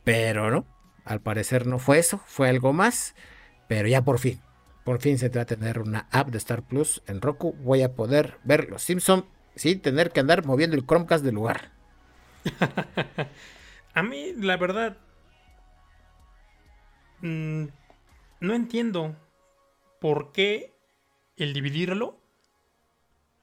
Pero 0.03 0.51
no, 0.51 0.66
al 1.05 1.20
parecer 1.20 1.66
no 1.66 1.79
fue 1.79 2.01
eso, 2.01 2.20
fue 2.27 2.49
algo 2.49 2.72
más, 2.72 3.14
pero 3.68 3.87
ya 3.87 4.03
por 4.03 4.18
fin, 4.18 4.41
por 4.85 5.01
fin 5.01 5.18
se 5.18 5.30
va 5.30 5.43
a 5.43 5.47
tener 5.47 5.78
una 5.80 6.07
app 6.11 6.28
de 6.28 6.39
Star 6.39 6.62
Plus 6.62 7.03
en 7.07 7.20
Roku, 7.20 7.55
voy 7.55 7.82
a 7.82 7.95
poder 7.95 8.39
ver 8.45 8.68
los 8.68 8.82
Simpsons 8.82 9.24
sin 9.57 9.80
tener 9.80 10.11
que 10.11 10.20
andar 10.20 10.45
moviendo 10.45 10.76
el 10.76 10.87
Chromecast 10.87 11.24
del 11.24 11.35
lugar. 11.35 11.72
a 13.95 14.03
mí, 14.03 14.35
la 14.37 14.57
verdad, 14.57 14.99
mm, 17.20 17.64
no 18.41 18.55
entiendo 18.55 19.16
por 20.01 20.32
qué 20.32 20.74
el 21.37 21.55
dividirlo 21.55 22.20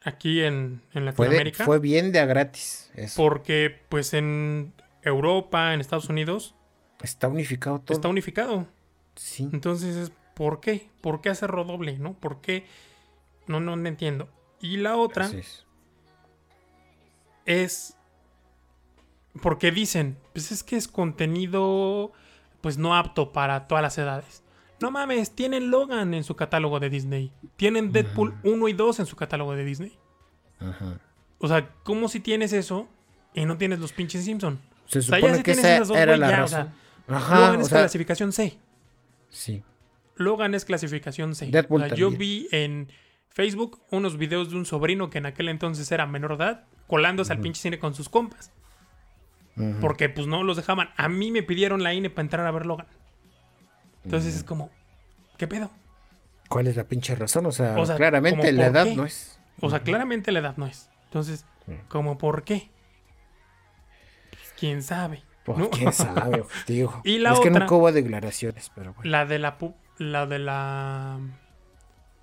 aquí 0.03 0.41
en, 0.41 0.81
en 0.93 1.05
Latinoamérica. 1.05 1.65
Fue, 1.65 1.79
bien 1.79 2.11
de 2.11 2.19
a 2.19 2.25
gratis. 2.25 2.91
Porque 3.15 3.81
pues 3.89 4.13
en 4.13 4.73
Europa, 5.01 5.73
en 5.73 5.81
Estados 5.81 6.09
Unidos. 6.09 6.55
Está 7.01 7.27
unificado 7.27 7.79
todo. 7.79 7.95
Está 7.95 8.07
unificado. 8.09 8.67
Sí. 9.15 9.49
Entonces, 9.51 10.11
¿por 10.41 10.59
qué? 10.59 10.89
¿Por 11.01 11.21
qué 11.21 11.29
hacerlo 11.29 11.65
doble? 11.65 11.99
¿No? 11.99 12.13
¿Por 12.13 12.41
qué? 12.41 12.65
No, 13.45 13.59
no, 13.59 13.73
entiendo. 13.87 14.27
Y 14.59 14.77
la 14.77 14.97
otra 14.97 15.27
es. 15.27 15.67
es 17.45 17.95
porque 19.39 19.69
dicen, 19.69 20.17
pues 20.33 20.51
es 20.51 20.63
que 20.63 20.77
es 20.77 20.87
contenido 20.87 22.11
pues 22.61 22.79
no 22.79 22.95
apto 22.95 23.31
para 23.31 23.67
todas 23.67 23.83
las 23.83 23.99
edades. 23.99 24.41
No 24.79 24.89
mames, 24.89 25.29
tienen 25.35 25.69
Logan 25.69 26.15
en 26.15 26.23
su 26.23 26.35
catálogo 26.35 26.79
de 26.79 26.89
Disney. 26.89 27.31
Tienen 27.55 27.91
Deadpool 27.91 28.33
1 28.43 28.67
y 28.67 28.73
2 28.73 29.01
en 29.01 29.05
su 29.05 29.15
catálogo 29.15 29.53
de 29.53 29.63
Disney. 29.63 29.95
Ajá. 30.59 30.99
O 31.37 31.47
sea, 31.49 31.69
¿cómo 31.83 32.09
si 32.09 32.19
tienes 32.19 32.51
eso 32.51 32.87
y 33.35 33.45
no 33.45 33.59
tienes 33.59 33.77
los 33.77 33.93
pinches 33.93 34.25
Simpson? 34.25 34.59
Se 34.87 35.03
supone 35.03 35.43
que 35.43 35.51
esa 35.51 36.01
era 36.01 36.17
la 36.17 36.31
razón. 36.35 36.73
Ajá, 37.07 37.41
Logan 37.41 37.61
es 37.61 37.69
clasificación 37.69 38.33
C. 38.33 38.57
Sí. 39.29 39.63
Logan 40.21 40.55
es 40.55 40.65
clasificación 40.65 41.35
C. 41.35 41.47
Deadpool 41.47 41.93
yo 41.95 42.11
vi 42.11 42.47
en 42.51 42.89
Facebook 43.29 43.81
unos 43.91 44.17
videos 44.17 44.49
de 44.49 44.57
un 44.57 44.65
sobrino 44.65 45.09
que 45.09 45.17
en 45.17 45.25
aquel 45.25 45.49
entonces 45.49 45.91
era 45.91 46.05
menor 46.05 46.37
de 46.37 46.43
edad, 46.45 46.63
colándose 46.87 47.33
al 47.33 47.39
pinche 47.39 47.61
cine 47.61 47.79
con 47.79 47.93
sus 47.93 48.09
compas. 48.09 48.51
Porque 49.79 50.09
pues 50.09 50.27
no 50.27 50.43
los 50.43 50.57
dejaban. 50.57 50.89
A 50.97 51.09
mí 51.09 51.31
me 51.31 51.43
pidieron 51.43 51.83
la 51.83 51.93
INE 51.93 52.09
para 52.09 52.23
entrar 52.23 52.47
a 52.47 52.51
ver 52.51 52.65
Logan. 52.65 52.87
Entonces 54.03 54.35
es 54.35 54.43
como, 54.43 54.71
¿qué 55.37 55.47
pedo? 55.47 55.69
¿Cuál 56.47 56.67
es 56.67 56.75
la 56.75 56.85
pinche 56.85 57.15
razón? 57.15 57.45
O 57.45 57.51
sea, 57.51 57.75
claramente 57.95 58.51
la 58.51 58.67
edad 58.67 58.85
no 58.87 59.05
es. 59.05 59.39
O 59.59 59.69
sea, 59.69 59.79
claramente 59.79 60.31
la 60.31 60.39
edad 60.39 60.57
no 60.57 60.65
es. 60.65 60.89
Entonces, 61.05 61.45
¿cómo 61.87 62.17
por 62.17 62.43
qué? 62.43 62.69
Pues, 64.31 64.53
quién 64.57 64.81
sabe. 64.81 65.23
Pues, 65.45 65.69
quién 65.69 65.93
sabe. 65.93 66.43
Y 67.03 67.19
la 67.19 67.33
es 67.33 67.39
que 67.39 67.49
nunca 67.49 67.73
hubo 67.73 67.91
declaraciones, 67.91 68.71
pero 68.75 68.93
bueno. 68.93 69.09
La 69.09 69.25
de 69.25 69.39
la, 69.39 69.57
la 70.01 70.25
de 70.25 70.39
la 70.39 71.19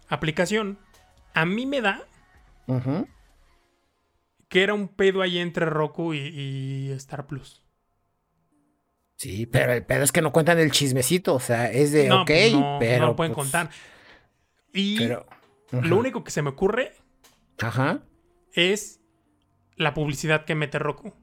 aplicación, 0.08 0.78
a 1.34 1.46
mí 1.46 1.64
me 1.64 1.80
da 1.80 2.02
que 4.48 4.62
era 4.62 4.74
un 4.74 4.88
pedo 4.88 5.22
ahí 5.22 5.38
entre 5.38 5.66
Roku 5.66 6.12
y, 6.12 6.90
Star 6.92 7.26
Plus. 7.26 7.64
Sí, 9.16 9.46
pero 9.46 9.72
el 9.72 9.84
pedo 9.84 10.04
es 10.04 10.12
que 10.12 10.22
no 10.22 10.32
cuentan 10.32 10.58
el 10.58 10.70
chismecito, 10.70 11.34
o 11.34 11.40
sea, 11.40 11.70
es 11.70 11.92
de 11.92 12.10
ok, 12.12 12.26
pues 12.26 12.54
pero. 12.78 13.00
No 13.00 13.06
lo 13.08 13.16
pueden 13.16 13.34
pues, 13.34 13.46
contar. 13.46 13.70
Y 14.72 15.08
lo 15.08 15.96
único 15.96 16.22
que 16.24 16.30
se 16.30 16.42
me 16.42 16.50
ocurre 16.50 16.92
Ajá. 17.60 18.02
es 18.52 19.00
la 19.76 19.94
publicidad 19.94 20.44
que 20.44 20.54
mete 20.54 20.78
Roku. 20.78 21.14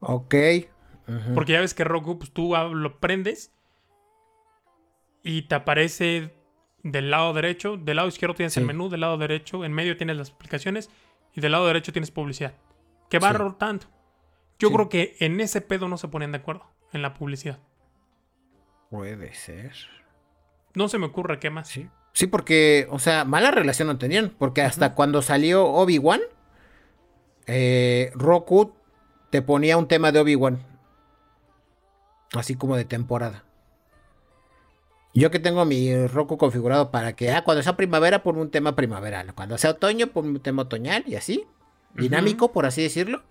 Ok. 0.00 0.34
Porque 1.34 1.52
ya 1.52 1.60
ves 1.60 1.74
que 1.74 1.84
Roku, 1.84 2.18
pues 2.18 2.32
tú 2.32 2.54
lo 2.54 3.00
prendes 3.00 3.53
y 5.24 5.42
te 5.42 5.56
aparece 5.56 6.32
del 6.84 7.10
lado 7.10 7.32
derecho, 7.32 7.76
del 7.78 7.96
lado 7.96 8.08
izquierdo 8.08 8.34
tienes 8.34 8.56
el 8.58 8.66
menú, 8.66 8.90
del 8.90 9.00
lado 9.00 9.16
derecho, 9.16 9.64
en 9.64 9.72
medio 9.72 9.96
tienes 9.96 10.16
las 10.16 10.30
aplicaciones 10.30 10.90
y 11.34 11.40
del 11.40 11.52
lado 11.52 11.66
derecho 11.66 11.92
tienes 11.92 12.10
publicidad. 12.10 12.54
Que 13.08 13.18
va 13.18 13.32
rotando. 13.32 13.86
Yo 14.58 14.70
creo 14.70 14.88
que 14.88 15.16
en 15.18 15.40
ese 15.40 15.60
pedo 15.62 15.88
no 15.88 15.96
se 15.96 16.08
ponen 16.08 16.30
de 16.30 16.38
acuerdo, 16.38 16.66
en 16.92 17.02
la 17.02 17.14
publicidad. 17.14 17.58
Puede 18.90 19.34
ser. 19.34 19.72
No 20.74 20.88
se 20.88 20.98
me 20.98 21.06
ocurre 21.06 21.40
qué 21.40 21.50
más. 21.50 21.68
Sí. 21.68 21.88
Sí, 22.12 22.28
porque, 22.28 22.86
o 22.90 22.98
sea, 22.98 23.24
mala 23.24 23.50
relación 23.50 23.88
no 23.88 23.98
tenían. 23.98 24.30
Porque 24.38 24.62
hasta 24.62 24.94
cuando 24.94 25.20
salió 25.20 25.66
Obi-Wan, 25.66 26.20
eh, 27.46 28.12
Roku 28.14 28.74
te 29.30 29.42
ponía 29.42 29.76
un 29.76 29.88
tema 29.88 30.12
de 30.12 30.20
Obi-Wan. 30.20 30.64
Así 32.32 32.54
como 32.54 32.76
de 32.76 32.84
temporada. 32.84 33.44
Yo 35.14 35.30
que 35.30 35.38
tengo 35.38 35.64
mi 35.64 36.06
Roku 36.08 36.36
configurado 36.36 36.90
para 36.90 37.14
que, 37.14 37.30
ah, 37.30 37.44
cuando 37.44 37.62
sea 37.62 37.76
primavera, 37.76 38.24
ponme 38.24 38.40
un 38.40 38.50
tema 38.50 38.74
primaveral. 38.74 39.32
Cuando 39.34 39.56
sea 39.58 39.70
otoño, 39.70 40.08
ponme 40.08 40.30
un 40.30 40.40
tema 40.40 40.62
otoñal 40.62 41.04
y 41.06 41.14
así. 41.14 41.46
Dinámico, 41.94 42.50
por 42.50 42.66
así 42.66 42.82
decirlo. 42.82 43.22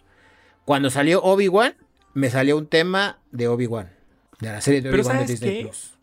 Cuando 0.63 0.89
salió 0.89 1.21
Obi-Wan, 1.21 1.75
me 2.13 2.29
salió 2.29 2.57
un 2.57 2.67
tema 2.67 3.19
de 3.31 3.49
Obi-Wan. 3.49 3.91
De 4.39 4.51
la 4.51 4.61
serie 4.61 4.81
de 4.81 4.89
Obi-Wan 4.89 5.19
de 5.19 5.25
Disney 5.25 5.63
Plus. 5.63 5.97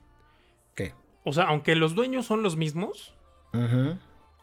¿Qué? 0.75 0.95
O 1.25 1.33
sea, 1.33 1.45
aunque 1.45 1.75
los 1.75 1.95
dueños 1.95 2.27
son 2.27 2.43
los 2.43 2.57
mismos. 2.57 3.15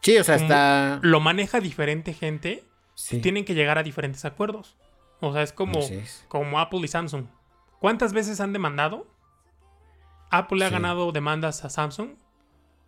Sí, 0.02 0.18
o 0.18 0.24
sea, 0.24 0.34
está. 0.34 0.98
Lo 1.02 1.20
maneja 1.20 1.60
diferente 1.60 2.14
gente. 2.14 2.64
Sí. 2.96 3.20
Tienen 3.20 3.44
que 3.44 3.54
llegar 3.54 3.78
a 3.78 3.84
diferentes 3.84 4.24
acuerdos. 4.24 4.76
O 5.20 5.32
sea, 5.32 5.42
es 5.42 5.52
como, 5.52 5.78
como 6.26 6.58
Apple 6.58 6.80
y 6.80 6.88
Samsung. 6.88 7.26
¿Cuántas 7.78 8.12
veces 8.12 8.40
han 8.40 8.52
demandado? 8.52 9.06
Apple 10.30 10.58
le 10.58 10.64
ha 10.64 10.70
ganado 10.70 11.12
demandas 11.12 11.64
a 11.64 11.70
Samsung, 11.70 12.10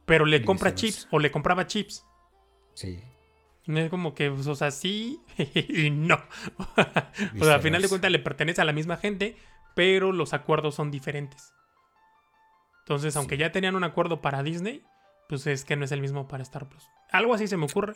pero 0.07 0.27
le 0.27 0.45
compra 0.45 0.75
chips 0.75 1.09
o 1.11 1.19
le 1.19 1.31
compraba 1.31 1.67
chips. 1.67 2.05
Sí. 2.75 3.03
es 3.67 3.91
como 3.91 4.15
que, 4.15 4.31
pues, 4.31 4.47
o 4.47 4.55
sea, 4.55 4.71
sí 4.71 5.21
y 5.55 5.91
no. 5.91 6.17
o 7.41 7.45
sea, 7.45 7.55
al 7.55 7.63
final 7.63 7.83
de 7.83 7.89
cuentas 7.89 8.11
le 8.11 8.19
pertenece 8.19 8.61
a 8.61 8.65
la 8.65 8.73
misma 8.73 8.97
gente, 8.97 9.37
pero 9.75 10.13
los 10.13 10.33
acuerdos 10.35 10.75
son 10.75 10.91
diferentes. 10.91 11.53
Entonces, 12.81 13.17
aunque 13.17 13.37
ya 13.37 13.53
tenían 13.53 13.77
un 13.77 13.85
acuerdo 13.85 14.21
para 14.21 14.43
Disney, 14.43 14.83
pues 15.29 15.47
es 15.47 15.65
que 15.65 15.77
no 15.77 15.85
es 15.85 15.93
el 15.93 16.01
mismo 16.01 16.27
para 16.27 16.43
Star 16.43 16.69
Plus. 16.69 16.89
Algo 17.13 17.35
así 17.35 17.47
se 17.47 17.57
me 17.57 17.67
ocurre. 17.67 17.95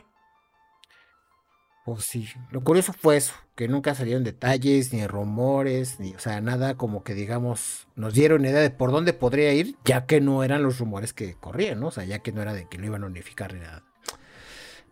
Pues 1.84 2.04
sí, 2.04 2.28
lo 2.50 2.64
curioso 2.64 2.94
fue 2.94 3.18
eso, 3.18 3.34
que 3.54 3.68
nunca 3.68 3.94
salieron 3.94 4.24
detalles, 4.24 4.94
ni 4.94 5.06
rumores, 5.06 6.00
ni, 6.00 6.14
o 6.14 6.18
sea, 6.18 6.40
nada 6.40 6.76
como 6.78 7.04
que 7.04 7.12
digamos, 7.12 7.88
nos 7.94 8.14
dieron 8.14 8.46
idea 8.46 8.60
de 8.60 8.70
por 8.70 8.90
dónde 8.90 9.12
podría 9.12 9.52
ir, 9.52 9.76
ya 9.84 10.06
que 10.06 10.22
no 10.22 10.42
eran 10.44 10.62
los 10.62 10.78
rumores 10.78 11.12
que 11.12 11.34
corrían, 11.34 11.80
¿no? 11.80 11.88
O 11.88 11.90
sea, 11.90 12.04
ya 12.04 12.20
que 12.20 12.32
no 12.32 12.40
era 12.40 12.54
de 12.54 12.66
que 12.66 12.78
lo 12.78 12.86
iban 12.86 13.04
a 13.04 13.08
unificar 13.08 13.52
ni 13.52 13.60
nada. 13.60 13.84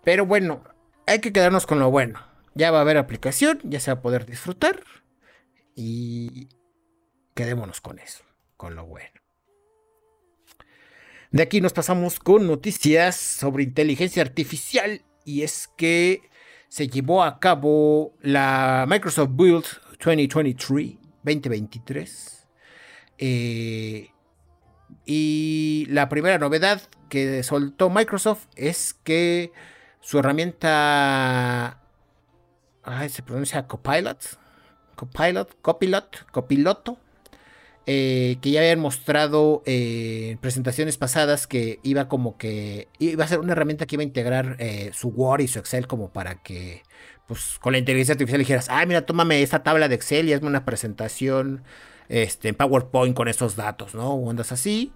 Pero 0.05 0.27
bueno, 0.27 0.65
hay 1.07 1.21
que 1.21 1.33
quedarnos 1.33 1.67
con 1.67 1.79
lo 1.79 1.91
bueno. 1.91 2.21
Ya 2.55 2.71
va 2.71 2.79
a 2.79 2.83
haber 2.83 2.99
aplicación, 2.99 3.59
ya 3.65 3.81
se 3.81 3.91
va 3.91 4.01
a 4.01 4.03
poder 4.03 4.27
disfrutar 4.27 4.85
y 5.75 6.51
quedémonos 7.35 7.81
con 7.81 8.01
eso, 8.01 8.23
con 8.59 8.75
lo 8.75 8.85
bueno. 8.85 9.19
De 11.31 11.43
aquí 11.43 11.63
nos 11.63 11.73
pasamos 11.73 12.19
con 12.19 12.47
noticias 12.47 13.17
sobre 13.17 13.65
inteligencia 13.65 14.23
artificial 14.23 15.01
y 15.25 15.43
es 15.43 15.71
que 15.79 16.31
se 16.73 16.89
llevó 16.89 17.23
a 17.23 17.39
cabo 17.39 18.15
la 18.23 18.87
Microsoft 18.89 19.29
Build 19.33 19.67
2023, 20.03 20.97
2023. 21.23 22.49
Eh, 23.19 24.11
y 25.05 25.87
la 25.91 26.09
primera 26.09 26.39
novedad 26.39 26.81
que 27.11 27.43
soltó 27.43 27.91
Microsoft 27.91 28.47
es 28.57 28.95
que 28.95 29.53
su 30.01 30.19
herramienta 30.19 31.83
se 33.11 33.23
pronuncia 33.23 33.67
Copilot, 33.67 34.39
Copilot, 34.97 35.61
Copilot, 35.61 36.31
Copiloto, 36.31 36.97
eh, 37.85 38.37
que 38.41 38.53
ya 38.53 38.61
habían 38.61 38.79
mostrado 38.79 39.65
eh, 39.67 40.31
en 40.31 40.39
presentaciones 40.39 40.99
pasadas 40.99 41.49
que 41.49 41.81
iba 41.83 42.09
como 42.09 42.37
que 42.37 42.87
iba 43.01 43.25
a 43.25 43.29
ser 43.29 43.41
una 43.41 43.53
herramienta 43.53 43.87
que 43.87 43.97
iba 43.97 44.03
a 44.03 44.05
integrar 44.05 44.55
eh, 44.61 44.91
su 44.93 45.09
Word 45.09 45.41
y 45.41 45.49
su 45.49 45.59
Excel 45.59 45.89
como 45.89 46.13
para 46.13 46.37
que 46.37 46.85
pues 47.27 47.59
con 47.59 47.73
la 47.73 47.79
inteligencia 47.79 48.13
artificial 48.13 48.39
dijeras, 48.39 48.69
ah, 48.71 48.87
mira, 48.87 49.05
tómame 49.05 49.43
esta 49.43 49.65
tabla 49.65 49.89
de 49.89 49.97
Excel 49.97 50.29
y 50.29 50.33
hazme 50.33 50.47
una 50.47 50.65
presentación 50.65 51.65
este, 52.09 52.51
en 52.51 52.55
PowerPoint 52.55 53.17
con 53.17 53.27
estos 53.27 53.57
datos, 53.57 53.97
¿no? 53.97 54.15
O 54.15 54.31
andas 54.31 54.53
así. 54.53 54.93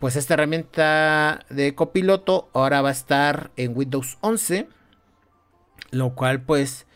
pues 0.00 0.16
esta 0.16 0.34
herramienta 0.34 1.44
de 1.48 1.76
copiloto 1.76 2.48
ahora 2.54 2.82
va 2.82 2.88
a 2.88 2.92
estar 2.92 3.52
en 3.56 3.76
Windows 3.76 4.18
11, 4.20 4.68
lo 5.92 6.14
cual 6.16 6.42
pues 6.42 6.86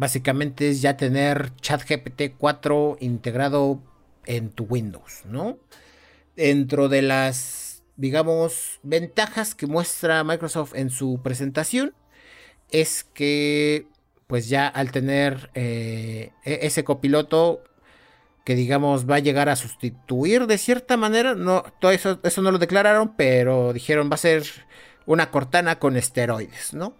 básicamente 0.00 0.70
es 0.70 0.80
ya 0.80 0.96
tener 0.96 1.54
ChatGPT 1.56 2.36
4 2.38 2.96
integrado 3.00 3.82
en 4.24 4.50
tu 4.50 4.64
Windows, 4.64 5.22
¿no? 5.26 5.58
Dentro 6.36 6.88
de 6.88 7.02
las, 7.02 7.82
digamos, 7.96 8.80
ventajas 8.82 9.54
que 9.54 9.66
muestra 9.66 10.24
Microsoft 10.24 10.74
en 10.74 10.88
su 10.88 11.20
presentación, 11.22 11.94
es 12.70 13.04
que, 13.04 13.88
pues 14.26 14.48
ya 14.48 14.68
al 14.68 14.90
tener 14.90 15.50
eh, 15.54 16.32
e-, 16.44 16.60
ese 16.62 16.82
copiloto 16.82 17.62
que 18.44 18.54
digamos 18.54 19.08
va 19.08 19.16
a 19.16 19.18
llegar 19.18 19.50
a 19.50 19.56
sustituir 19.56 20.46
de 20.46 20.56
cierta 20.56 20.96
manera, 20.96 21.34
no, 21.34 21.62
todo 21.78 21.90
eso, 21.90 22.20
eso 22.22 22.40
no 22.40 22.50
lo 22.50 22.58
declararon, 22.58 23.16
pero 23.16 23.74
dijeron 23.74 24.08
va 24.10 24.14
a 24.14 24.18
ser 24.18 24.44
una 25.04 25.30
cortana 25.30 25.78
con 25.78 25.98
esteroides, 25.98 26.72
¿no? 26.72 26.94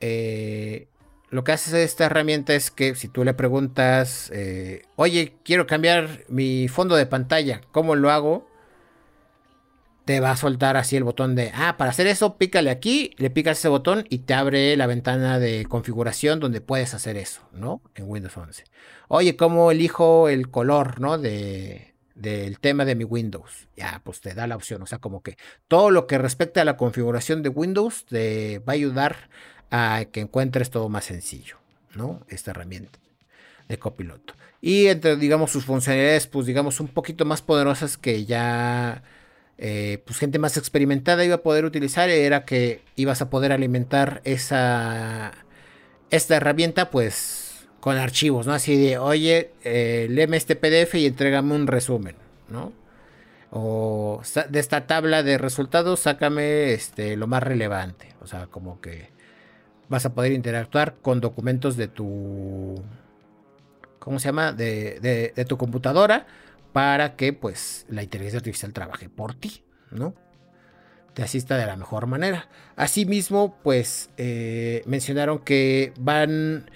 Eh, 0.00 0.86
lo 1.30 1.44
que 1.44 1.52
hace 1.52 1.82
esta 1.82 2.06
herramienta 2.06 2.54
es 2.54 2.70
que 2.70 2.94
si 2.94 3.08
tú 3.08 3.24
le 3.24 3.34
preguntas, 3.34 4.30
eh, 4.32 4.82
oye, 4.96 5.34
quiero 5.44 5.66
cambiar 5.66 6.24
mi 6.28 6.68
fondo 6.68 6.96
de 6.96 7.06
pantalla, 7.06 7.60
¿cómo 7.70 7.96
lo 7.96 8.10
hago? 8.10 8.48
Te 10.06 10.20
va 10.20 10.30
a 10.30 10.36
soltar 10.36 10.78
así 10.78 10.96
el 10.96 11.04
botón 11.04 11.34
de, 11.34 11.52
ah, 11.54 11.76
para 11.76 11.90
hacer 11.90 12.06
eso, 12.06 12.38
pícale 12.38 12.70
aquí, 12.70 13.14
le 13.18 13.28
picas 13.28 13.58
ese 13.58 13.68
botón 13.68 14.06
y 14.08 14.20
te 14.20 14.32
abre 14.32 14.74
la 14.76 14.86
ventana 14.86 15.38
de 15.38 15.66
configuración 15.66 16.40
donde 16.40 16.62
puedes 16.62 16.94
hacer 16.94 17.18
eso, 17.18 17.42
¿no? 17.52 17.82
En 17.94 18.08
Windows 18.08 18.34
11. 18.34 18.64
Oye, 19.08 19.36
¿cómo 19.36 19.70
elijo 19.70 20.30
el 20.30 20.50
color, 20.50 20.98
¿no? 20.98 21.18
De, 21.18 21.94
del 22.14 22.58
tema 22.58 22.84
de 22.86 22.94
mi 22.94 23.04
Windows. 23.04 23.68
Ya, 23.76 24.00
pues 24.02 24.20
te 24.22 24.32
da 24.32 24.46
la 24.46 24.56
opción. 24.56 24.80
O 24.80 24.86
sea, 24.86 24.98
como 24.98 25.22
que 25.22 25.36
todo 25.68 25.90
lo 25.90 26.06
que 26.06 26.16
respecta 26.16 26.62
a 26.62 26.64
la 26.64 26.78
configuración 26.78 27.42
de 27.42 27.50
Windows 27.50 28.06
te 28.06 28.60
va 28.60 28.72
a 28.72 28.74
ayudar 28.74 29.28
a 29.70 30.04
que 30.10 30.20
encuentres 30.20 30.70
todo 30.70 30.88
más 30.88 31.04
sencillo, 31.04 31.56
¿no? 31.94 32.24
Esta 32.28 32.52
herramienta 32.52 32.98
de 33.68 33.78
copiloto. 33.78 34.34
Y 34.60 34.86
entre, 34.86 35.16
digamos, 35.16 35.50
sus 35.52 35.64
funcionalidades, 35.64 36.26
pues, 36.26 36.46
digamos, 36.46 36.80
un 36.80 36.88
poquito 36.88 37.24
más 37.24 37.42
poderosas 37.42 37.96
que 37.96 38.24
ya, 38.24 39.02
eh, 39.58 40.02
pues, 40.04 40.18
gente 40.18 40.38
más 40.38 40.56
experimentada 40.56 41.24
iba 41.24 41.36
a 41.36 41.42
poder 41.42 41.64
utilizar, 41.64 42.08
era 42.10 42.44
que 42.44 42.82
ibas 42.96 43.22
a 43.22 43.30
poder 43.30 43.52
alimentar 43.52 44.20
esa, 44.24 45.32
esta 46.10 46.36
herramienta, 46.36 46.90
pues, 46.90 47.68
con 47.80 47.96
archivos, 47.98 48.46
¿no? 48.46 48.52
Así 48.54 48.76
de, 48.76 48.98
oye, 48.98 49.52
eh, 49.64 50.06
léeme 50.10 50.36
este 50.36 50.56
PDF 50.56 50.94
y 50.96 51.06
entrégame 51.06 51.54
un 51.54 51.66
resumen, 51.66 52.16
¿no? 52.48 52.72
O 53.50 54.22
de 54.50 54.58
esta 54.60 54.86
tabla 54.86 55.22
de 55.22 55.38
resultados, 55.38 56.00
sácame 56.00 56.72
este, 56.72 57.16
lo 57.16 57.26
más 57.26 57.42
relevante. 57.42 58.14
O 58.20 58.26
sea, 58.26 58.46
como 58.48 58.80
que 58.80 59.10
vas 59.88 60.04
a 60.04 60.14
poder 60.14 60.32
interactuar 60.32 60.96
con 61.00 61.20
documentos 61.20 61.76
de 61.76 61.88
tu, 61.88 62.82
¿cómo 63.98 64.18
se 64.18 64.28
llama? 64.28 64.52
De, 64.52 65.32
tu 65.48 65.56
computadora 65.56 66.26
para 66.72 67.16
que 67.16 67.32
pues 67.32 67.86
la 67.88 68.02
inteligencia 68.02 68.38
artificial 68.38 68.72
trabaje 68.72 69.08
por 69.08 69.34
ti, 69.34 69.62
¿no? 69.90 70.14
Te 71.14 71.22
asista 71.22 71.56
de 71.56 71.66
la 71.66 71.76
mejor 71.76 72.06
manera. 72.06 72.48
Asimismo, 72.76 73.58
pues 73.64 74.10
eh, 74.18 74.82
mencionaron 74.86 75.40
que 75.40 75.92
van, 75.98 76.70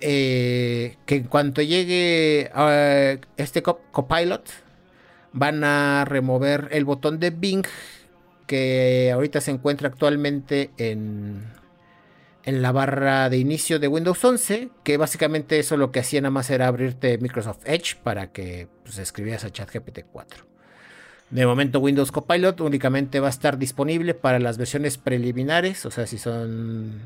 eh, 0.00 0.96
que 1.04 1.16
en 1.16 1.24
cuanto 1.24 1.60
llegue 1.60 2.50
a 2.54 3.18
este 3.36 3.62
copilot, 3.62 4.48
van 5.32 5.64
a 5.64 6.04
remover 6.06 6.68
el 6.72 6.84
botón 6.84 7.18
de 7.18 7.30
Bing 7.30 7.66
que 8.46 9.10
ahorita 9.12 9.40
se 9.40 9.50
encuentra 9.50 9.88
actualmente 9.88 10.70
en, 10.76 11.42
en 12.44 12.62
la 12.62 12.72
barra 12.72 13.28
de 13.28 13.38
inicio 13.38 13.78
de 13.78 13.88
Windows 13.88 14.24
11, 14.24 14.70
que 14.82 14.96
básicamente 14.96 15.58
eso 15.58 15.76
lo 15.76 15.92
que 15.92 16.00
hacía 16.00 16.20
nada 16.20 16.30
más 16.30 16.50
era 16.50 16.66
abrirte 16.66 17.18
Microsoft 17.18 17.60
Edge 17.64 17.96
para 18.02 18.32
que 18.32 18.68
pues, 18.82 18.98
escribieras 18.98 19.44
a 19.44 19.50
ChatGPT 19.50 20.00
4. 20.10 20.44
De 21.30 21.46
momento 21.46 21.80
Windows 21.80 22.12
Copilot 22.12 22.60
únicamente 22.60 23.20
va 23.20 23.28
a 23.28 23.30
estar 23.30 23.56
disponible 23.56 24.12
para 24.14 24.38
las 24.38 24.58
versiones 24.58 24.98
preliminares, 24.98 25.86
o 25.86 25.90
sea, 25.90 26.06
si 26.06 26.18
son 26.18 27.00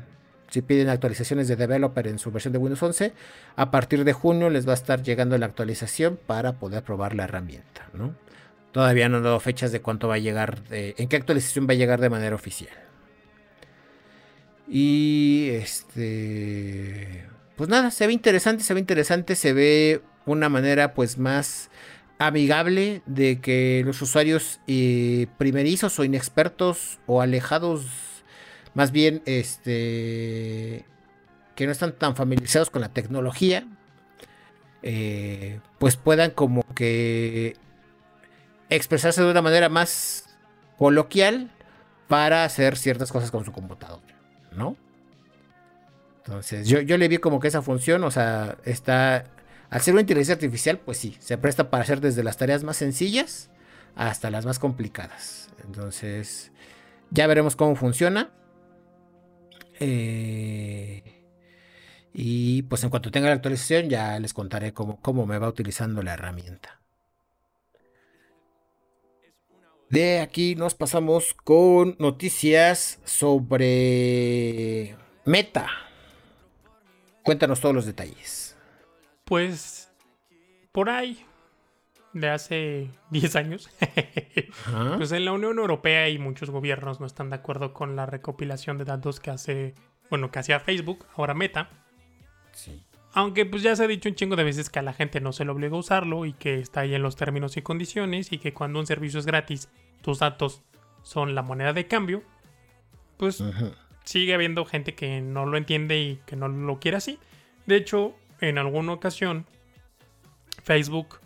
si 0.49 0.61
piden 0.61 0.89
actualizaciones 0.89 1.47
de 1.47 1.55
developer 1.55 2.07
en 2.07 2.19
su 2.19 2.31
versión 2.31 2.53
de 2.53 2.59
Windows 2.59 2.81
11, 2.81 3.13
a 3.55 3.71
partir 3.71 4.03
de 4.03 4.13
junio 4.13 4.49
les 4.49 4.67
va 4.67 4.71
a 4.71 4.75
estar 4.75 5.03
llegando 5.03 5.37
la 5.37 5.45
actualización 5.45 6.17
para 6.25 6.53
poder 6.53 6.83
probar 6.83 7.15
la 7.15 7.25
herramienta, 7.25 7.89
¿no? 7.93 8.15
Todavía 8.71 9.09
no 9.09 9.17
han 9.17 9.23
dado 9.23 9.39
fechas 9.39 9.71
de 9.71 9.81
cuánto 9.81 10.07
va 10.07 10.15
a 10.15 10.19
llegar, 10.19 10.59
en 10.71 11.07
qué 11.09 11.15
actualización 11.15 11.67
va 11.67 11.73
a 11.73 11.75
llegar 11.75 11.99
de 11.99 12.09
manera 12.09 12.35
oficial. 12.35 12.86
Y 14.67 15.49
este, 15.51 17.25
pues 17.55 17.69
nada, 17.69 17.91
se 17.91 18.07
ve 18.07 18.13
interesante, 18.13 18.63
se 18.63 18.73
ve 18.73 18.79
interesante, 18.79 19.35
se 19.35 19.53
ve 19.53 20.01
una 20.25 20.49
manera 20.49 20.93
pues 20.93 21.17
más 21.17 21.69
amigable 22.19 23.01
de 23.05 23.39
que 23.39 23.83
los 23.85 24.01
usuarios 24.01 24.59
eh, 24.67 25.27
primerizos 25.37 25.97
o 25.99 26.03
inexpertos 26.03 26.99
o 27.05 27.21
alejados, 27.21 27.85
más 28.73 28.91
bien 28.91 29.21
este, 29.25 30.85
que 31.55 31.65
no 31.65 31.71
están 31.71 31.93
tan 31.93 32.15
familiarizados 32.15 32.69
con 32.69 32.81
la 32.81 32.89
tecnología, 32.89 33.67
eh, 34.83 35.59
pues 35.79 35.95
puedan 35.95 36.31
como 36.31 36.63
que 36.75 37.55
expresarse 38.69 39.21
de 39.21 39.31
una 39.31 39.41
manera 39.41 39.69
más 39.69 40.37
coloquial 40.77 41.51
para 42.07 42.43
hacer 42.43 42.77
ciertas 42.77 43.11
cosas 43.11 43.31
con 43.31 43.43
su 43.45 43.51
computadora, 43.51 44.15
¿no? 44.55 44.75
Entonces, 46.17 46.67
yo, 46.67 46.81
yo 46.81 46.97
le 46.97 47.07
vi 47.07 47.17
como 47.19 47.39
que 47.39 47.47
esa 47.47 47.61
función, 47.61 48.03
o 48.03 48.11
sea, 48.11 48.57
está 48.65 49.25
al 49.69 49.81
ser 49.81 49.93
una 49.93 50.01
inteligencia 50.01 50.33
artificial, 50.33 50.79
pues 50.79 50.97
sí, 50.97 51.17
se 51.19 51.37
presta 51.37 51.69
para 51.69 51.83
hacer 51.83 51.99
desde 51.99 52.23
las 52.23 52.37
tareas 52.37 52.63
más 52.63 52.77
sencillas 52.77 53.49
hasta 53.95 54.29
las 54.29 54.45
más 54.45 54.59
complicadas. 54.59 55.49
Entonces, 55.65 56.51
ya 57.09 57.27
veremos 57.27 57.55
cómo 57.55 57.75
funciona. 57.75 58.31
Eh, 59.79 61.03
y 62.13 62.63
pues 62.63 62.83
en 62.83 62.89
cuanto 62.89 63.11
tenga 63.11 63.27
la 63.27 63.35
actualización, 63.35 63.89
ya 63.89 64.19
les 64.19 64.33
contaré 64.33 64.73
cómo, 64.73 65.01
cómo 65.01 65.25
me 65.25 65.37
va 65.37 65.49
utilizando 65.49 66.01
la 66.01 66.13
herramienta. 66.13 66.79
De 69.89 70.19
aquí 70.19 70.55
nos 70.55 70.75
pasamos 70.75 71.33
con 71.33 71.95
noticias 71.97 72.99
sobre 73.05 74.97
Meta. 75.23 75.69
Cuéntanos 77.23 77.61
todos 77.61 77.73
los 77.73 77.85
detalles. 77.85 78.57
Pues 79.23 79.89
por 80.73 80.89
ahí, 80.89 81.25
de 82.11 82.29
hace 82.29 82.89
10 83.11 83.35
años, 83.37 83.69
pues 84.97 85.11
en 85.13 85.25
la 85.25 85.31
Unión 85.31 85.57
Europea 85.57 86.09
y 86.09 86.19
muchos 86.19 86.49
gobiernos 86.49 86.99
no 86.99 87.05
están 87.05 87.29
de 87.29 87.37
acuerdo 87.37 87.73
con 87.73 87.95
la 87.95 88.05
recopilación 88.05 88.77
de 88.77 88.85
datos 88.85 89.21
que 89.21 89.31
hace, 89.31 89.73
bueno, 90.09 90.31
que 90.31 90.39
hacía 90.39 90.59
Facebook, 90.59 91.05
ahora 91.15 91.33
Meta. 91.33 91.69
Sí. 92.51 92.86
Aunque 93.17 93.47
pues 93.47 93.63
ya 93.63 93.75
se 93.75 93.83
ha 93.83 93.87
dicho 93.87 94.09
un 94.09 94.13
chingo 94.13 94.35
de 94.35 94.43
veces 94.43 94.69
que 94.69 94.77
a 94.77 94.83
la 94.83 94.93
gente 94.93 95.19
no 95.19 95.33
se 95.33 95.43
le 95.43 95.49
obliga 95.49 95.75
a 95.75 95.79
usarlo 95.79 96.25
y 96.25 96.33
que 96.33 96.59
está 96.59 96.81
ahí 96.81 96.93
en 96.93 97.01
los 97.01 97.15
términos 97.15 97.57
y 97.57 97.63
condiciones 97.63 98.31
y 98.31 98.37
que 98.37 98.53
cuando 98.53 98.77
un 98.77 98.85
servicio 98.85 99.19
es 99.19 99.25
gratis, 99.25 99.69
tus 100.03 100.19
datos 100.19 100.61
son 101.01 101.33
la 101.33 101.41
moneda 101.41 101.73
de 101.73 101.87
cambio, 101.87 102.21
pues 103.17 103.43
sigue 104.03 104.35
habiendo 104.35 104.65
gente 104.65 104.93
que 104.93 105.19
no 105.19 105.47
lo 105.47 105.57
entiende 105.57 105.99
y 105.99 106.21
que 106.27 106.35
no 106.35 106.47
lo 106.47 106.79
quiere 106.79 106.97
así. 106.97 107.17
De 107.65 107.77
hecho, 107.77 108.13
en 108.39 108.59
alguna 108.59 108.93
ocasión, 108.93 109.47
Facebook, 110.63 111.19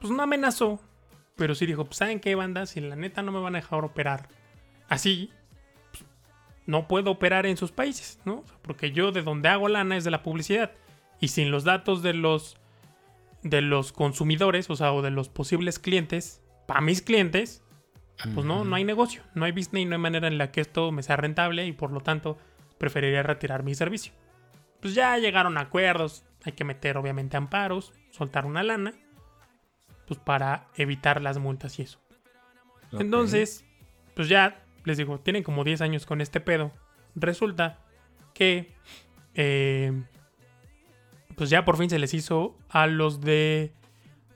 pues 0.00 0.10
no 0.10 0.22
amenazó, 0.22 0.80
pero 1.36 1.54
sí 1.54 1.66
dijo, 1.66 1.84
pues 1.84 1.98
¿saben 1.98 2.20
qué 2.20 2.34
banda? 2.36 2.64
Si 2.64 2.80
la 2.80 2.96
neta 2.96 3.20
no 3.20 3.32
me 3.32 3.40
van 3.40 3.54
a 3.54 3.58
dejar 3.60 3.84
operar 3.84 4.30
así, 4.88 5.30
pues, 5.90 6.04
no 6.64 6.88
puedo 6.88 7.10
operar 7.10 7.44
en 7.44 7.58
sus 7.58 7.70
países, 7.70 8.18
¿no? 8.24 8.44
Porque 8.62 8.92
yo 8.92 9.12
de 9.12 9.20
donde 9.20 9.50
hago 9.50 9.68
lana 9.68 9.98
es 9.98 10.04
de 10.04 10.10
la 10.10 10.22
publicidad. 10.22 10.72
Y 11.22 11.28
sin 11.28 11.50
los 11.50 11.64
datos 11.64 12.02
de 12.02 12.12
los, 12.12 12.58
de 13.42 13.62
los 13.62 13.92
consumidores, 13.92 14.68
o 14.68 14.76
sea, 14.76 14.92
o 14.92 15.00
de 15.00 15.10
los 15.10 15.30
posibles 15.30 15.78
clientes, 15.78 16.42
para 16.66 16.82
mis 16.82 17.00
clientes, 17.00 17.64
pues 18.34 18.44
no, 18.44 18.66
no 18.66 18.76
hay 18.76 18.84
negocio, 18.84 19.22
no 19.34 19.46
hay 19.46 19.52
business, 19.52 19.86
no 19.86 19.94
hay 19.94 20.00
manera 20.02 20.28
en 20.28 20.36
la 20.36 20.52
que 20.52 20.60
esto 20.60 20.92
me 20.92 21.02
sea 21.02 21.16
rentable 21.16 21.66
y 21.66 21.72
por 21.72 21.90
lo 21.90 22.00
tanto 22.00 22.36
preferiría 22.76 23.22
retirar 23.22 23.62
mi 23.62 23.74
servicio 23.74 24.12
pues 24.82 24.94
ya 24.94 25.16
llegaron 25.16 25.56
a 25.56 25.62
acuerdos. 25.62 26.24
Hay 26.44 26.52
que 26.52 26.64
meter 26.64 26.98
obviamente 26.98 27.36
amparos, 27.36 27.94
soltar 28.10 28.44
una 28.44 28.64
lana, 28.64 28.92
pues 30.06 30.18
para 30.18 30.66
evitar 30.76 31.22
las 31.22 31.38
multas 31.38 31.78
y 31.78 31.82
eso. 31.82 32.00
Entonces, 32.90 33.64
pues 34.14 34.28
ya 34.28 34.66
les 34.84 34.98
digo, 34.98 35.20
tienen 35.20 35.44
como 35.44 35.62
10 35.62 35.80
años 35.80 36.04
con 36.04 36.20
este 36.20 36.40
pedo. 36.40 36.72
Resulta 37.14 37.78
que, 38.34 38.74
eh, 39.34 40.02
pues 41.36 41.50
ya 41.50 41.64
por 41.64 41.76
fin 41.76 41.90
se 41.90 41.98
les 41.98 42.14
hizo 42.14 42.56
a 42.68 42.86
los 42.86 43.20
de 43.20 43.72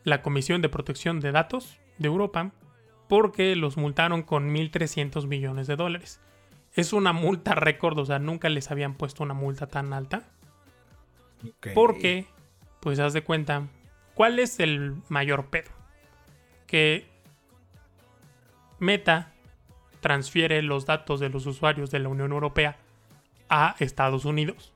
la 0.04 0.22
Comisión 0.22 0.62
de 0.62 0.68
Protección 0.68 1.20
de 1.20 1.32
Datos 1.32 1.78
de 1.98 2.08
Europa 2.08 2.52
porque 3.08 3.56
los 3.56 3.76
multaron 3.76 4.22
con 4.22 4.54
1.300 4.54 5.26
millones 5.26 5.66
de 5.66 5.76
dólares. 5.76 6.20
Es 6.74 6.92
una 6.92 7.12
multa 7.12 7.54
récord, 7.54 7.98
o 7.98 8.04
sea, 8.04 8.18
nunca 8.18 8.48
les 8.48 8.70
habían 8.70 8.94
puesto 8.94 9.22
una 9.22 9.34
multa 9.34 9.66
tan 9.66 9.92
alta. 9.92 10.24
Porque, 11.74 12.26
pues 12.80 12.98
haz 12.98 13.12
de 13.12 13.22
cuenta, 13.22 13.68
¿cuál 14.14 14.38
es 14.38 14.60
el 14.60 14.96
mayor 15.08 15.46
pedo? 15.46 15.70
Que 16.66 17.06
Meta 18.78 19.32
transfiere 20.00 20.60
los 20.62 20.86
datos 20.86 21.20
de 21.20 21.28
los 21.28 21.46
usuarios 21.46 21.90
de 21.90 21.98
la 22.00 22.08
Unión 22.08 22.32
Europea 22.32 22.76
a 23.48 23.76
Estados 23.78 24.24
Unidos. 24.24 24.72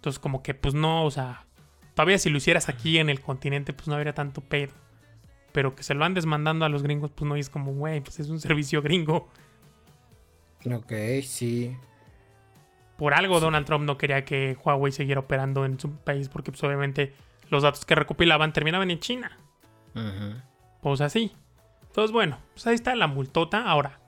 Entonces, 0.00 0.18
como 0.18 0.42
que, 0.42 0.54
pues 0.54 0.72
no, 0.72 1.04
o 1.04 1.10
sea, 1.10 1.44
todavía 1.92 2.16
si 2.16 2.30
lo 2.30 2.38
hicieras 2.38 2.70
aquí 2.70 2.96
en 2.96 3.10
el 3.10 3.20
continente, 3.20 3.74
pues 3.74 3.86
no 3.86 3.96
habría 3.96 4.14
tanto 4.14 4.40
pedo. 4.40 4.72
Pero 5.52 5.76
que 5.76 5.82
se 5.82 5.92
lo 5.92 6.06
andes 6.06 6.24
mandando 6.24 6.64
a 6.64 6.70
los 6.70 6.82
gringos, 6.82 7.10
pues 7.10 7.28
no 7.28 7.36
es 7.36 7.50
como, 7.50 7.74
güey, 7.74 8.00
pues 8.00 8.18
es 8.18 8.30
un 8.30 8.40
servicio 8.40 8.80
gringo. 8.80 9.28
Ok, 10.64 10.92
sí. 11.22 11.76
Por 12.96 13.12
algo 13.12 13.40
Donald 13.40 13.66
Trump 13.66 13.84
no 13.84 13.98
quería 13.98 14.24
que 14.24 14.56
Huawei 14.64 14.90
siguiera 14.90 15.20
operando 15.20 15.66
en 15.66 15.78
su 15.78 15.90
país 15.90 16.30
porque 16.30 16.50
pues 16.50 16.64
obviamente 16.64 17.14
los 17.50 17.62
datos 17.62 17.84
que 17.84 17.94
recopilaban 17.94 18.54
terminaban 18.54 18.90
en 18.90 19.00
China. 19.00 19.38
Pues 20.80 21.02
así. 21.02 21.32
Entonces 21.82 22.10
bueno, 22.10 22.38
pues 22.54 22.66
ahí 22.66 22.74
está 22.74 22.94
la 22.94 23.06
multota. 23.06 23.64
Ahora, 23.64 24.00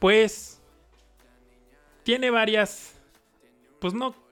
pues 0.00 0.60
tiene 2.02 2.30
varias, 2.30 3.00
pues 3.80 3.94
no 3.94 4.27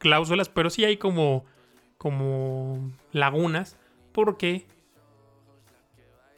cláusulas, 0.00 0.48
pero 0.48 0.70
sí 0.70 0.84
hay 0.84 0.96
como, 0.96 1.44
como 1.98 2.90
lagunas 3.12 3.78
porque 4.10 4.66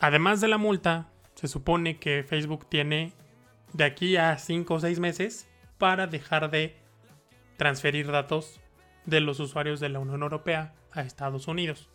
además 0.01 0.43
de 0.43 0.49
la 0.49 0.59
multa, 0.59 1.09
se 1.35 1.49
supone 1.49 1.99
que 1.99 2.25
Facebook 2.25 2.67
tiene 2.69 3.15
de 3.73 3.85
aquí 3.85 4.19
a 4.19 4.37
5 4.37 4.75
o 4.75 4.81
6 4.81 5.01
meses 5.01 5.49
para 5.79 6.07
dejar 6.07 6.51
de 6.51 6.77
transferir 7.57 8.11
datos 8.11 8.61
de 9.07 9.21
los 9.21 9.41
usuarios 9.41 9.81
de 9.81 9.89
la 9.89 10.01
Unión 10.01 10.23
Europea 10.23 10.75
a 10.93 11.01
Estados 11.03 11.49
Unidos. 11.49 11.89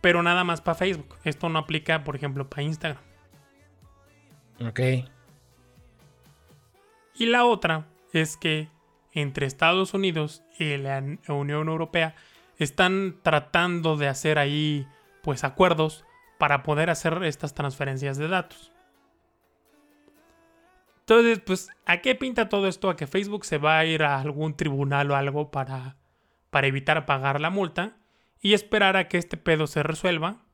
Pero 0.00 0.22
nada 0.22 0.44
más 0.44 0.60
para 0.60 0.74
Facebook. 0.74 1.16
Esto 1.24 1.48
no 1.48 1.58
aplica, 1.58 2.04
por 2.04 2.16
ejemplo, 2.16 2.48
para 2.48 2.62
Instagram. 2.62 3.02
Ok. 4.66 4.80
Y 7.14 7.26
la 7.26 7.44
otra 7.44 7.86
es 8.12 8.36
que 8.36 8.68
entre 9.12 9.46
Estados 9.46 9.94
Unidos 9.94 10.42
y 10.58 10.76
la 10.76 11.02
Unión 11.28 11.68
Europea 11.68 12.14
están 12.58 13.16
tratando 13.22 13.96
de 13.96 14.08
hacer 14.08 14.38
ahí 14.38 14.86
pues 15.22 15.44
acuerdos 15.44 16.04
para 16.38 16.62
poder 16.62 16.90
hacer 16.90 17.22
estas 17.24 17.54
transferencias 17.54 18.16
de 18.16 18.28
datos. 18.28 18.72
Entonces, 21.00 21.40
pues, 21.40 21.70
¿a 21.86 21.98
qué 21.98 22.14
pinta 22.14 22.48
todo 22.48 22.68
esto? 22.68 22.88
A 22.88 22.96
que 22.96 23.06
Facebook 23.06 23.44
se 23.44 23.58
va 23.58 23.78
a 23.78 23.84
ir 23.84 24.04
a 24.04 24.20
algún 24.20 24.56
tribunal 24.56 25.10
o 25.10 25.16
algo 25.16 25.50
para, 25.50 25.96
para 26.50 26.68
evitar 26.68 27.04
pagar 27.04 27.40
la 27.40 27.50
multa 27.50 27.96
y 28.40 28.54
esperar 28.54 28.96
a 28.96 29.08
que 29.08 29.18
este 29.18 29.36
pedo 29.36 29.66
se 29.66 29.82
resuelva 29.82 30.44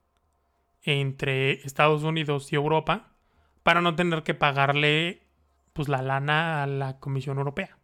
entre 0.83 1.53
Estados 1.67 2.05
Unidos 2.05 2.53
y 2.53 2.57
Europa 2.57 3.13
para 3.63 3.81
no 3.81 3.97
tener 3.97 4.23
que 4.23 4.35
pagarle 4.35 5.23
pues 5.73 5.89
la 5.89 6.01
lana 6.01 6.63
a 6.63 6.67
la 6.67 6.99
Comisión 7.01 7.39
Europea. 7.39 7.76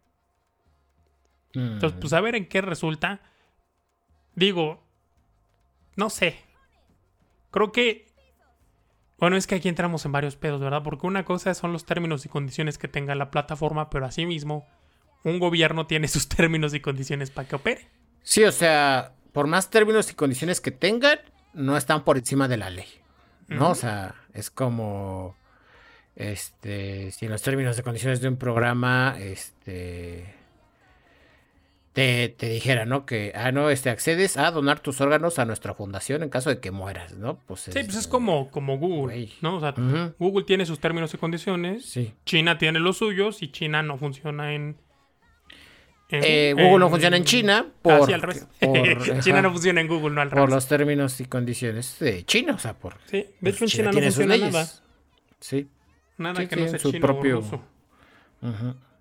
Entonces, 1.53 1.97
pues 1.99 2.13
a 2.13 2.21
ver 2.21 2.35
en 2.35 2.47
qué 2.47 2.61
resulta. 2.61 3.21
Digo, 4.35 4.83
no 5.95 6.09
sé. 6.09 6.37
Creo 7.51 7.71
que 7.71 8.11
Bueno, 9.19 9.37
es 9.37 9.47
que 9.47 9.55
aquí 9.55 9.69
entramos 9.69 10.05
en 10.05 10.11
varios 10.11 10.35
pedos, 10.35 10.59
¿verdad? 10.59 10.83
Porque 10.83 11.07
una 11.07 11.23
cosa 11.23 11.53
son 11.53 11.71
los 11.71 11.85
términos 11.85 12.25
y 12.25 12.29
condiciones 12.29 12.77
que 12.77 12.87
tenga 12.87 13.15
la 13.15 13.31
plataforma, 13.31 13.89
pero 13.89 14.05
asimismo, 14.05 14.67
un 15.23 15.39
gobierno 15.39 15.85
tiene 15.87 16.07
sus 16.07 16.27
términos 16.29 16.73
y 16.73 16.79
condiciones 16.79 17.29
para 17.29 17.47
que 17.47 17.55
opere. 17.55 17.87
Sí, 18.23 18.43
o 18.43 18.51
sea, 18.51 19.13
por 19.31 19.47
más 19.47 19.69
términos 19.69 20.11
y 20.11 20.15
condiciones 20.15 20.59
que 20.59 20.71
tengan, 20.71 21.19
no 21.53 21.77
están 21.77 22.03
por 22.03 22.17
encima 22.17 22.47
de 22.47 22.57
la 22.57 22.69
ley. 22.69 22.87
¿No? 23.47 23.69
O 23.69 23.75
sea, 23.75 24.15
es 24.33 24.49
como. 24.49 25.35
Este. 26.15 27.11
Si 27.11 27.25
en 27.25 27.31
los 27.31 27.41
términos 27.41 27.77
y 27.77 27.83
condiciones 27.83 28.21
de 28.21 28.29
un 28.29 28.37
programa. 28.37 29.15
Este 29.19 30.42
te, 31.93 32.35
dijera, 32.39 32.85
¿no? 32.85 33.05
Que, 33.05 33.31
ah, 33.35 33.51
no, 33.51 33.69
este, 33.69 33.91
accedes 33.91 34.37
a 34.37 34.49
donar 34.49 34.79
tus 34.79 34.99
órganos 34.99 35.37
a 35.37 35.45
nuestra 35.45 35.75
fundación 35.75 36.23
en 36.23 36.29
caso 36.29 36.49
de 36.49 36.59
que 36.59 36.71
mueras, 36.71 37.13
¿no? 37.13 37.37
Pues 37.45 37.61
sí, 37.61 37.71
pues 37.71 37.95
es 37.95 38.07
como, 38.07 38.49
como 38.49 38.79
Google, 38.79 39.29
¿no? 39.41 39.57
O 39.57 39.59
sea, 39.59 39.75
Google 40.17 40.43
tiene 40.43 40.65
sus 40.65 40.79
términos 40.79 41.13
y 41.13 41.17
condiciones, 41.17 41.85
sí. 41.85 42.13
China 42.25 42.57
tiene 42.57 42.79
los 42.79 42.97
suyos 42.97 43.43
y 43.43 43.51
China 43.51 43.83
no 43.83 43.97
funciona 43.97 44.53
en... 44.53 44.77
Eh, 46.09 46.53
Google 46.55 46.79
no 46.79 46.89
funciona 46.89 47.17
en 47.17 47.23
China 47.23 47.65
por, 47.81 48.11
al 48.11 48.21
revés. 48.21 48.47
China 49.21 49.41
no 49.41 49.51
funciona 49.51 49.81
en 49.81 49.87
Google, 49.87 50.15
no 50.15 50.21
al 50.21 50.31
revés. 50.31 50.43
Por 50.43 50.51
los 50.51 50.67
términos 50.67 51.19
y 51.19 51.25
condiciones 51.25 51.97
de 51.99 52.23
China, 52.25 52.53
o 52.55 52.59
sea, 52.59 52.73
por... 52.73 52.97
Sí, 53.05 53.25
de 53.39 53.49
hecho 53.49 53.65
en 53.65 53.69
China, 53.69 53.91
no 53.91 54.01
funciona 54.01 54.37
nada. 54.37 54.67
Sí. 55.39 55.67
Nada 56.17 56.47
que 56.47 56.55
no 56.55 56.67
sea 56.67 56.79
su 56.79 56.91
chino 56.91 57.05
propio... 57.05 57.39
O 58.41 58.92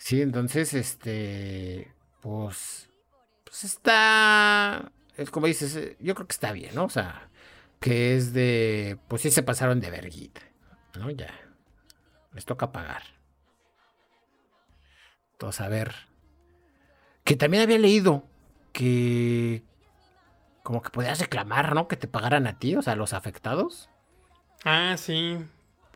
Sí, 0.00 0.22
entonces, 0.22 0.72
este, 0.72 1.92
pues, 2.22 2.88
pues 3.44 3.64
está, 3.64 4.90
es 5.16 5.30
como 5.30 5.46
dices, 5.46 5.76
eh, 5.76 5.96
yo 6.00 6.14
creo 6.14 6.26
que 6.26 6.32
está 6.32 6.52
bien, 6.52 6.74
¿no? 6.74 6.84
O 6.84 6.88
sea, 6.88 7.28
que 7.80 8.16
es 8.16 8.32
de, 8.32 8.98
pues 9.08 9.20
sí 9.20 9.30
se 9.30 9.42
pasaron 9.42 9.78
de 9.78 9.90
verguita, 9.90 10.40
¿no? 10.98 11.10
Ya, 11.10 11.32
les 12.32 12.46
toca 12.46 12.72
pagar. 12.72 13.02
Entonces, 15.32 15.60
a 15.60 15.68
ver, 15.68 15.94
que 17.22 17.36
también 17.36 17.62
había 17.62 17.78
leído 17.78 18.24
que 18.72 19.62
como 20.62 20.80
que 20.80 20.90
podías 20.90 21.20
reclamar, 21.20 21.74
¿no? 21.74 21.88
Que 21.88 21.96
te 21.96 22.08
pagaran 22.08 22.46
a 22.46 22.58
ti, 22.58 22.74
o 22.74 22.80
sea, 22.80 22.96
los 22.96 23.12
afectados. 23.12 23.90
Ah, 24.64 24.96
sí. 24.96 25.36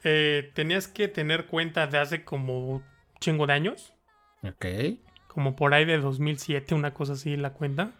Eh, 0.04 0.52
tenías 0.54 0.88
que 0.88 1.08
tener 1.08 1.46
cuenta 1.46 1.86
de 1.86 1.98
hace 1.98 2.22
como 2.22 2.82
chingo 3.18 3.46
de 3.46 3.54
años. 3.54 3.93
Ok. 4.48 4.66
Como 5.28 5.56
por 5.56 5.74
ahí 5.74 5.84
de 5.84 5.98
2007, 5.98 6.74
una 6.74 6.94
cosa 6.94 7.14
así 7.14 7.36
la 7.36 7.52
cuenta. 7.52 7.92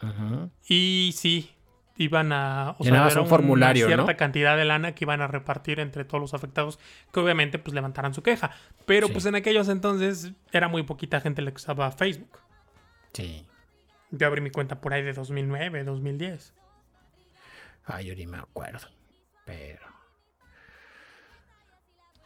Ajá. 0.00 0.50
Y 0.68 1.12
sí, 1.16 1.50
iban 1.96 2.32
a... 2.32 2.76
O 2.78 2.84
sea, 2.84 3.20
un 3.20 3.26
formulario, 3.26 3.86
una 3.86 3.94
cierta 3.94 4.16
cantidad 4.16 4.56
de 4.56 4.64
lana 4.64 4.94
que 4.94 5.04
iban 5.04 5.22
a 5.22 5.26
repartir 5.26 5.80
entre 5.80 6.04
todos 6.04 6.20
los 6.20 6.34
afectados, 6.34 6.78
que 7.12 7.20
obviamente 7.20 7.58
pues 7.58 7.74
levantaran 7.74 8.12
su 8.12 8.22
queja. 8.22 8.50
Pero 8.84 9.08
pues 9.08 9.24
en 9.26 9.34
aquellos 9.36 9.68
entonces 9.68 10.32
era 10.52 10.68
muy 10.68 10.82
poquita 10.82 11.20
gente 11.20 11.42
la 11.42 11.50
que 11.50 11.56
usaba 11.56 11.90
Facebook. 11.92 12.38
Sí. 13.12 13.46
Yo 14.10 14.26
abrí 14.26 14.40
mi 14.40 14.50
cuenta 14.50 14.80
por 14.80 14.92
ahí 14.92 15.02
de 15.02 15.12
2009, 15.12 15.84
2010. 15.84 16.52
Ay, 17.86 18.06
yo 18.06 18.14
ni 18.14 18.26
me 18.26 18.38
acuerdo. 18.38 18.86
Pero... 19.44 19.86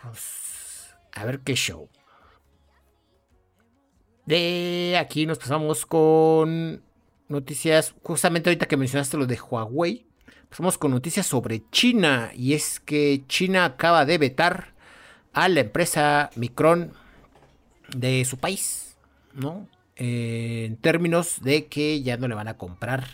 Pues... 0.03 0.97
A 1.13 1.25
ver 1.25 1.41
qué 1.41 1.55
show. 1.55 1.89
De 4.31 4.97
aquí 4.97 5.27
nos 5.27 5.39
pasamos 5.39 5.85
con 5.85 6.81
noticias, 7.27 7.97
justamente 8.05 8.49
ahorita 8.49 8.67
que 8.67 8.77
mencionaste 8.77 9.17
lo 9.17 9.27
de 9.27 9.37
Huawei, 9.37 10.07
pasamos 10.49 10.79
con 10.79 10.93
noticias 10.93 11.27
sobre 11.27 11.69
China 11.73 12.31
y 12.37 12.53
es 12.53 12.79
que 12.79 13.25
China 13.27 13.65
acaba 13.65 14.05
de 14.05 14.19
vetar 14.19 14.69
a 15.33 15.49
la 15.49 15.59
empresa 15.59 16.31
Micron 16.37 16.93
de 17.89 18.25
su 18.25 18.37
país, 18.37 18.97
¿no? 19.35 19.67
en 19.97 20.77
términos 20.77 21.41
de 21.43 21.67
que 21.67 22.01
ya 22.01 22.17
no 22.17 22.29
le 22.29 22.37
van 22.37 22.47
a 22.47 22.57
comprar 22.57 23.09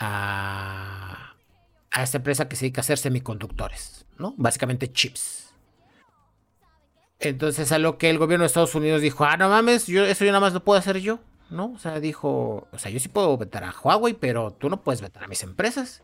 a, 0.00 1.36
a 1.92 2.02
esta 2.02 2.16
empresa 2.16 2.48
que 2.48 2.56
se 2.56 2.64
dedica 2.64 2.80
a 2.80 2.82
hacer 2.82 2.98
semiconductores, 2.98 4.04
¿no? 4.18 4.34
Básicamente 4.36 4.90
chips. 4.90 5.47
Entonces 7.20 7.72
a 7.72 7.78
lo 7.78 7.98
que 7.98 8.10
el 8.10 8.18
gobierno 8.18 8.44
de 8.44 8.46
Estados 8.46 8.74
Unidos 8.74 9.02
dijo, 9.02 9.24
ah, 9.24 9.36
no 9.36 9.48
mames, 9.48 9.86
yo, 9.86 10.04
eso 10.04 10.24
yo 10.24 10.30
nada 10.30 10.40
más 10.40 10.52
lo 10.52 10.62
puedo 10.62 10.78
hacer 10.78 10.98
yo, 10.98 11.18
¿no? 11.50 11.72
O 11.72 11.78
sea, 11.78 11.98
dijo, 11.98 12.68
o 12.70 12.78
sea, 12.78 12.90
yo 12.90 13.00
sí 13.00 13.08
puedo 13.08 13.36
vetar 13.36 13.64
a 13.64 13.72
Huawei, 13.72 14.14
pero 14.14 14.52
tú 14.52 14.70
no 14.70 14.82
puedes 14.82 15.00
vetar 15.00 15.24
a 15.24 15.28
mis 15.28 15.42
empresas. 15.42 16.02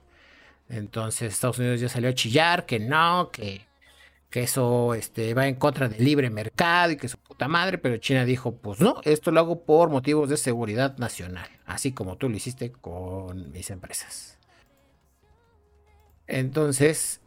Entonces 0.69 1.33
Estados 1.33 1.59
Unidos 1.59 1.81
ya 1.81 1.89
salió 1.89 2.11
a 2.11 2.15
chillar 2.15 2.67
que 2.67 2.81
no, 2.81 3.31
que, 3.31 3.67
eso 4.33 4.95
este, 4.95 5.33
va 5.33 5.47
en 5.47 5.55
contra 5.55 5.89
del 5.89 6.05
libre 6.05 6.29
mercado 6.29 6.91
y 6.91 6.97
que 6.97 7.07
su 7.07 7.19
puta 7.19 7.47
madre, 7.47 7.79
pero 7.79 7.99
China 7.99 8.25
dijo, 8.25 8.57
pues 8.57 8.81
no, 8.81 9.01
esto 9.05 9.31
lo 9.31 9.39
hago 9.39 9.65
por 9.65 9.91
motivos 9.91 10.29
de 10.29 10.37
seguridad 10.37 10.99
nacional, 10.99 11.49
así 11.67 11.93
como 11.93 12.17
tú 12.17 12.29
lo 12.29 12.37
hiciste 12.37 12.73
con 12.73 13.53
mis 13.53 13.71
empresas. 13.71 14.37
Entonces, 16.27 17.21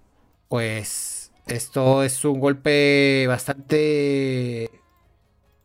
pues 0.50 1.17
esto 1.48 2.04
es 2.04 2.24
un 2.26 2.40
golpe 2.40 3.26
bastante 3.28 4.70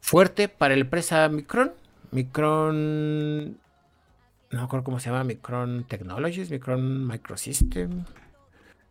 fuerte 0.01 0.49
para 0.49 0.75
la 0.75 0.83
empresa 0.83 1.29
Micron. 1.29 1.73
Micron. 2.11 3.53
No 4.51 4.59
me 4.59 4.63
acuerdo 4.63 4.85
cómo 4.85 5.01
se 5.01 5.11
llama. 5.11 5.25
Micron 5.25 5.85
Technologies. 5.85 6.51
Micron 6.51 7.07
Microsystem. 7.07 8.05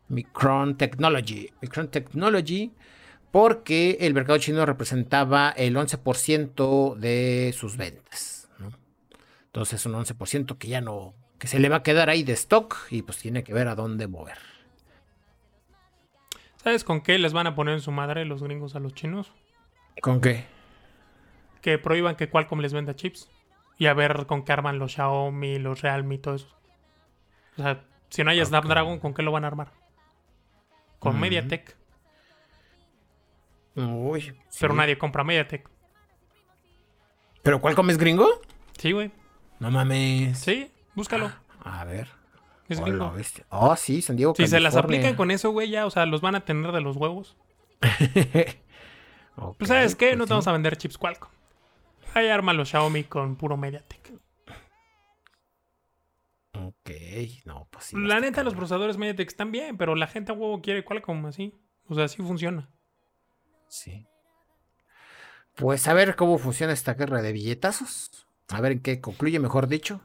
Micron 0.10 0.78
Technology. 0.78 1.52
Micron 1.62 1.88
Technology. 1.90 2.72
Porque 3.32 3.98
el 4.02 4.14
mercado 4.14 4.40
chino 4.40 4.66
representaba 4.66 5.52
el 5.52 5.76
11% 5.78 6.96
de 6.96 7.56
sus 7.58 7.78
ventas. 7.78 8.50
Entonces, 9.46 9.86
un 9.86 9.94
11% 9.94 10.58
que 10.58 10.68
ya 10.68 10.82
no. 10.82 11.14
que 11.38 11.48
se 11.48 11.60
le 11.60 11.70
va 11.70 11.78
a 11.78 11.84
quedar 11.84 12.10
ahí 12.10 12.24
de 12.24 12.34
stock. 12.34 12.76
Y 12.90 13.04
pues 13.04 13.18
tiene 13.18 13.44
que 13.44 13.54
ver 13.54 13.68
a 13.68 13.76
dónde 13.76 14.08
mover. 14.08 14.51
¿Sabes 16.64 16.84
con 16.84 17.02
qué 17.02 17.18
les 17.18 17.34
van 17.34 17.48
a 17.48 17.56
poner 17.56 17.74
en 17.74 17.82
su 17.82 17.92
madre 17.92 18.24
los 18.24 18.44
gringos 18.44 18.76
a 18.76 18.80
los 18.80 18.94
chinos? 18.94 19.34
¿Con 20.00 20.22
qué? 20.22 20.46
Que 21.62 21.80
prohíban 21.80 22.16
que 22.16 22.30
Qualcomm 22.30 22.60
les 22.60 22.72
venda 22.72 22.96
chips. 22.96 23.32
Y 23.80 23.88
a 23.88 23.96
ver 23.96 24.28
con 24.28 24.44
qué 24.44 24.52
arman 24.52 24.78
los 24.78 24.94
Xiaomi, 24.94 25.58
los 25.58 25.82
Realme 25.82 26.16
y 26.16 26.18
todo 26.20 26.36
eso. 26.36 26.56
O 27.58 27.64
sea, 27.64 27.84
si 28.10 28.24
no 28.24 28.30
hay 28.30 28.46
Snapdragon, 28.46 29.00
¿con 29.00 29.16
qué 29.16 29.24
lo 29.24 29.32
van 29.32 29.44
a 29.44 29.48
armar? 29.48 29.72
Con 31.00 31.20
MediaTek. 31.20 31.76
Uy. 33.76 34.38
Pero 34.60 34.76
nadie 34.76 35.00
compra 35.00 35.24
MediaTek. 35.24 35.68
¿Pero 37.42 37.60
Qualcomm 37.60 37.90
es 37.90 37.98
gringo? 37.98 38.30
Sí, 38.78 38.92
güey. 38.92 39.12
No 39.60 39.72
mames. 39.72 40.38
Sí, 40.38 40.72
búscalo. 40.94 41.32
Ah, 41.64 41.82
a 41.82 41.86
ver. 41.86 42.21
Oh, 43.50 43.76
sí, 43.76 44.02
San 44.02 44.16
Diego. 44.16 44.34
Si 44.36 44.48
se 44.48 44.60
las 44.60 44.76
aplican 44.76 45.16
con 45.16 45.32
eso, 45.32 45.52
güey, 45.52 45.70
ya, 45.70 45.86
o 45.86 45.92
sea, 45.92 46.06
los 46.06 46.22
van 46.22 46.36
a 46.36 46.46
tener 46.46 46.72
de 46.72 46.82
los 46.82 46.98
huevos. 46.98 47.38
pues, 47.82 49.68
¿sabes 49.68 49.96
qué? 49.96 50.08
Pues 50.10 50.18
no 50.18 50.26
te 50.26 50.34
vamos 50.34 50.48
a 50.48 50.52
vender 50.52 50.78
chips 50.78 50.98
Qualcomm. 50.98 51.30
Ahí 52.14 52.28
arma 52.28 52.54
los 52.54 52.70
Xiaomi 52.70 53.06
con 53.06 53.36
puro 53.36 53.58
MediaTek. 53.58 54.14
Ok, 56.54 56.92
no, 57.46 57.68
pues 57.72 57.86
sí. 57.86 57.96
La 57.98 58.20
neta, 58.20 58.44
los 58.44 58.54
procesadores 58.54 58.98
MediaTek 58.98 59.28
están 59.28 59.52
bien, 59.52 59.78
pero 59.78 59.96
la 59.96 60.08
gente 60.08 60.32
a 60.32 60.36
huevo 60.36 60.62
quiere 60.62 60.84
Qualcomm 60.84 61.26
así. 61.26 61.54
O 61.88 61.96
sea, 61.96 62.06
así 62.06 62.22
funciona. 62.22 62.70
Sí. 63.68 64.06
Pues 65.56 65.88
a 65.88 65.94
ver 65.94 66.16
cómo 66.16 66.38
funciona 66.38 66.74
esta 66.74 66.94
guerra 66.94 67.22
de 67.22 67.32
billetazos. 67.32 68.28
A 68.50 68.62
ver 68.62 68.74
en 68.74 68.80
qué 68.82 69.00
concluye, 69.00 69.40
mejor 69.40 69.68
dicho. 69.68 70.02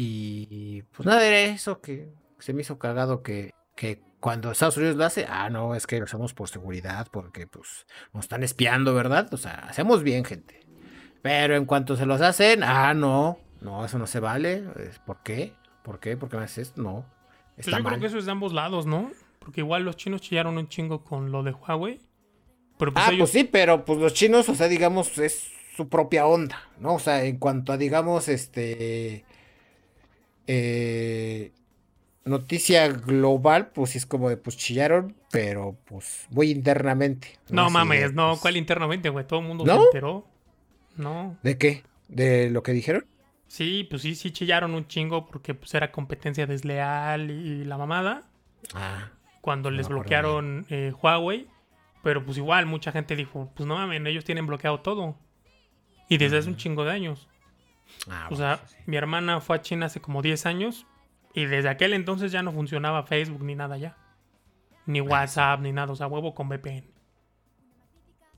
Y 0.00 0.82
pues 0.92 1.06
nada, 1.06 1.26
era 1.26 1.52
eso 1.52 1.80
que 1.80 2.08
se 2.38 2.52
me 2.52 2.62
hizo 2.62 2.78
cagado 2.78 3.24
que, 3.24 3.52
que 3.74 4.00
cuando 4.20 4.52
Estados 4.52 4.76
Unidos 4.76 4.94
lo 4.94 5.04
hace, 5.04 5.26
ah, 5.28 5.50
no, 5.50 5.74
es 5.74 5.88
que 5.88 5.98
lo 5.98 6.04
hacemos 6.04 6.34
por 6.34 6.48
seguridad, 6.48 7.08
porque 7.10 7.48
pues 7.48 7.84
nos 8.12 8.26
están 8.26 8.44
espiando, 8.44 8.94
¿verdad? 8.94 9.28
O 9.34 9.36
sea, 9.36 9.66
hacemos 9.68 10.04
bien, 10.04 10.24
gente. 10.24 10.60
Pero 11.20 11.56
en 11.56 11.64
cuanto 11.64 11.96
se 11.96 12.06
los 12.06 12.20
hacen, 12.20 12.62
ah, 12.62 12.94
no, 12.94 13.40
no, 13.60 13.84
eso 13.84 13.98
no 13.98 14.06
se 14.06 14.20
vale. 14.20 14.62
¿Por 15.04 15.24
qué? 15.24 15.52
¿Por 15.82 15.98
qué? 15.98 16.16
¿Por 16.16 16.28
qué 16.28 16.36
me 16.36 16.44
haces 16.44 16.68
esto? 16.68 16.80
No. 16.80 17.04
Pues 17.56 17.66
está 17.66 17.78
yo 17.78 17.84
creo 17.84 17.98
que 17.98 18.06
eso 18.06 18.18
es 18.18 18.26
de 18.26 18.30
ambos 18.30 18.52
lados, 18.52 18.86
¿no? 18.86 19.10
Porque 19.40 19.62
igual 19.62 19.82
los 19.82 19.96
chinos 19.96 20.20
chillaron 20.20 20.58
un 20.58 20.68
chingo 20.68 21.02
con 21.02 21.32
lo 21.32 21.42
de 21.42 21.50
Huawei. 21.50 22.00
Pero 22.78 22.92
pues 22.92 23.04
ah, 23.04 23.10
pues 23.18 23.30
sí, 23.30 23.42
pero 23.42 23.84
pues 23.84 23.98
los 23.98 24.14
chinos, 24.14 24.48
o 24.48 24.54
sea, 24.54 24.68
digamos, 24.68 25.18
es 25.18 25.50
su 25.76 25.88
propia 25.88 26.24
onda, 26.26 26.62
¿no? 26.78 26.94
O 26.94 26.98
sea, 27.00 27.24
en 27.24 27.38
cuanto 27.38 27.72
a, 27.72 27.76
digamos, 27.76 28.28
este 28.28 29.24
eh, 30.48 31.52
noticia 32.24 32.88
global, 32.88 33.68
pues 33.68 33.94
es 33.96 34.06
como 34.06 34.30
de 34.30 34.36
pues 34.36 34.56
chillaron, 34.56 35.14
pero 35.30 35.76
pues 35.84 36.26
voy 36.30 36.50
internamente. 36.50 37.38
No, 37.50 37.70
mames, 37.70 38.14
no, 38.14 38.38
¿cuál 38.40 38.56
internamente, 38.56 39.10
güey? 39.10 39.26
Todo 39.26 39.40
el 39.40 39.46
mundo 39.46 39.64
se 39.64 39.72
enteró. 39.72 40.26
No. 40.96 41.36
¿De 41.42 41.58
qué? 41.58 41.84
¿De 42.08 42.50
lo 42.50 42.62
que 42.62 42.72
dijeron? 42.72 43.04
Sí, 43.46 43.86
pues 43.88 44.02
sí, 44.02 44.14
sí 44.14 44.30
chillaron 44.30 44.74
un 44.74 44.88
chingo 44.88 45.26
porque 45.26 45.54
pues 45.54 45.72
era 45.74 45.92
competencia 45.92 46.46
desleal 46.46 47.30
y 47.30 47.64
la 47.64 47.78
mamada. 47.78 48.24
Ah. 48.74 49.10
Cuando 49.40 49.70
les 49.70 49.88
bloquearon 49.88 50.66
eh, 50.70 50.92
Huawei. 51.00 51.46
Pero 52.02 52.24
pues 52.24 52.38
igual 52.38 52.64
mucha 52.66 52.92
gente 52.92 53.16
dijo, 53.16 53.50
pues 53.54 53.66
no 53.66 53.74
mames, 53.74 54.00
ellos 54.06 54.24
tienen 54.24 54.46
bloqueado 54.46 54.80
todo. 54.80 55.16
Y 56.08 56.16
desde 56.16 56.38
hace 56.38 56.48
un 56.48 56.56
chingo 56.56 56.84
de 56.84 56.92
años. 56.92 57.27
Ah, 58.10 58.28
o 58.30 58.36
sea, 58.36 58.60
mi 58.86 58.96
hermana 58.96 59.40
fue 59.40 59.56
a 59.56 59.62
China 59.62 59.86
hace 59.86 60.00
como 60.00 60.22
10 60.22 60.46
años 60.46 60.86
y 61.34 61.46
desde 61.46 61.68
aquel 61.68 61.92
entonces 61.92 62.32
ya 62.32 62.42
no 62.42 62.52
funcionaba 62.52 63.02
Facebook 63.02 63.42
ni 63.42 63.54
nada 63.54 63.76
ya. 63.76 63.96
Ni 64.86 65.00
WhatsApp, 65.00 65.60
ni 65.60 65.72
nada. 65.72 65.92
O 65.92 65.96
sea, 65.96 66.06
huevo 66.06 66.34
con 66.34 66.48
VPN. 66.48 66.84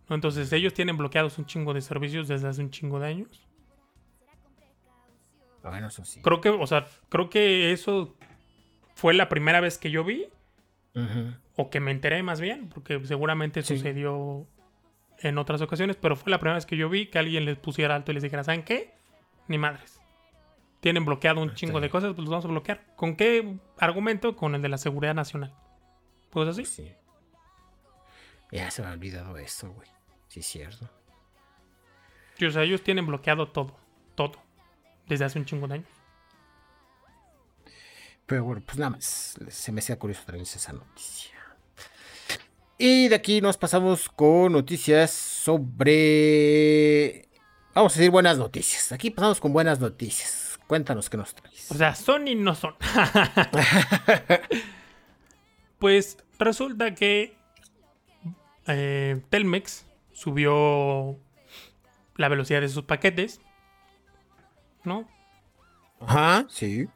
Entonces 0.08 0.52
ellos 0.52 0.74
tienen 0.74 0.96
bloqueados 0.96 1.38
un 1.38 1.46
chingo 1.46 1.72
de 1.72 1.80
servicios 1.80 2.26
desde 2.26 2.48
hace 2.48 2.60
un 2.62 2.70
chingo 2.70 2.98
de 2.98 3.06
años. 3.06 3.46
Bueno, 5.62 5.86
eso 5.88 6.04
sí. 6.04 6.20
Creo 6.22 6.40
que, 6.40 6.48
o 6.48 6.66
sea, 6.66 6.86
creo 7.08 7.30
que 7.30 7.72
eso 7.72 8.16
fue 8.94 9.14
la 9.14 9.28
primera 9.28 9.60
vez 9.60 9.78
que 9.78 9.90
yo 9.90 10.04
vi. 10.04 10.26
O 11.56 11.70
que 11.70 11.78
me 11.78 11.92
enteré 11.92 12.22
más 12.22 12.40
bien, 12.40 12.68
porque 12.68 13.04
seguramente 13.04 13.62
sucedió 13.62 14.46
en 15.20 15.38
otras 15.38 15.60
ocasiones, 15.60 15.96
pero 15.96 16.16
fue 16.16 16.30
la 16.30 16.38
primera 16.38 16.56
vez 16.56 16.66
que 16.66 16.76
yo 16.76 16.88
vi 16.88 17.06
que 17.06 17.18
alguien 17.18 17.44
les 17.44 17.58
pusiera 17.58 17.94
alto 17.94 18.10
y 18.10 18.14
les 18.14 18.22
dijera, 18.22 18.42
¿saben 18.42 18.64
qué? 18.64 18.92
Ni 19.48 19.58
madres. 19.58 20.00
Tienen 20.80 21.04
bloqueado 21.04 21.42
un 21.42 21.54
chingo 21.54 21.80
de 21.80 21.90
cosas, 21.90 22.14
pues 22.14 22.20
los 22.20 22.30
vamos 22.30 22.44
a 22.44 22.48
bloquear. 22.48 22.86
¿Con 22.96 23.16
qué 23.16 23.58
argumento? 23.78 24.34
Con 24.34 24.54
el 24.54 24.62
de 24.62 24.68
la 24.68 24.78
seguridad 24.78 25.14
nacional. 25.14 25.54
¿Pues 26.30 26.48
así? 26.48 26.64
Sí. 26.64 26.92
Ya 28.50 28.70
se 28.70 28.82
me 28.82 28.88
ha 28.88 28.92
olvidado 28.92 29.36
eso, 29.36 29.70
güey. 29.72 29.88
Sí, 30.28 30.40
es 30.40 30.46
cierto. 30.46 30.88
o 32.46 32.50
sea, 32.50 32.62
ellos 32.62 32.82
tienen 32.82 33.06
bloqueado 33.06 33.48
todo. 33.48 33.76
Todo. 34.14 34.40
Desde 35.06 35.24
hace 35.24 35.38
un 35.38 35.44
chingo 35.44 35.68
de 35.68 35.74
años. 35.74 35.88
Pero 38.26 38.44
bueno, 38.44 38.62
pues 38.64 38.78
nada 38.78 38.90
más. 38.90 39.36
Se 39.48 39.72
me 39.72 39.80
hacía 39.80 39.98
curioso 39.98 40.22
traer 40.24 40.42
esa 40.42 40.72
noticia. 40.72 41.36
Y 42.78 43.08
de 43.08 43.14
aquí 43.14 43.40
nos 43.40 43.58
pasamos 43.58 44.08
con 44.08 44.52
noticias 44.52 45.10
sobre. 45.10 46.10
Vamos 47.74 47.94
a 47.94 47.98
decir 47.98 48.10
buenas 48.10 48.38
noticias. 48.38 48.92
Aquí 48.92 49.10
pasamos 49.10 49.40
con 49.40 49.52
buenas 49.52 49.80
noticias. 49.80 50.58
Cuéntanos 50.66 51.08
qué 51.08 51.16
nos 51.16 51.34
traes. 51.34 51.70
O 51.70 51.74
sea, 51.74 51.94
son 51.94 52.28
y 52.28 52.34
no 52.34 52.54
son. 52.54 52.74
pues 55.78 56.18
resulta 56.38 56.94
que 56.94 57.36
eh, 58.66 59.20
Telmex 59.30 59.86
subió 60.12 61.18
la 62.16 62.28
velocidad 62.28 62.60
de 62.60 62.68
sus 62.68 62.84
paquetes. 62.84 63.40
¿No? 64.84 65.08
Ajá, 66.00 66.46
sí. 66.48 66.88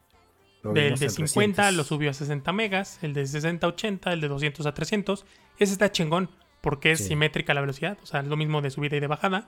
Del 0.63 0.97
de 0.97 1.09
50 1.09 1.71
lo 1.71 1.83
subió 1.83 2.09
a 2.09 2.13
60 2.13 2.51
megas, 2.51 2.97
el 3.03 3.13
de 3.13 3.27
60 3.27 3.67
a 3.67 3.69
80, 3.69 4.13
el 4.13 4.21
de 4.21 4.27
200 4.27 4.65
a 4.65 4.73
300 4.73 5.25
ese 5.59 5.73
está 5.73 5.91
chingón 5.91 6.29
porque 6.61 6.91
es 6.91 7.05
simétrica 7.05 7.53
la 7.53 7.61
velocidad, 7.61 7.97
o 8.01 8.05
sea, 8.07 8.21
es 8.21 8.27
lo 8.27 8.37
mismo 8.37 8.61
de 8.61 8.71
subida 8.71 8.97
y 8.97 8.99
de 8.99 9.07
bajada. 9.07 9.47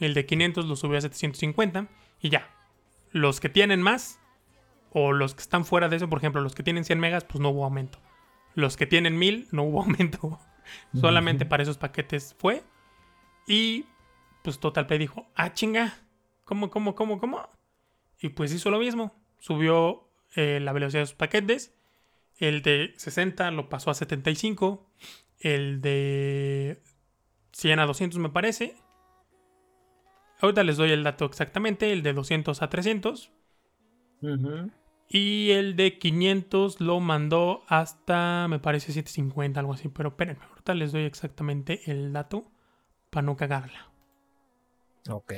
El 0.00 0.14
de 0.14 0.26
500 0.26 0.66
lo 0.66 0.76
subió 0.76 0.98
a 0.98 1.00
750 1.02 1.88
y 2.20 2.30
ya. 2.30 2.48
Los 3.12 3.40
que 3.40 3.48
tienen 3.48 3.82
más 3.82 4.18
o 4.90 5.12
los 5.12 5.34
que 5.34 5.42
están 5.42 5.64
fuera 5.64 5.88
de 5.88 5.96
eso, 5.96 6.08
por 6.08 6.18
ejemplo, 6.18 6.40
los 6.40 6.54
que 6.54 6.62
tienen 6.62 6.84
100 6.84 6.98
megas, 6.98 7.24
pues 7.24 7.40
no 7.40 7.50
hubo 7.50 7.64
aumento. 7.64 8.00
Los 8.54 8.76
que 8.76 8.86
tienen 8.86 9.18
1000 9.18 9.48
no 9.52 9.62
hubo 9.62 9.82
aumento. 9.82 10.40
Solamente 10.94 11.46
para 11.46 11.62
esos 11.62 11.78
paquetes 11.78 12.34
fue. 12.38 12.62
Y 13.46 13.84
pues 14.42 14.58
TotalPlay 14.58 14.98
dijo, 14.98 15.28
ah, 15.34 15.52
chinga, 15.52 15.98
¿cómo, 16.44 16.70
cómo, 16.70 16.94
cómo, 16.94 17.18
cómo? 17.18 17.48
Y 18.20 18.30
pues 18.30 18.52
hizo 18.52 18.70
lo 18.70 18.78
mismo. 18.78 19.14
Subió 19.38 20.08
eh, 20.34 20.60
la 20.60 20.72
velocidad 20.72 21.02
de 21.02 21.06
sus 21.06 21.16
paquetes. 21.16 21.74
El 22.38 22.62
de 22.62 22.94
60 22.96 23.50
lo 23.50 23.68
pasó 23.68 23.90
a 23.90 23.94
75 23.94 24.90
el 25.40 25.80
de 25.80 26.82
100 27.52 27.78
a 27.80 27.86
200 27.86 28.18
me 28.18 28.28
parece. 28.28 28.76
Ahorita 30.40 30.64
les 30.64 30.76
doy 30.76 30.90
el 30.90 31.04
dato 31.04 31.24
exactamente, 31.26 31.92
el 31.92 32.02
de 32.02 32.12
200 32.12 32.62
a 32.62 32.70
300. 32.70 33.30
Y 35.08 35.50
el 35.50 35.74
de 35.76 35.98
500 35.98 36.80
lo 36.80 37.00
mandó 37.00 37.62
hasta, 37.66 38.46
me 38.48 38.58
parece, 38.60 38.92
750, 38.92 39.58
algo 39.60 39.74
así. 39.74 39.88
Pero 39.88 40.10
espérenme, 40.10 40.44
ahorita 40.48 40.74
les 40.74 40.92
doy 40.92 41.02
exactamente 41.02 41.90
el 41.90 42.12
dato 42.12 42.44
para 43.10 43.26
no 43.26 43.36
cagarla. 43.36 43.90
Ok. 45.08 45.32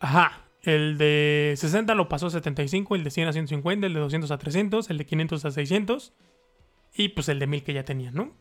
Ajá. 0.00 0.40
El 0.62 0.96
de 0.96 1.54
60 1.56 1.94
lo 1.94 2.08
pasó 2.08 2.28
a 2.28 2.30
75, 2.30 2.94
el 2.94 3.02
de 3.02 3.10
100 3.10 3.28
a 3.28 3.32
150, 3.32 3.86
el 3.86 3.94
de 3.94 4.00
200 4.00 4.30
a 4.30 4.38
300, 4.38 4.90
el 4.90 4.98
de 4.98 5.06
500 5.06 5.44
a 5.44 5.50
600 5.50 6.12
y 6.94 7.08
pues 7.10 7.28
el 7.28 7.40
de 7.40 7.46
1000 7.48 7.64
que 7.64 7.72
ya 7.72 7.84
tenía, 7.84 8.12
¿no? 8.12 8.32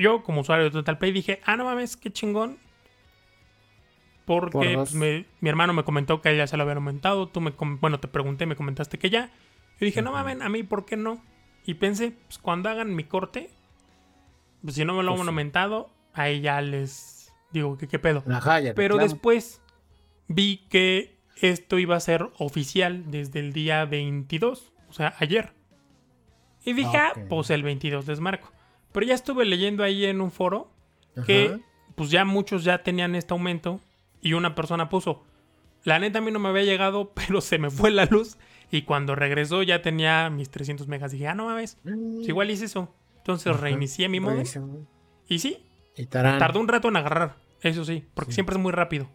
Yo 0.00 0.22
como 0.22 0.40
usuario 0.40 0.64
de 0.64 0.70
TotalPay 0.70 1.12
dije, 1.12 1.40
ah, 1.44 1.56
no 1.56 1.64
mames, 1.64 1.96
qué 1.96 2.10
chingón. 2.10 2.58
Porque 4.24 4.74
pues, 4.74 4.94
mi 4.94 5.24
hermano 5.42 5.72
me 5.72 5.84
comentó 5.84 6.20
que 6.20 6.36
ya 6.36 6.46
se 6.46 6.56
lo 6.56 6.62
había 6.62 6.76
aumentado, 6.76 7.28
tú 7.28 7.40
me, 7.40 7.52
bueno, 7.80 8.00
te 8.00 8.08
pregunté, 8.08 8.46
me 8.46 8.56
comentaste 8.56 8.98
que 8.98 9.10
ya. 9.10 9.30
Yo 9.78 9.86
dije, 9.86 10.02
no 10.02 10.12
mames, 10.12 10.40
a 10.40 10.48
mí, 10.48 10.62
¿por 10.62 10.84
qué 10.84 10.96
no? 10.96 11.22
Y 11.64 11.74
pensé, 11.74 12.12
pues 12.26 12.38
cuando 12.38 12.68
hagan 12.68 12.94
mi 12.94 13.04
corte, 13.04 13.50
pues 14.62 14.74
si 14.74 14.84
no 14.84 14.94
me 14.94 15.02
lo 15.02 15.10
pues 15.10 15.20
han 15.22 15.28
aumentado, 15.28 15.90
ahí 16.14 16.40
ya 16.40 16.60
les 16.60 17.20
Digo, 17.52 17.76
¿qué, 17.76 17.88
qué 17.88 17.98
pedo? 17.98 18.22
Pero 18.74 18.96
después 18.96 19.60
vi 20.28 20.58
que 20.68 21.18
esto 21.36 21.78
iba 21.78 21.96
a 21.96 22.00
ser 22.00 22.30
oficial 22.38 23.10
desde 23.10 23.40
el 23.40 23.52
día 23.52 23.84
22, 23.84 24.72
o 24.88 24.92
sea, 24.92 25.14
ayer. 25.18 25.52
Y 26.64 26.74
dije, 26.74 26.96
ah, 26.96 27.12
pues 27.28 27.50
el 27.50 27.62
22 27.62 28.06
desmarco. 28.06 28.52
Pero 28.92 29.06
ya 29.06 29.14
estuve 29.14 29.44
leyendo 29.44 29.82
ahí 29.82 30.04
en 30.04 30.20
un 30.20 30.30
foro 30.30 30.70
que 31.26 31.60
pues 31.94 32.10
ya 32.10 32.24
muchos 32.24 32.64
ya 32.64 32.82
tenían 32.82 33.14
este 33.14 33.34
aumento 33.34 33.80
y 34.22 34.32
una 34.32 34.54
persona 34.54 34.88
puso, 34.88 35.22
la 35.84 35.98
neta 35.98 36.18
a 36.18 36.22
mí 36.22 36.30
no 36.30 36.38
me 36.38 36.48
había 36.48 36.62
llegado, 36.62 37.12
pero 37.14 37.40
se 37.40 37.58
me 37.58 37.70
fue 37.70 37.90
la 37.90 38.06
luz 38.06 38.36
y 38.70 38.82
cuando 38.82 39.14
regresó 39.14 39.62
ya 39.62 39.82
tenía 39.82 40.30
mis 40.30 40.50
300 40.50 40.88
megas. 40.88 41.12
Dije, 41.12 41.28
ah, 41.28 41.34
no 41.34 41.46
mames, 41.46 41.78
pues 41.82 42.28
igual 42.28 42.50
hice 42.50 42.66
eso. 42.66 42.94
Entonces 43.18 43.58
reinicié 43.58 44.08
mi 44.08 44.20
modo. 44.20 44.42
Y 45.28 45.38
sí, 45.38 45.64
Tardó 46.38 46.60
un 46.60 46.68
rato 46.68 46.88
en 46.88 46.96
agarrar, 46.96 47.36
eso 47.62 47.84
sí, 47.84 48.04
porque 48.14 48.32
siempre 48.32 48.56
es 48.56 48.60
muy 48.62 48.72
rápido. 48.72 49.08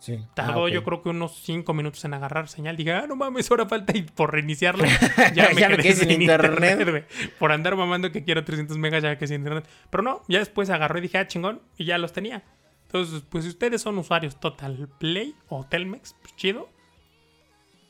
Sí. 0.00 0.18
Tardó 0.34 0.64
ah, 0.64 0.70
yo 0.70 0.82
creo 0.82 1.02
que 1.02 1.10
unos 1.10 1.42
5 1.42 1.74
minutos 1.74 2.02
en 2.06 2.14
agarrar 2.14 2.48
señal. 2.48 2.74
Dije, 2.74 2.92
ah, 2.92 3.06
no 3.06 3.16
mames, 3.16 3.50
ahora 3.50 3.66
falta 3.66 3.96
y 3.96 4.02
por 4.02 4.32
reiniciarlo. 4.32 4.84
Ya 5.34 5.50
me 5.50 5.76
quedé, 5.76 5.92
sin 5.94 6.10
internet. 6.10 7.06
por 7.38 7.52
andar 7.52 7.76
mamando 7.76 8.10
que 8.10 8.24
quiero 8.24 8.42
300 8.42 8.78
megas 8.78 9.02
ya 9.02 9.16
que 9.18 9.26
sin 9.26 9.36
internet. 9.36 9.68
Pero 9.90 10.02
no, 10.02 10.22
ya 10.26 10.38
después 10.38 10.70
agarró 10.70 10.98
y 10.98 11.02
dije, 11.02 11.18
ah, 11.18 11.26
chingón, 11.26 11.60
y 11.76 11.84
ya 11.84 11.98
los 11.98 12.14
tenía. 12.14 12.42
Entonces, 12.86 13.22
pues 13.28 13.44
si 13.44 13.50
ustedes 13.50 13.82
son 13.82 13.98
usuarios 13.98 14.40
Total 14.40 14.88
Play 14.98 15.34
o 15.48 15.64
Telmex, 15.64 16.16
pues 16.22 16.34
chido. 16.34 16.70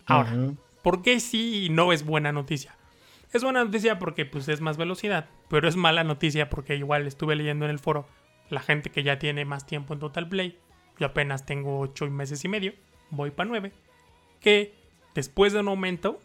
Ahora, 0.04 0.32
¿por 0.82 1.02
qué 1.02 1.20
sí 1.20 1.68
no 1.70 1.92
es 1.92 2.04
buena 2.04 2.32
noticia? 2.32 2.74
Es 3.32 3.44
buena 3.44 3.64
noticia 3.64 4.00
porque 4.00 4.26
pues 4.26 4.48
es 4.48 4.60
más 4.60 4.76
velocidad, 4.76 5.28
pero 5.48 5.68
es 5.68 5.76
mala 5.76 6.02
noticia 6.02 6.50
porque 6.50 6.74
igual 6.74 7.06
estuve 7.06 7.36
leyendo 7.36 7.64
en 7.64 7.70
el 7.70 7.78
foro 7.78 8.08
la 8.48 8.60
gente 8.60 8.90
que 8.90 9.04
ya 9.04 9.20
tiene 9.20 9.44
más 9.44 9.66
tiempo 9.66 9.94
en 9.94 10.00
Total 10.00 10.28
Play, 10.28 10.58
yo 11.00 11.06
apenas 11.06 11.46
tengo 11.46 11.80
8 11.80 12.08
meses 12.10 12.44
y 12.44 12.48
medio, 12.48 12.74
voy 13.10 13.30
para 13.30 13.48
9, 13.48 13.72
que 14.38 14.74
después 15.14 15.52
de 15.52 15.60
un 15.60 15.68
aumento 15.68 16.20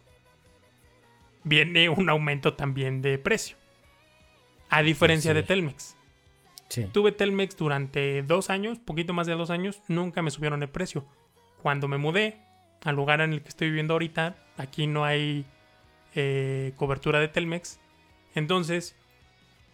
viene 1.42 1.88
un 1.88 2.08
aumento 2.10 2.54
también 2.54 3.02
de 3.02 3.18
precio. 3.18 3.56
A 4.68 4.82
diferencia 4.82 5.32
de 5.32 5.42
Telmex. 5.42 5.96
Tuve 6.92 7.12
Telmex 7.12 7.56
durante 7.56 8.22
dos 8.22 8.50
años, 8.50 8.78
poquito 8.78 9.14
más 9.14 9.26
de 9.26 9.34
dos 9.34 9.50
años, 9.50 9.80
nunca 9.88 10.20
me 10.22 10.30
subieron 10.30 10.62
el 10.62 10.68
precio. 10.68 11.06
Cuando 11.62 11.88
me 11.88 11.96
mudé 11.96 12.40
al 12.84 12.96
lugar 12.96 13.20
en 13.20 13.32
el 13.32 13.42
que 13.42 13.48
estoy 13.48 13.68
viviendo 13.68 13.94
ahorita, 13.94 14.36
aquí 14.58 14.86
no 14.86 15.04
hay 15.04 15.46
eh, 16.14 16.72
cobertura 16.76 17.20
de 17.20 17.28
Telmex. 17.28 17.78
Entonces 18.34 18.96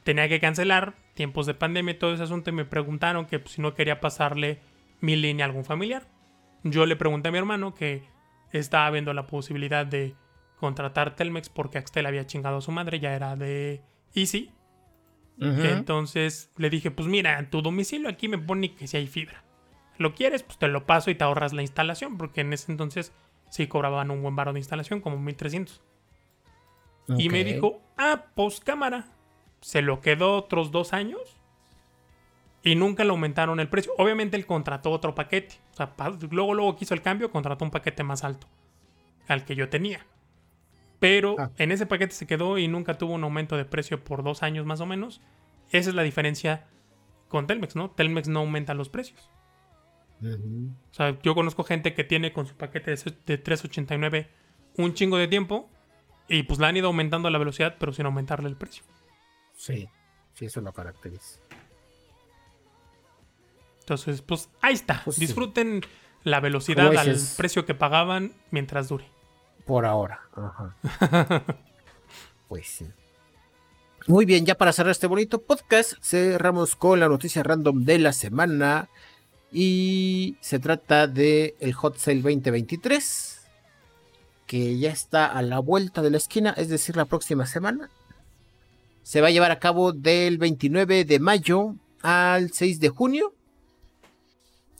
tenía 0.04 0.28
que 0.28 0.38
cancelar, 0.38 0.94
tiempos 1.14 1.46
de 1.46 1.54
pandemia 1.54 1.94
y 1.94 1.98
todo 1.98 2.12
ese 2.12 2.22
asunto, 2.22 2.50
y 2.50 2.52
me 2.52 2.66
preguntaron 2.66 3.26
que 3.26 3.38
pues, 3.38 3.54
si 3.54 3.62
no 3.62 3.74
quería 3.74 4.00
pasarle 4.00 4.60
mi 5.02 5.16
línea 5.16 5.44
a 5.44 5.48
algún 5.48 5.64
familiar. 5.64 6.08
Yo 6.62 6.86
le 6.86 6.96
pregunté 6.96 7.28
a 7.28 7.32
mi 7.32 7.38
hermano 7.38 7.74
que 7.74 8.08
estaba 8.52 8.88
viendo 8.90 9.12
la 9.12 9.26
posibilidad 9.26 9.84
de 9.84 10.14
contratar 10.56 11.16
Telmex 11.16 11.50
porque 11.50 11.76
Axtel 11.76 12.06
había 12.06 12.24
chingado 12.24 12.58
a 12.58 12.60
su 12.62 12.70
madre, 12.70 13.00
ya 13.00 13.12
era 13.14 13.36
de 13.36 13.82
Easy. 14.14 14.50
Entonces 15.40 16.52
le 16.56 16.70
dije, 16.70 16.92
pues 16.92 17.08
mira, 17.08 17.38
en 17.40 17.50
tu 17.50 17.62
domicilio 17.62 18.08
aquí 18.08 18.28
me 18.28 18.38
pone 18.38 18.74
que 18.74 18.86
si 18.86 18.96
hay 18.96 19.08
fibra. 19.08 19.42
¿Lo 19.98 20.14
quieres? 20.14 20.44
Pues 20.44 20.56
te 20.56 20.68
lo 20.68 20.86
paso 20.86 21.10
y 21.10 21.16
te 21.16 21.24
ahorras 21.24 21.52
la 21.52 21.62
instalación, 21.62 22.16
porque 22.16 22.42
en 22.42 22.52
ese 22.52 22.70
entonces 22.70 23.12
sí 23.50 23.66
cobraban 23.66 24.12
un 24.12 24.22
buen 24.22 24.36
baro 24.36 24.52
de 24.52 24.60
instalación, 24.60 25.00
como 25.00 25.18
1300. 25.18 25.82
Y 27.18 27.28
me 27.28 27.42
dijo, 27.42 27.82
ah, 27.98 28.26
pues 28.36 28.60
cámara 28.60 29.06
se 29.60 29.82
lo 29.82 30.00
quedó 30.00 30.36
otros 30.36 30.70
dos 30.70 30.92
años 30.92 31.41
y 32.62 32.74
nunca 32.74 33.04
le 33.04 33.10
aumentaron 33.10 33.60
el 33.60 33.68
precio. 33.68 33.92
Obviamente 33.98 34.36
él 34.36 34.46
contrató 34.46 34.90
otro 34.90 35.14
paquete. 35.14 35.56
O 35.72 35.76
sea, 35.76 35.92
luego, 36.30 36.54
luego 36.54 36.76
quiso 36.76 36.94
el 36.94 37.02
cambio, 37.02 37.30
contrató 37.30 37.64
un 37.64 37.70
paquete 37.70 38.02
más 38.02 38.24
alto 38.24 38.46
al 39.28 39.44
que 39.44 39.54
yo 39.54 39.68
tenía. 39.68 40.06
Pero 40.98 41.36
ah. 41.38 41.50
en 41.58 41.72
ese 41.72 41.86
paquete 41.86 42.14
se 42.14 42.26
quedó 42.26 42.58
y 42.58 42.68
nunca 42.68 42.98
tuvo 42.98 43.14
un 43.14 43.24
aumento 43.24 43.56
de 43.56 43.64
precio 43.64 44.04
por 44.04 44.22
dos 44.22 44.42
años 44.42 44.64
más 44.66 44.80
o 44.80 44.86
menos. 44.86 45.20
Esa 45.70 45.90
es 45.90 45.96
la 45.96 46.02
diferencia 46.02 46.66
con 47.28 47.46
Telmex, 47.46 47.74
¿no? 47.74 47.90
Telmex 47.90 48.28
no 48.28 48.40
aumenta 48.40 48.74
los 48.74 48.88
precios. 48.88 49.28
O 50.22 50.94
sea, 50.94 51.18
yo 51.22 51.34
conozco 51.34 51.64
gente 51.64 51.94
que 51.94 52.04
tiene 52.04 52.32
con 52.32 52.46
su 52.46 52.54
paquete 52.54 52.92
de 52.92 53.38
389 53.38 54.30
un 54.76 54.94
chingo 54.94 55.16
de 55.16 55.26
tiempo 55.26 55.68
y 56.28 56.44
pues 56.44 56.60
la 56.60 56.68
han 56.68 56.76
ido 56.76 56.86
aumentando 56.86 57.28
la 57.28 57.38
velocidad, 57.38 57.76
pero 57.80 57.92
sin 57.92 58.06
aumentarle 58.06 58.48
el 58.48 58.56
precio. 58.56 58.84
Sí, 59.56 59.88
sí, 60.34 60.44
eso 60.44 60.60
lo 60.60 60.72
caracteriza. 60.72 61.40
Entonces, 63.82 64.22
pues 64.22 64.48
ahí 64.60 64.74
está. 64.74 65.02
Pues 65.04 65.18
Disfruten 65.18 65.82
la 66.24 66.40
velocidad 66.40 66.96
al 66.96 67.16
precio 67.36 67.66
que 67.66 67.74
pagaban 67.74 68.32
mientras 68.50 68.88
dure. 68.88 69.04
Por 69.66 69.86
ahora. 69.86 70.20
Ajá. 70.34 70.76
pues 72.48 72.66
sí. 72.66 72.86
Muy 74.08 74.24
bien, 74.24 74.44
ya 74.44 74.56
para 74.56 74.72
cerrar 74.72 74.90
este 74.90 75.06
bonito 75.06 75.42
podcast, 75.42 75.94
cerramos 76.02 76.74
con 76.74 76.98
la 76.98 77.08
noticia 77.08 77.42
random 77.42 77.84
de 77.84 77.98
la 77.98 78.12
semana. 78.12 78.88
Y 79.52 80.36
se 80.40 80.58
trata 80.58 81.06
de 81.06 81.54
el 81.60 81.72
Hot 81.74 81.98
Sale 81.98 82.22
2023, 82.22 83.42
que 84.46 84.78
ya 84.78 84.90
está 84.90 85.26
a 85.26 85.42
la 85.42 85.58
vuelta 85.58 86.02
de 86.02 86.10
la 86.10 86.16
esquina, 86.16 86.54
es 86.56 86.68
decir, 86.68 86.96
la 86.96 87.04
próxima 87.04 87.46
semana. 87.46 87.90
Se 89.02 89.20
va 89.20 89.28
a 89.28 89.30
llevar 89.30 89.50
a 89.50 89.58
cabo 89.58 89.92
del 89.92 90.38
29 90.38 91.04
de 91.04 91.18
mayo 91.20 91.74
al 92.00 92.52
6 92.52 92.80
de 92.80 92.88
junio. 92.88 93.34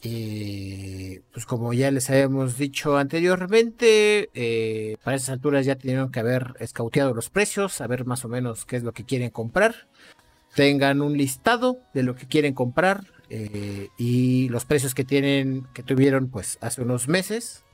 Eh, 0.05 1.23
pues 1.33 1.47
como 1.47 1.73
ya 1.73 1.93
les 1.93 2.11
habíamos 2.11 2.59
dicho 2.59 2.97
anteriormente, 2.97 4.31
eh, 4.35 4.97
para 5.05 5.17
esas 5.17 5.31
alturas 5.31 5.65
ya 5.65 5.77
tenían 5.77 6.11
que 6.11 6.19
haber 6.19 6.55
escauteado 6.59 7.15
los 7.15 7.31
precios, 7.31 7.73
saber 7.73 8.05
más 8.05 8.25
o 8.25 8.29
menos 8.29 8.65
qué 8.65 8.77
es 8.77 8.83
lo 8.83 8.93
que 8.93 9.05
quieren 9.05 9.31
comprar. 9.31 9.87
Tengan 10.57 11.01
un 11.03 11.17
listado 11.17 11.79
de 11.95 12.03
lo 12.03 12.17
que 12.17 12.27
quieren 12.27 12.53
comprar 12.53 13.05
eh, 13.31 13.89
y 13.97 14.49
los 14.49 14.65
precios 14.65 14.95
que 14.95 15.05
tienen, 15.05 15.67
que 15.73 15.85
tuvieron 15.85 16.29
pues 16.29 16.59
hace 16.61 16.83
unos 16.83 17.07
meses. 17.07 17.65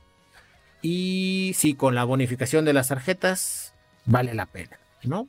Y 0.81 1.53
si 1.55 1.73
con 1.73 1.95
la 1.95 2.03
bonificación 2.03 2.63
de 2.63 2.73
las 2.73 2.89
tarjetas 2.89 3.73
vale 4.05 4.35
la 4.35 4.45
pena, 4.45 4.79
¿no? 5.03 5.27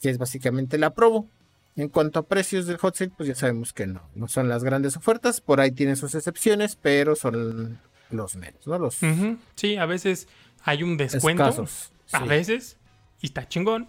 Que 0.00 0.10
es 0.10 0.18
básicamente 0.18 0.78
la 0.78 0.90
probo. 0.90 1.28
En 1.74 1.88
cuanto 1.88 2.18
a 2.18 2.26
precios 2.26 2.66
del 2.66 2.76
hot 2.76 2.94
sale, 2.94 3.12
pues 3.16 3.28
ya 3.28 3.34
sabemos 3.34 3.72
que 3.72 3.86
no, 3.86 4.02
no 4.14 4.28
son 4.28 4.48
las 4.48 4.62
grandes 4.62 4.96
ofertas, 4.96 5.40
por 5.40 5.60
ahí 5.60 5.72
tienen 5.72 5.96
sus 5.96 6.14
excepciones, 6.14 6.76
pero 6.76 7.16
son 7.16 7.80
los 8.10 8.36
menos, 8.36 8.66
¿no? 8.66 8.78
Los 8.78 8.98
Sí, 9.54 9.76
a 9.76 9.86
veces 9.86 10.28
hay 10.62 10.82
un 10.82 10.98
descuento, 10.98 11.66
a 12.12 12.24
veces, 12.24 12.76
y 13.20 13.26
está 13.26 13.48
chingón, 13.48 13.88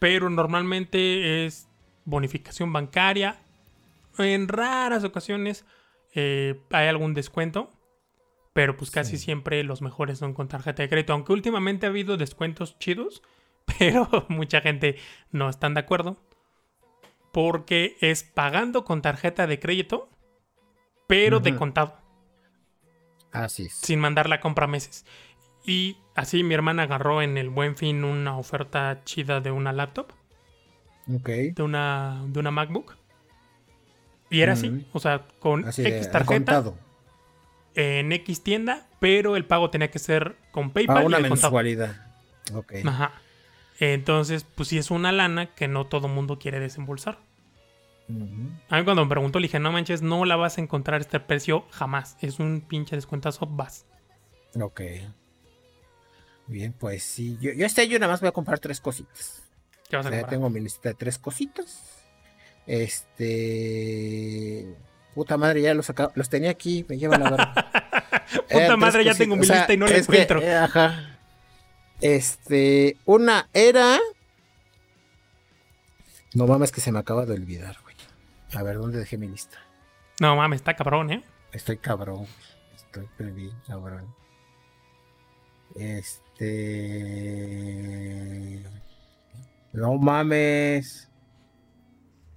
pero 0.00 0.28
normalmente 0.30 1.46
es 1.46 1.68
bonificación 2.04 2.72
bancaria. 2.72 3.38
En 4.18 4.48
raras 4.48 5.04
ocasiones 5.04 5.64
eh, 6.14 6.60
hay 6.70 6.88
algún 6.88 7.14
descuento, 7.14 7.70
pero 8.52 8.76
pues 8.76 8.90
casi 8.90 9.16
siempre 9.16 9.62
los 9.62 9.80
mejores 9.80 10.18
son 10.18 10.34
con 10.34 10.48
tarjeta 10.48 10.82
de 10.82 10.88
crédito, 10.88 11.12
aunque 11.12 11.32
últimamente 11.32 11.86
ha 11.86 11.90
habido 11.90 12.16
descuentos 12.16 12.76
chidos, 12.80 13.22
pero 13.78 14.08
mucha 14.28 14.60
gente 14.60 14.96
no 15.30 15.48
están 15.48 15.74
de 15.74 15.80
acuerdo 15.80 16.16
porque 17.34 17.96
es 18.00 18.22
pagando 18.22 18.84
con 18.84 19.02
tarjeta 19.02 19.48
de 19.48 19.58
crédito, 19.58 20.08
pero 21.08 21.40
de 21.40 21.56
contado. 21.56 21.96
Así 23.32 23.64
es. 23.64 23.74
Sin 23.74 23.98
mandar 23.98 24.28
la 24.28 24.38
compra 24.40 24.68
meses. 24.68 25.04
Y 25.66 25.96
así 26.14 26.44
mi 26.44 26.54
hermana 26.54 26.84
agarró 26.84 27.22
en 27.22 27.36
el 27.36 27.50
buen 27.50 27.76
fin 27.76 28.04
una 28.04 28.38
oferta 28.38 29.02
chida 29.04 29.40
de 29.40 29.50
una 29.50 29.72
laptop. 29.72 30.12
Ok. 31.12 31.28
De 31.28 31.62
una, 31.64 32.22
de 32.28 32.38
una 32.38 32.52
MacBook. 32.52 32.94
Y 34.30 34.42
era 34.42 34.52
así, 34.52 34.86
o 34.92 35.00
sea, 35.00 35.26
con 35.40 35.68
X 35.68 36.10
tarjeta. 36.12 36.62
En 37.74 38.12
X 38.12 38.44
tienda, 38.44 38.86
pero 39.00 39.34
el 39.34 39.44
pago 39.44 39.70
tenía 39.70 39.90
que 39.90 39.98
ser 39.98 40.36
con 40.52 40.70
PayPal. 40.70 40.98
A 40.98 41.06
una 41.06 41.18
mensualidad. 41.18 41.96
Ok. 42.52 42.74
Ajá. 42.86 43.10
Entonces, 43.78 44.44
pues 44.54 44.68
sí 44.68 44.78
es 44.78 44.90
una 44.90 45.12
lana 45.12 45.54
que 45.54 45.68
no 45.68 45.86
todo 45.86 46.08
mundo 46.08 46.38
quiere 46.38 46.60
desembolsar. 46.60 47.18
A 48.68 48.78
mí 48.78 48.84
cuando 48.84 49.04
me 49.04 49.08
preguntó 49.08 49.38
le 49.38 49.46
dije, 49.46 49.58
no 49.58 49.72
manches, 49.72 50.02
no 50.02 50.24
la 50.26 50.36
vas 50.36 50.58
a 50.58 50.60
encontrar 50.60 51.00
este 51.00 51.20
precio 51.20 51.64
jamás. 51.70 52.16
Es 52.20 52.38
un 52.38 52.60
pinche 52.60 52.96
descuentazo, 52.96 53.46
vas. 53.46 53.86
Ok. 54.60 54.82
Bien, 56.46 56.74
pues 56.74 57.02
sí. 57.02 57.38
Yo, 57.40 57.50
este 57.64 57.82
año 57.82 57.98
nada 57.98 58.12
más 58.12 58.20
voy 58.20 58.28
a 58.28 58.32
comprar 58.32 58.58
tres 58.58 58.80
cositas. 58.80 59.42
¿Qué 59.88 59.96
vas 59.96 60.06
a 60.06 60.10
Ya 60.10 60.26
tengo 60.26 60.50
mi 60.50 60.60
lista 60.60 60.90
de 60.90 60.94
tres 60.94 61.18
cositas. 61.18 62.04
Este... 62.66 63.16
Puta 65.14 65.36
madre, 65.36 65.62
ya 65.62 65.74
los, 65.74 65.90
los 66.14 66.28
tenía 66.28 66.50
aquí, 66.50 66.84
me 66.88 66.98
lleva 66.98 67.16
la 67.16 67.30
verdad. 67.30 67.54
Puta 68.50 68.76
madre, 68.76 69.04
ya 69.04 69.14
tengo 69.14 69.36
mi 69.36 69.46
lista 69.46 69.72
y 69.72 69.76
no 69.76 69.86
la 69.86 69.96
encuentro. 69.96 70.42
Eh, 70.42 70.54
ajá. 70.54 71.13
Este, 72.00 72.96
una 73.04 73.48
era. 73.52 73.98
No 76.34 76.46
mames, 76.46 76.72
que 76.72 76.80
se 76.80 76.92
me 76.92 76.98
acaba 76.98 77.26
de 77.26 77.34
olvidar, 77.34 77.76
güey. 77.82 77.94
A 78.54 78.62
ver, 78.62 78.78
¿dónde 78.78 78.98
dejé 78.98 79.18
mi 79.18 79.28
lista? 79.28 79.58
No 80.20 80.36
mames, 80.36 80.60
está 80.60 80.74
cabrón, 80.74 81.10
¿eh? 81.12 81.24
Estoy 81.52 81.78
cabrón. 81.78 82.26
Estoy 82.74 83.08
perdido, 83.16 83.54
cabrón. 83.66 84.14
Este. 85.74 86.44
No 89.72 89.94
mames. 89.94 91.08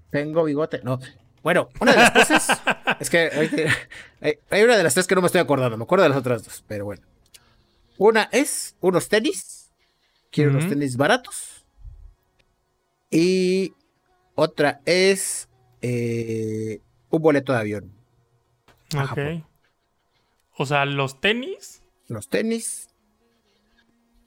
Tengo 0.09 0.43
bigote. 0.43 0.81
No. 0.83 0.99
Bueno, 1.43 1.69
una 1.79 1.91
de 1.93 1.97
las 1.97 2.11
cosas. 2.11 2.61
es 2.99 3.09
que 3.09 3.29
hay 4.49 4.63
una 4.63 4.75
de 4.75 4.83
las 4.83 4.93
tres 4.93 5.07
que 5.07 5.15
no 5.15 5.21
me 5.21 5.27
estoy 5.27 5.41
acordando. 5.41 5.77
Me 5.77 5.83
acuerdo 5.83 6.03
de 6.03 6.09
las 6.09 6.17
otras 6.17 6.43
dos, 6.43 6.63
pero 6.67 6.85
bueno. 6.85 7.03
Una 7.97 8.23
es 8.31 8.75
unos 8.79 9.09
tenis. 9.09 9.71
Quiero 10.31 10.51
unos 10.51 10.67
tenis 10.67 10.97
baratos. 10.97 11.65
Y 13.09 13.73
otra 14.35 14.81
es 14.85 15.49
eh, 15.81 16.81
un 17.09 17.21
boleto 17.21 17.53
de 17.53 17.59
avión. 17.59 17.91
Ok. 18.95 19.43
O 20.57 20.65
sea, 20.65 20.85
los 20.85 21.19
tenis. 21.21 21.81
Los 22.07 22.29
tenis. 22.29 22.89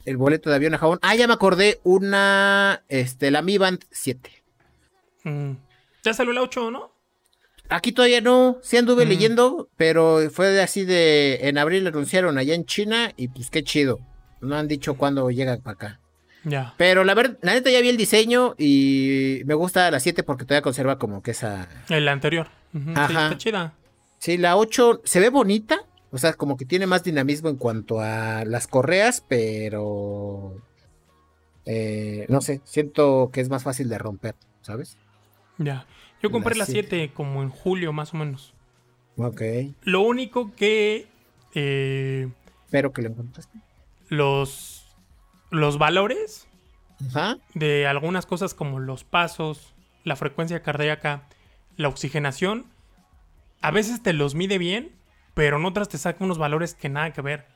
El 0.05 0.16
boleto 0.16 0.49
de 0.51 0.57
avión 0.57 0.75
a 0.75 0.79
Japón. 0.79 0.99
Ah, 1.03 1.14
ya 1.14 1.27
me 1.27 1.35
acordé. 1.35 1.81
Una. 1.85 2.83
Este, 2.89 3.31
la 3.31 3.43
Mi 3.43 3.59
Band 3.59 3.85
7. 3.91 4.31
Mm. 5.25 5.53
Ya 6.03 6.14
salió 6.14 6.33
la 6.33 6.43
8, 6.43 6.71
¿no? 6.71 6.93
Aquí 7.71 7.93
todavía 7.93 8.21
no, 8.21 8.59
sí 8.62 8.77
anduve 8.77 9.07
mm. 9.07 9.09
leyendo, 9.09 9.68
pero 9.77 10.29
fue 10.31 10.61
así 10.61 10.85
de, 10.85 11.39
en 11.43 11.57
abril 11.57 11.87
anunciaron 11.87 12.37
allá 12.37 12.55
en 12.55 12.66
China 12.66 13.12
y 13.16 13.29
pues 13.29 13.49
qué 13.49 13.62
chido. 13.62 14.01
No 14.41 14.57
han 14.57 14.66
dicho 14.68 14.95
cuándo 14.95 15.31
llega 15.31 15.57
para 15.59 15.75
acá. 15.75 16.01
Ya. 16.45 16.75
Pero 16.79 17.05
la 17.05 17.14
verdad, 17.14 17.39
la 17.43 17.53
neta 17.53 17.71
ya 17.71 17.81
vi 17.81 17.89
el 17.89 17.97
diseño 17.97 18.55
y 18.59 19.43
me 19.45 19.55
gusta 19.55 19.91
la 19.91 20.01
7 20.01 20.23
porque 20.25 20.45
todavía 20.45 20.62
conserva 20.62 20.99
como 20.99 21.23
que 21.23 21.31
esa... 21.31 21.68
El 21.89 22.09
anterior. 22.09 22.49
Ajá. 22.95 23.07
Sí, 23.07 23.14
está 23.14 23.39
chida. 23.39 23.75
Sí, 24.18 24.37
la 24.37 24.57
8 24.57 25.03
se 25.05 25.21
ve 25.21 25.29
bonita, 25.29 25.81
o 26.11 26.18
sea, 26.18 26.33
como 26.33 26.57
que 26.57 26.64
tiene 26.64 26.87
más 26.87 27.05
dinamismo 27.05 27.51
en 27.51 27.57
cuanto 27.57 28.01
a 28.01 28.45
las 28.45 28.66
correas, 28.66 29.25
pero... 29.29 30.57
Eh, 31.66 32.27
no 32.29 32.41
sé, 32.41 32.61
siento 32.64 33.31
que 33.33 33.41
es 33.41 33.49
más 33.49 33.62
fácil 33.62 33.89
de 33.89 33.99
romper, 33.99 34.35
¿sabes? 34.62 34.97
Ya. 35.59 35.87
Yo 36.23 36.31
compré 36.31 36.55
la 36.55 36.66
7 36.66 37.12
como 37.14 37.43
en 37.43 37.51
julio 37.51 37.93
más 37.93 38.12
o 38.14 38.16
menos. 38.16 38.55
Ok. 39.16 39.43
Lo 39.83 40.03
único 40.03 40.55
que... 40.55 41.07
Eh, 41.55 42.29
Pero 42.71 42.93
que 42.93 43.03
lo 43.03 43.09
encontraste. 43.09 43.59
Los, 44.09 44.97
los 45.51 45.79
valores 45.79 46.49
Ajá. 47.09 47.39
de 47.55 47.87
algunas 47.87 48.27
cosas 48.27 48.55
como 48.55 48.79
los 48.79 49.05
pasos, 49.05 49.75
la 50.05 50.16
frecuencia 50.16 50.62
cardíaca, 50.62 51.23
la 51.77 51.89
oxigenación, 51.89 52.66
a 53.62 53.71
veces 53.71 54.03
te 54.03 54.12
los 54.12 54.35
mide 54.35 54.59
bien, 54.59 54.93
pero 55.35 55.59
en 55.59 55.64
otras 55.64 55.89
te 55.89 55.99
saca 55.99 56.25
unos 56.25 56.39
valores 56.39 56.75
que 56.75 56.89
nada 56.89 57.12
que 57.12 57.23
ver. 57.23 57.47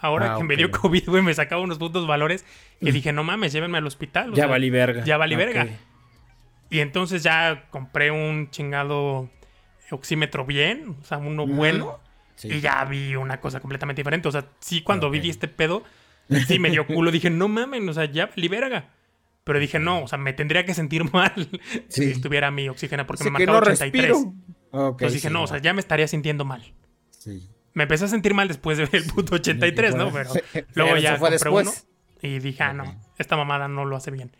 Ahora 0.00 0.34
ah, 0.34 0.38
que 0.38 0.44
me 0.44 0.56
dio 0.56 0.70
COVID, 0.70 1.08
güey, 1.08 1.22
me 1.22 1.34
sacaba 1.34 1.62
unos 1.62 1.78
putos 1.78 2.06
valores 2.06 2.44
y 2.80 2.90
dije, 2.90 3.12
no 3.12 3.22
mames, 3.22 3.52
llévenme 3.52 3.78
al 3.78 3.86
hospital. 3.86 4.32
ya 4.32 4.46
valí 4.46 4.70
verga. 4.70 5.04
Ya 5.04 5.16
valí 5.16 5.36
verga. 5.36 5.68
Y 6.70 6.80
entonces 6.80 7.22
ya 7.22 7.66
compré 7.70 8.10
un 8.10 8.50
chingado 8.50 9.28
oxímetro 9.90 10.46
bien, 10.46 10.96
o 11.00 11.04
sea, 11.04 11.18
uno 11.18 11.46
bueno. 11.46 11.98
Y 12.42 12.60
ya 12.60 12.84
vi 12.84 13.16
una 13.16 13.40
cosa 13.40 13.60
completamente 13.60 14.00
diferente. 14.00 14.28
O 14.28 14.32
sea, 14.32 14.46
sí, 14.60 14.82
cuando 14.82 15.10
vi 15.10 15.28
este 15.28 15.48
pedo, 15.48 15.82
sí 16.46 16.58
me 16.58 16.70
dio 16.70 16.86
culo. 16.86 17.10
Dije, 17.10 17.28
no 17.28 17.48
mames, 17.48 17.86
o 17.88 17.92
sea, 17.92 18.06
ya 18.06 18.30
liberaga. 18.36 18.88
Pero 19.44 19.58
dije, 19.58 19.78
no, 19.78 20.02
o 20.04 20.08
sea, 20.08 20.16
me 20.16 20.32
tendría 20.32 20.64
que 20.64 20.72
sentir 20.74 21.04
mal 21.12 21.32
Sí. 21.88 22.04
si 22.04 22.10
estuviera 22.12 22.50
mi 22.50 22.68
oxígeno 22.68 23.06
porque 23.06 23.24
me 23.24 23.30
marcaba 23.30 23.60
no 23.60 23.66
83. 23.66 24.08
respiro. 24.08 24.34
Ok, 24.70 24.92
Entonces 25.02 25.14
dije, 25.14 25.28
sí, 25.28 25.34
no, 25.34 25.42
o 25.42 25.46
sea, 25.48 25.58
ya 25.58 25.72
me 25.74 25.80
estaría 25.80 26.06
sintiendo 26.08 26.44
mal. 26.44 26.72
sí. 27.10 27.48
Me 27.72 27.84
empecé 27.84 28.06
a 28.06 28.08
sentir 28.08 28.34
mal 28.34 28.48
después 28.48 28.78
de 28.78 28.86
ver 28.86 28.96
el 28.96 29.04
puto 29.04 29.36
83, 29.36 29.94
¿no? 29.94 30.12
Pero 30.12 30.30
luego 30.74 30.96
ya 30.96 31.10
fue 31.18 31.30
compré 31.30 31.30
después. 31.30 31.68
uno 31.68 31.76
y 32.20 32.40
dije, 32.40 32.62
ah, 32.64 32.72
no, 32.72 33.00
esta 33.16 33.36
mamada 33.36 33.68
no 33.68 33.84
lo 33.84 33.94
hace 33.96 34.10
bien. 34.10 34.32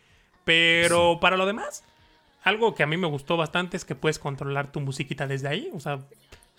Pero 0.45 1.20
para 1.20 1.37
lo 1.37 1.47
demás, 1.47 1.85
algo 2.43 2.74
que 2.74 2.82
a 2.82 2.86
mí 2.86 2.97
me 2.97 3.07
gustó 3.07 3.36
bastante 3.36 3.76
es 3.76 3.84
que 3.84 3.95
puedes 3.95 4.18
controlar 4.18 4.72
tu 4.72 4.80
musiquita 4.80 5.26
desde 5.26 5.49
ahí. 5.49 5.70
O 5.72 5.80
sea, 5.80 6.01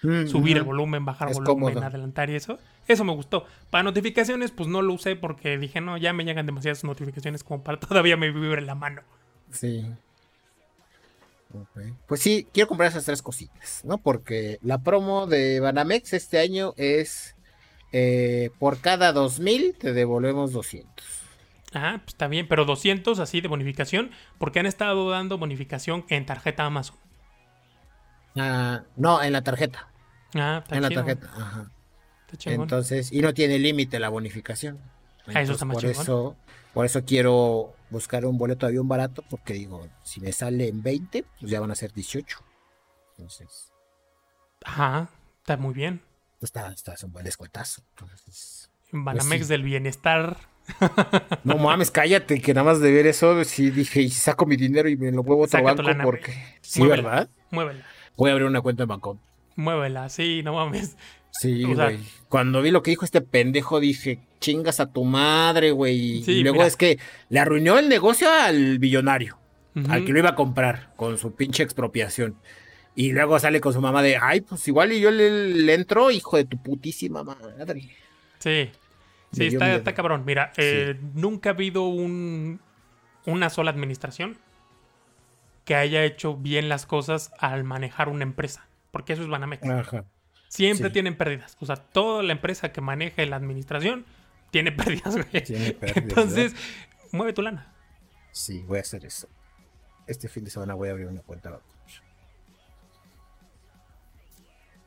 Mm, 0.04 0.26
subir 0.26 0.58
el 0.58 0.64
ujú. 0.64 0.72
volumen, 0.72 1.06
bajar 1.06 1.30
Es 1.30 1.38
volumen, 1.38 1.74
cómodo. 1.76 1.86
adelantar 1.86 2.32
y 2.32 2.36
eso. 2.36 2.58
Eso 2.88 3.04
me 3.04 3.14
gustó. 3.14 3.46
Para 3.70 3.84
notificaciones, 3.84 4.50
pues 4.50 4.68
no 4.68 4.82
lo 4.82 4.94
usé 4.94 5.16
porque 5.16 5.60
dije, 5.60 5.80
no, 5.80 5.96
ya 5.96 6.12
me 6.12 6.26
llegan 6.26 6.48
demasiadas 6.48 6.84
notificaciones 6.84 7.44
como 7.44 7.64
para 7.64 7.80
todavía 7.80 8.18
me 8.18 8.32
vibre 8.32 8.62
la 8.64 8.74
mano. 8.74 9.04
Sí. 9.52 9.86
Pues 12.08 12.22
sí, 12.22 12.48
quiero 12.54 12.68
comprar 12.70 12.90
esas 12.90 13.06
tres 13.06 13.22
cositas, 13.22 13.82
¿no? 13.84 13.98
Porque 13.98 14.58
la 14.62 14.78
promo 14.80 15.28
de 15.28 15.60
Banamex 15.60 16.14
este 16.14 16.40
año 16.40 16.74
es 16.78 17.36
eh, 17.92 18.50
por 18.58 18.80
cada 18.80 19.12
2000 19.12 19.76
te 19.78 19.94
devolvemos 19.94 20.54
200. 20.54 21.21
Ah, 21.74 21.96
pues 22.04 22.10
está 22.14 22.28
bien, 22.28 22.48
pero 22.48 22.66
200 22.66 23.20
así 23.20 23.40
de 23.42 23.48
bonificación, 23.48 24.12
porque 24.38 24.60
han 24.60 24.66
estado 24.66 25.10
dando 25.10 25.38
bonificación 25.38 26.06
en 26.10 26.26
tarjeta 26.26 26.66
Amazon. 26.66 26.98
Ah, 28.36 28.84
no, 28.96 29.22
en 29.22 29.34
la 29.34 29.42
tarjeta. 29.44 29.88
Ah, 30.36 30.60
está 30.64 30.76
en 30.76 30.82
la 30.84 30.90
tarjeta. 30.90 31.28
Ajá. 31.36 31.72
Está. 32.32 32.52
Entonces, 32.52 33.12
y 33.12 33.22
no 33.22 33.34
tiene 33.34 33.60
límite 33.60 34.00
la 34.00 34.08
bonificación. 34.10 34.80
Ah, 35.28 35.42
eso 35.42 35.54
está 35.54 35.66
Entonces, 35.66 35.66
más 35.66 35.74
por 35.76 35.82
chingón. 35.84 36.02
eso, 36.02 36.36
por 36.74 36.86
eso 36.86 37.04
quiero 37.06 37.76
buscar 37.90 38.26
un 38.26 38.38
boleto 38.38 38.66
de 38.66 38.72
avión 38.72 38.88
barato, 38.88 39.24
porque 39.30 39.54
digo, 39.54 39.88
si 40.04 40.22
me 40.22 40.32
sale 40.32 40.70
en 40.70 40.82
20, 40.82 41.26
pues 41.40 41.52
ya 41.52 41.60
van 41.60 41.72
a 41.72 41.76
ser 41.76 41.92
18. 41.94 42.38
Entonces, 43.18 43.72
Ajá, 44.64 45.10
está 45.40 45.58
muy 45.58 45.74
bien. 45.74 46.02
está, 46.42 46.72
está 46.72 46.94
es 46.94 47.04
un 47.04 47.12
buen 47.12 47.26
descuentazo. 47.26 47.82
Entonces, 47.98 48.70
Banamex 48.94 49.28
Pues 49.28 49.48
sí. 49.48 49.50
del 49.50 49.64
bienestar. 49.64 50.38
no 51.44 51.58
mames, 51.58 51.92
cállate, 51.92 52.40
que 52.42 52.54
nada 52.54 52.66
más 52.66 52.80
de 52.80 52.92
ver 52.92 53.08
eso, 53.08 53.44
sí 53.44 53.70
dije, 53.72 54.02
y 54.02 54.10
saco 54.10 54.46
mi 54.46 54.56
dinero 54.56 54.90
y 54.90 54.98
me 54.98 55.12
lo 55.12 55.24
muevo 55.24 55.44
a 55.44 55.46
otro 55.46 55.60
Saca 55.60 55.64
banco 55.74 55.82
lana, 55.84 56.04
güey. 56.04 56.18
porque. 56.20 56.34
Sí, 56.62 56.80
Muévela. 56.80 57.04
¿verdad? 57.04 57.30
Muévela. 57.52 57.86
Voy 58.18 58.30
a 58.30 58.34
abrir 58.34 58.48
una 58.48 58.62
cuenta 58.62 58.84
en 58.84 58.90
Bangkok. 58.90 59.20
Muévela, 59.56 60.10
sí, 60.10 60.42
no 60.44 60.54
mames. 60.54 60.96
Sí, 61.32 61.64
O 61.66 61.76
sea- 61.76 61.86
güey. 61.86 62.00
Cuando 62.30 62.62
vi 62.62 62.72
lo 62.72 62.82
que 62.84 62.92
dijo 62.92 63.06
este 63.06 63.22
pendejo, 63.22 63.80
dije, 63.80 64.20
chingas 64.40 64.80
a 64.80 64.92
tu 64.92 65.04
madre, 65.04 65.72
güey. 65.72 66.24
Sí, 66.24 66.32
y 66.34 66.42
luego 66.44 66.58
mira. 66.58 66.68
es 66.68 66.78
que 66.78 66.98
le 67.30 67.40
arruinó 67.40 67.78
el 67.78 67.90
negocio 67.90 68.30
al 68.32 68.80
billonario, 68.80 69.38
al 69.90 70.06
que 70.06 70.12
lo 70.14 70.20
iba 70.20 70.30
a 70.30 70.36
comprar 70.36 70.94
con 70.96 71.18
su 71.18 71.34
pinche 71.36 71.64
expropiación. 71.64 72.36
Y 72.96 73.12
luego 73.14 73.40
sale 73.40 73.62
con 73.62 73.72
su 73.74 73.80
mamá 73.82 74.02
de, 74.04 74.18
ay, 74.22 74.42
pues 74.42 74.68
igual 74.68 74.92
y 74.92 75.00
yo 75.00 75.12
le, 75.12 75.50
le 75.54 75.74
entro, 75.74 76.12
hijo 76.12 76.36
de 76.38 76.44
tu 76.46 76.62
putísima 76.62 77.24
madre. 77.24 77.90
Sí. 78.40 78.70
Sí, 79.32 79.48
está, 79.48 79.74
está 79.74 79.94
cabrón. 79.94 80.24
Mira, 80.26 80.52
eh, 80.58 81.00
nunca 81.14 81.50
ha 81.50 81.54
habido 81.54 81.84
un, 81.84 82.60
una 83.26 83.50
sola 83.50 83.72
administración 83.72 84.38
que 85.66 85.76
haya 85.76 86.04
hecho 86.04 86.36
bien 86.36 86.70
las 86.70 86.86
cosas 86.86 87.32
al 87.40 87.64
manejar 87.64 88.10
una 88.10 88.24
empresa. 88.24 88.68
Porque 88.92 89.14
eso 89.14 89.22
es 89.22 89.30
Banamex. 89.30 89.64
Ajá. 89.68 90.06
Siempre 90.50 90.90
sí. 90.90 90.94
tienen 90.94 91.16
pérdidas. 91.16 91.56
O 91.62 91.66
sea, 91.66 91.78
toda 91.78 92.24
la 92.24 92.34
empresa 92.34 92.74
que 92.74 92.82
maneje 92.82 93.26
la 93.26 93.38
administración 93.38 94.06
tiene 94.52 94.72
pérdidas, 94.74 95.16
güey. 95.16 95.44
Tiene 95.44 95.72
pérdidas, 95.72 96.04
Entonces, 96.04 96.54
mueve 97.12 97.32
tu 97.32 97.42
lana. 97.42 97.74
Sí, 98.32 98.64
voy 98.68 98.80
a 98.80 98.82
hacer 98.82 99.06
eso. 99.06 99.30
Este 100.08 100.28
fin 100.28 100.44
de 100.44 100.50
semana 100.50 100.74
voy 100.74 100.90
a 100.90 100.92
abrir 100.92 101.08
una 101.08 101.22
cuenta. 101.22 101.58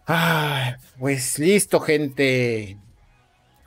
Ay, 0.07 0.75
pues 0.99 1.39
listo, 1.39 1.81
gente. 1.81 2.77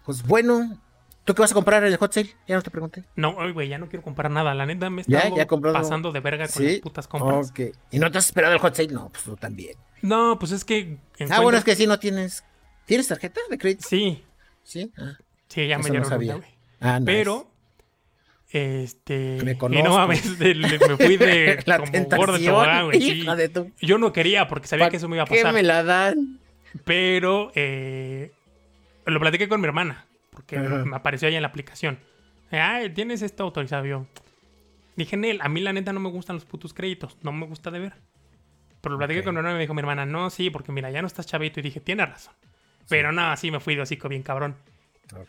Pues 0.07 0.23
bueno, 0.23 0.79
¿tú 1.25 1.35
qué 1.35 1.41
vas 1.41 1.51
a 1.51 1.53
comprar 1.53 1.83
en 1.83 1.91
el 1.91 1.97
hot 1.97 2.11
sale? 2.13 2.33
Ya 2.47 2.55
no 2.55 2.61
te 2.63 2.71
pregunté. 2.71 3.03
No, 3.15 3.35
güey, 3.53 3.67
ya 3.67 3.77
no 3.77 3.87
quiero 3.89 4.01
comprar 4.03 4.31
nada. 4.31 4.55
La 4.55 4.65
neta 4.65 4.89
me 4.89 5.01
está 5.01 5.29
pasando 5.73 6.11
de 6.11 6.19
verga 6.21 6.47
con 6.47 6.63
Sí. 6.63 6.71
las 6.71 6.79
putas 6.79 7.07
compras. 7.07 7.53
¿Y 7.91 7.99
no 7.99 8.09
te 8.09 8.17
has 8.17 8.25
esperado 8.25 8.53
el 8.53 8.59
hot 8.59 8.73
sale? 8.73 8.87
No, 8.93 9.09
pues 9.09 9.23
tú 9.23 9.35
también. 9.35 9.75
No, 10.01 10.39
pues 10.39 10.51
es 10.53 10.65
que. 10.65 10.97
Ah, 11.29 11.41
bueno, 11.41 11.57
es 11.59 11.63
que 11.63 11.75
sí 11.75 11.85
no 11.85 11.99
tienes. 11.99 12.43
¿Tienes 12.85 13.07
tarjeta 13.07 13.39
de 13.49 13.57
crédito? 13.59 13.85
Sí, 13.87 14.23
Sí. 14.63 14.91
Ah, 14.97 15.17
sí, 15.47 15.67
ya 15.67 15.77
me 15.77 15.89
no 15.89 16.05
sabía. 16.05 16.39
Ah, 16.79 16.99
nice. 16.99 17.05
Pero. 17.05 17.51
Este. 18.49 19.39
Me 19.43 19.51
y 19.51 19.57
conozco. 19.57 19.87
no 19.89 19.95
mames, 19.97 20.39
de- 20.39 20.55
le- 20.55 20.79
me 20.79 20.97
fui 20.97 21.17
de. 21.17 21.61
La 21.65 21.79
como 21.79 21.91
gordo 22.15 22.85
güey. 22.85 23.01
sí. 23.01 23.25
tu- 23.53 23.71
Yo 23.81 23.97
no 23.97 24.13
quería 24.13 24.47
porque 24.47 24.67
sabía 24.67 24.85
¿Pa' 24.85 24.91
que 24.91 24.97
eso 24.97 25.09
me 25.09 25.17
iba 25.17 25.23
a 25.23 25.27
¿Qué 25.27 25.35
pasar. 25.41 25.53
me 25.53 25.63
la 25.63 25.83
dan? 25.83 26.39
Pero 26.85 27.51
eh, 27.55 28.31
lo 29.11 29.19
platiqué 29.19 29.47
con 29.47 29.61
mi 29.61 29.67
hermana, 29.67 30.05
porque 30.31 30.57
Ajá. 30.57 30.85
me 30.85 30.95
apareció 30.95 31.27
ahí 31.27 31.35
en 31.35 31.41
la 31.41 31.47
aplicación. 31.49 31.99
Ah, 32.51 32.79
tienes 32.93 33.21
esto 33.21 33.43
autorizado 33.43 33.85
yo. 33.85 34.05
Dije, 34.95 35.15
Nel, 35.17 35.39
a 35.41 35.49
mí 35.49 35.61
la 35.61 35.73
neta 35.73 35.93
no 35.93 35.99
me 35.99 36.09
gustan 36.09 36.35
los 36.37 36.45
putos 36.45 36.73
créditos, 36.73 37.17
no 37.21 37.31
me 37.31 37.45
gusta 37.45 37.69
de 37.71 37.79
ver. 37.79 37.93
Pero 38.81 38.93
lo 38.93 38.97
platiqué 38.99 39.23
con 39.23 39.33
mi 39.33 39.39
hermana 39.39 39.53
y 39.55 39.57
me 39.57 39.61
dijo 39.61 39.73
mi 39.73 39.79
hermana, 39.81 40.05
no, 40.05 40.29
sí, 40.29 40.49
porque 40.49 40.71
mira, 40.71 40.89
ya 40.91 41.01
no 41.01 41.07
estás 41.07 41.25
chavito. 41.25 41.59
Y 41.59 41.63
dije, 41.63 41.79
tiene 41.79 42.05
razón. 42.05 42.33
Pero 42.89 43.11
no, 43.11 43.21
así 43.31 43.51
me 43.51 43.59
fui 43.59 43.75
de 43.75 43.81
hocico 43.81 44.07
bien 44.07 44.23
cabrón. 44.23 44.55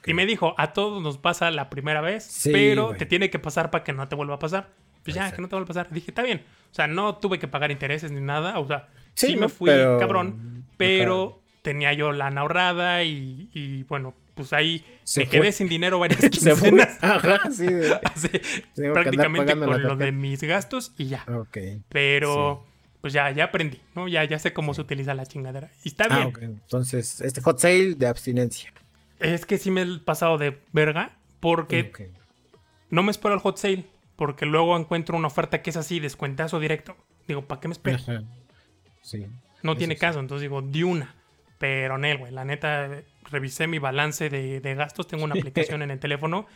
Y 0.07 0.14
me 0.14 0.26
dijo, 0.26 0.55
a 0.59 0.72
todos 0.72 1.03
nos 1.03 1.18
pasa 1.18 1.51
la 1.51 1.70
primera 1.70 2.01
vez, 2.01 2.24
Sí, 2.24 2.51
pero 2.53 2.95
te 2.97 3.07
tiene 3.07 3.31
que 3.31 3.39
pasar 3.39 3.70
para 3.70 3.85
que 3.85 3.93
no 3.93 4.07
te 4.09 4.14
vuelva 4.16 4.35
a 4.35 4.39
pasar. 4.39 4.70
Pues 5.05 5.14
ya, 5.14 5.22
Exacto. 5.22 5.37
que 5.37 5.43
no 5.43 5.49
te 5.49 5.55
vuelva 5.57 5.64
a 5.64 5.68
pasar. 5.68 5.91
Dije, 5.91 6.11
está 6.11 6.22
bien. 6.22 6.45
O 6.70 6.74
sea, 6.74 6.87
no 6.87 7.16
tuve 7.16 7.39
que 7.39 7.49
pagar 7.49 7.70
intereses 7.70 8.11
ni 8.11 8.20
nada. 8.20 8.59
O 8.59 8.66
sea, 8.66 8.89
Sí, 9.14 9.29
sí, 9.29 9.37
me 9.37 9.49
fui 9.49 9.70
pero- 9.70 9.99
cabrón, 9.99 10.64
pero 10.76 11.41
tenía 11.69 11.93
yo 11.93 12.12
lana 12.12 12.41
ahorrada 12.41 13.05
y, 13.05 13.51
y, 13.53 13.83
bueno, 13.83 14.14
pues 14.35 14.55
ahí 14.55 14.83
Se 15.05 15.21
me 15.21 15.27
fue. 15.27 15.41
quedé 15.41 15.53
sin 15.53 15.69
dinero 15.69 15.99
varias 15.99 16.19
Se 16.23 16.31
quincenas. 16.31 16.97
Ajá, 17.03 17.51
sí. 17.53 17.66
de- 17.66 17.95
Así, 18.05 18.29
prácticamente 18.75 19.55
con 19.59 19.83
lo 19.83 19.97
de 19.97 20.12
mis 20.12 20.43
gastos 20.43 20.93
y 20.97 21.09
ya. 21.09 21.25
Ok. 21.29 21.59
Pero 21.91 22.64
pues 23.03 23.12
ya, 23.12 23.31
ya 23.33 23.45
aprendí, 23.45 23.81
¿no? 23.95 24.09
Ya, 24.09 24.25
ya 24.25 24.39
sé 24.39 24.55
cómo 24.55 24.73
se 24.73 24.81
utiliza 24.81 25.12
la 25.14 25.27
chingadera. 25.27 25.71
Y 25.85 25.89
está 25.89 26.07
Ah, 26.09 26.25
bien. 26.35 26.61
Entonces, 26.62 27.21
este 27.21 27.43
hot 27.43 27.59
sale 27.59 27.95
de 27.95 28.07
abstinencia. 28.07 28.73
Es 29.21 29.45
que 29.45 29.59
sí 29.59 29.71
me 29.71 29.83
he 29.83 29.99
pasado 29.99 30.39
de 30.39 30.59
verga 30.73 31.16
porque 31.41 31.93
no 32.89 33.03
me 33.03 33.11
espero 33.11 33.35
el 33.35 33.41
hot 33.41 33.59
sale. 33.59 33.85
Porque 34.16 34.47
luego 34.47 34.77
encuentro 34.79 35.16
una 35.16 35.29
oferta 35.29 35.61
que 35.62 35.71
es 35.71 35.77
así, 35.77 36.01
descuentazo 36.01 36.59
directo. 36.59 36.97
Digo, 37.29 37.43
¿para 37.43 37.61
qué 37.61 37.69
me 37.69 37.73
espero? 37.73 37.99
Ajá. 37.99 38.23
Sí. 39.03 39.27
No 39.62 39.77
tiene 39.77 39.95
sí. 39.95 40.01
caso. 40.01 40.19
Entonces 40.19 40.43
digo, 40.43 40.61
di 40.62 40.83
una. 40.83 41.14
Pero 41.59 41.98
Nel, 41.98 42.18
güey, 42.18 42.32
la 42.32 42.44
neta, 42.44 42.88
revisé 43.30 43.66
mi 43.66 43.78
balance 43.78 44.30
de, 44.30 44.61
de 44.61 44.74
gastos. 44.74 45.06
Tengo 45.09 45.24
una 45.24 45.34
aplicación 45.34 45.82
en 45.82 45.90
el 45.90 45.98
teléfono 45.98 46.46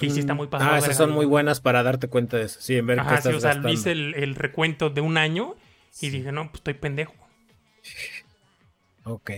y 0.00 0.10
sí 0.10 0.20
está 0.20 0.34
muy 0.34 0.46
pasado. 0.48 0.72
Ah, 0.72 0.78
esas 0.78 0.96
son 0.96 1.10
muy 1.10 1.26
buenas 1.26 1.60
para 1.60 1.82
darte 1.82 2.08
cuenta 2.08 2.36
de 2.38 2.44
eso. 2.44 2.60
Sí, 2.60 2.76
en 2.76 2.86
ver 2.86 2.96
qué 2.96 3.02
Ajá, 3.02 3.10
sí, 3.22 3.28
estás 3.28 3.34
o 3.34 3.40
sea, 3.40 3.48
gastando. 3.50 3.68
hice 3.70 3.92
el, 3.92 4.14
el 4.14 4.34
recuento 4.34 4.90
de 4.90 5.00
un 5.00 5.18
año 5.18 5.54
y 6.00 6.10
dije, 6.10 6.32
no, 6.32 6.44
pues 6.44 6.56
estoy 6.56 6.74
pendejo. 6.74 7.14
Ok. 9.04 9.30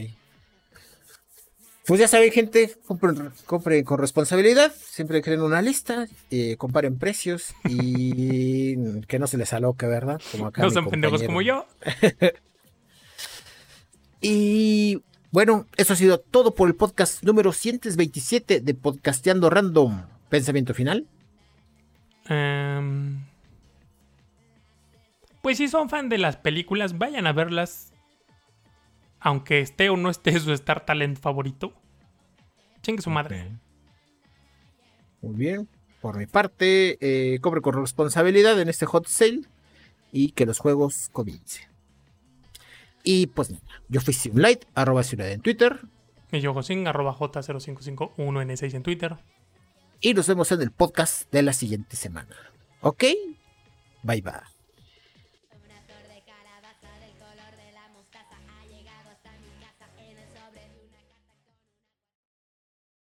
Pues 1.87 2.01
ya 2.01 2.07
saben, 2.09 2.31
gente, 2.31 2.77
compren, 2.87 3.31
compren 3.47 3.83
con 3.83 3.99
responsabilidad. 3.99 4.73
Siempre 4.79 5.23
creen 5.23 5.41
una 5.41 5.63
lista, 5.63 6.07
eh, 6.31 6.57
comparen 6.59 6.99
precios 6.99 7.55
y 7.67 9.01
que 9.07 9.19
no 9.19 9.27
se 9.27 9.39
les 9.39 9.53
aloque, 9.53 9.87
¿verdad? 9.87 10.21
Como 10.31 10.47
acá 10.47 10.63
No 10.63 10.71
son 10.71 10.91
pendejos 10.91 11.23
como 11.23 11.41
yo. 11.43 11.67
Y 14.21 15.03
bueno, 15.31 15.67
eso 15.77 15.93
ha 15.93 15.97
sido 15.97 16.19
todo 16.19 16.55
por 16.55 16.69
el 16.69 16.75
podcast 16.75 17.23
número 17.23 17.53
127 17.53 18.61
de 18.61 18.75
Podcasteando 18.75 19.51
Random. 19.51 20.07
Pensamiento 20.29 20.75
final. 20.75 21.07
Em, 22.29 23.25
pues 25.43 25.59
si 25.59 25.69
son 25.69 25.89
fan 25.89 26.09
de 26.09 26.19
las 26.19 26.37
películas, 26.37 26.99
vayan 26.99 27.27
a 27.27 27.33
verlas. 27.33 27.93
Aunque 29.21 29.61
esté 29.61 29.91
o 29.91 29.97
no 29.97 30.11
esté 30.11 30.39
su 30.41 30.53
Star 30.53 30.85
Talent 30.85 31.19
favorito. 31.19 31.73
Chingue 32.83 33.03
su 33.03 33.11
madre. 33.11 33.59
Muy 35.21 35.35
bien. 35.35 35.69
Por 36.01 36.17
mi 36.17 36.27
parte, 36.27 36.97
eh, 37.01 37.41
compre 37.41 37.61
con 37.61 37.75
responsabilidad 37.75 38.61
en 38.61 38.69
este 38.69 38.87
hot 38.87 39.07
sale 39.07 39.43
y 40.13 40.31
que 40.31 40.47
los 40.47 40.59
juegos 40.59 41.09
comiencen. 41.13 41.69
Y 43.11 43.29
pues 43.29 43.51
nada, 43.51 43.65
yo 43.89 44.03
fui 44.03 44.13
Simlight, 44.13 44.67
arroba 44.75 45.03
Ciudad 45.03 45.31
en 45.31 45.41
Twitter. 45.41 45.81
Y 46.31 46.41
yo, 46.41 46.53
Josín, 46.53 46.87
arroba 46.87 47.15
J0551N6 47.15 48.75
en 48.75 48.83
Twitter. 48.83 49.17
Y 50.03 50.13
nos 50.13 50.29
vemos 50.29 50.53
en 50.53 50.61
el 50.61 50.73
podcast 50.73 51.33
de 51.33 51.41
la 51.41 51.55
siguiente 51.55 51.97
semana. 51.97 52.37
¿Ok? 52.83 53.05
Bye 54.03 54.21
bye. 54.21 54.58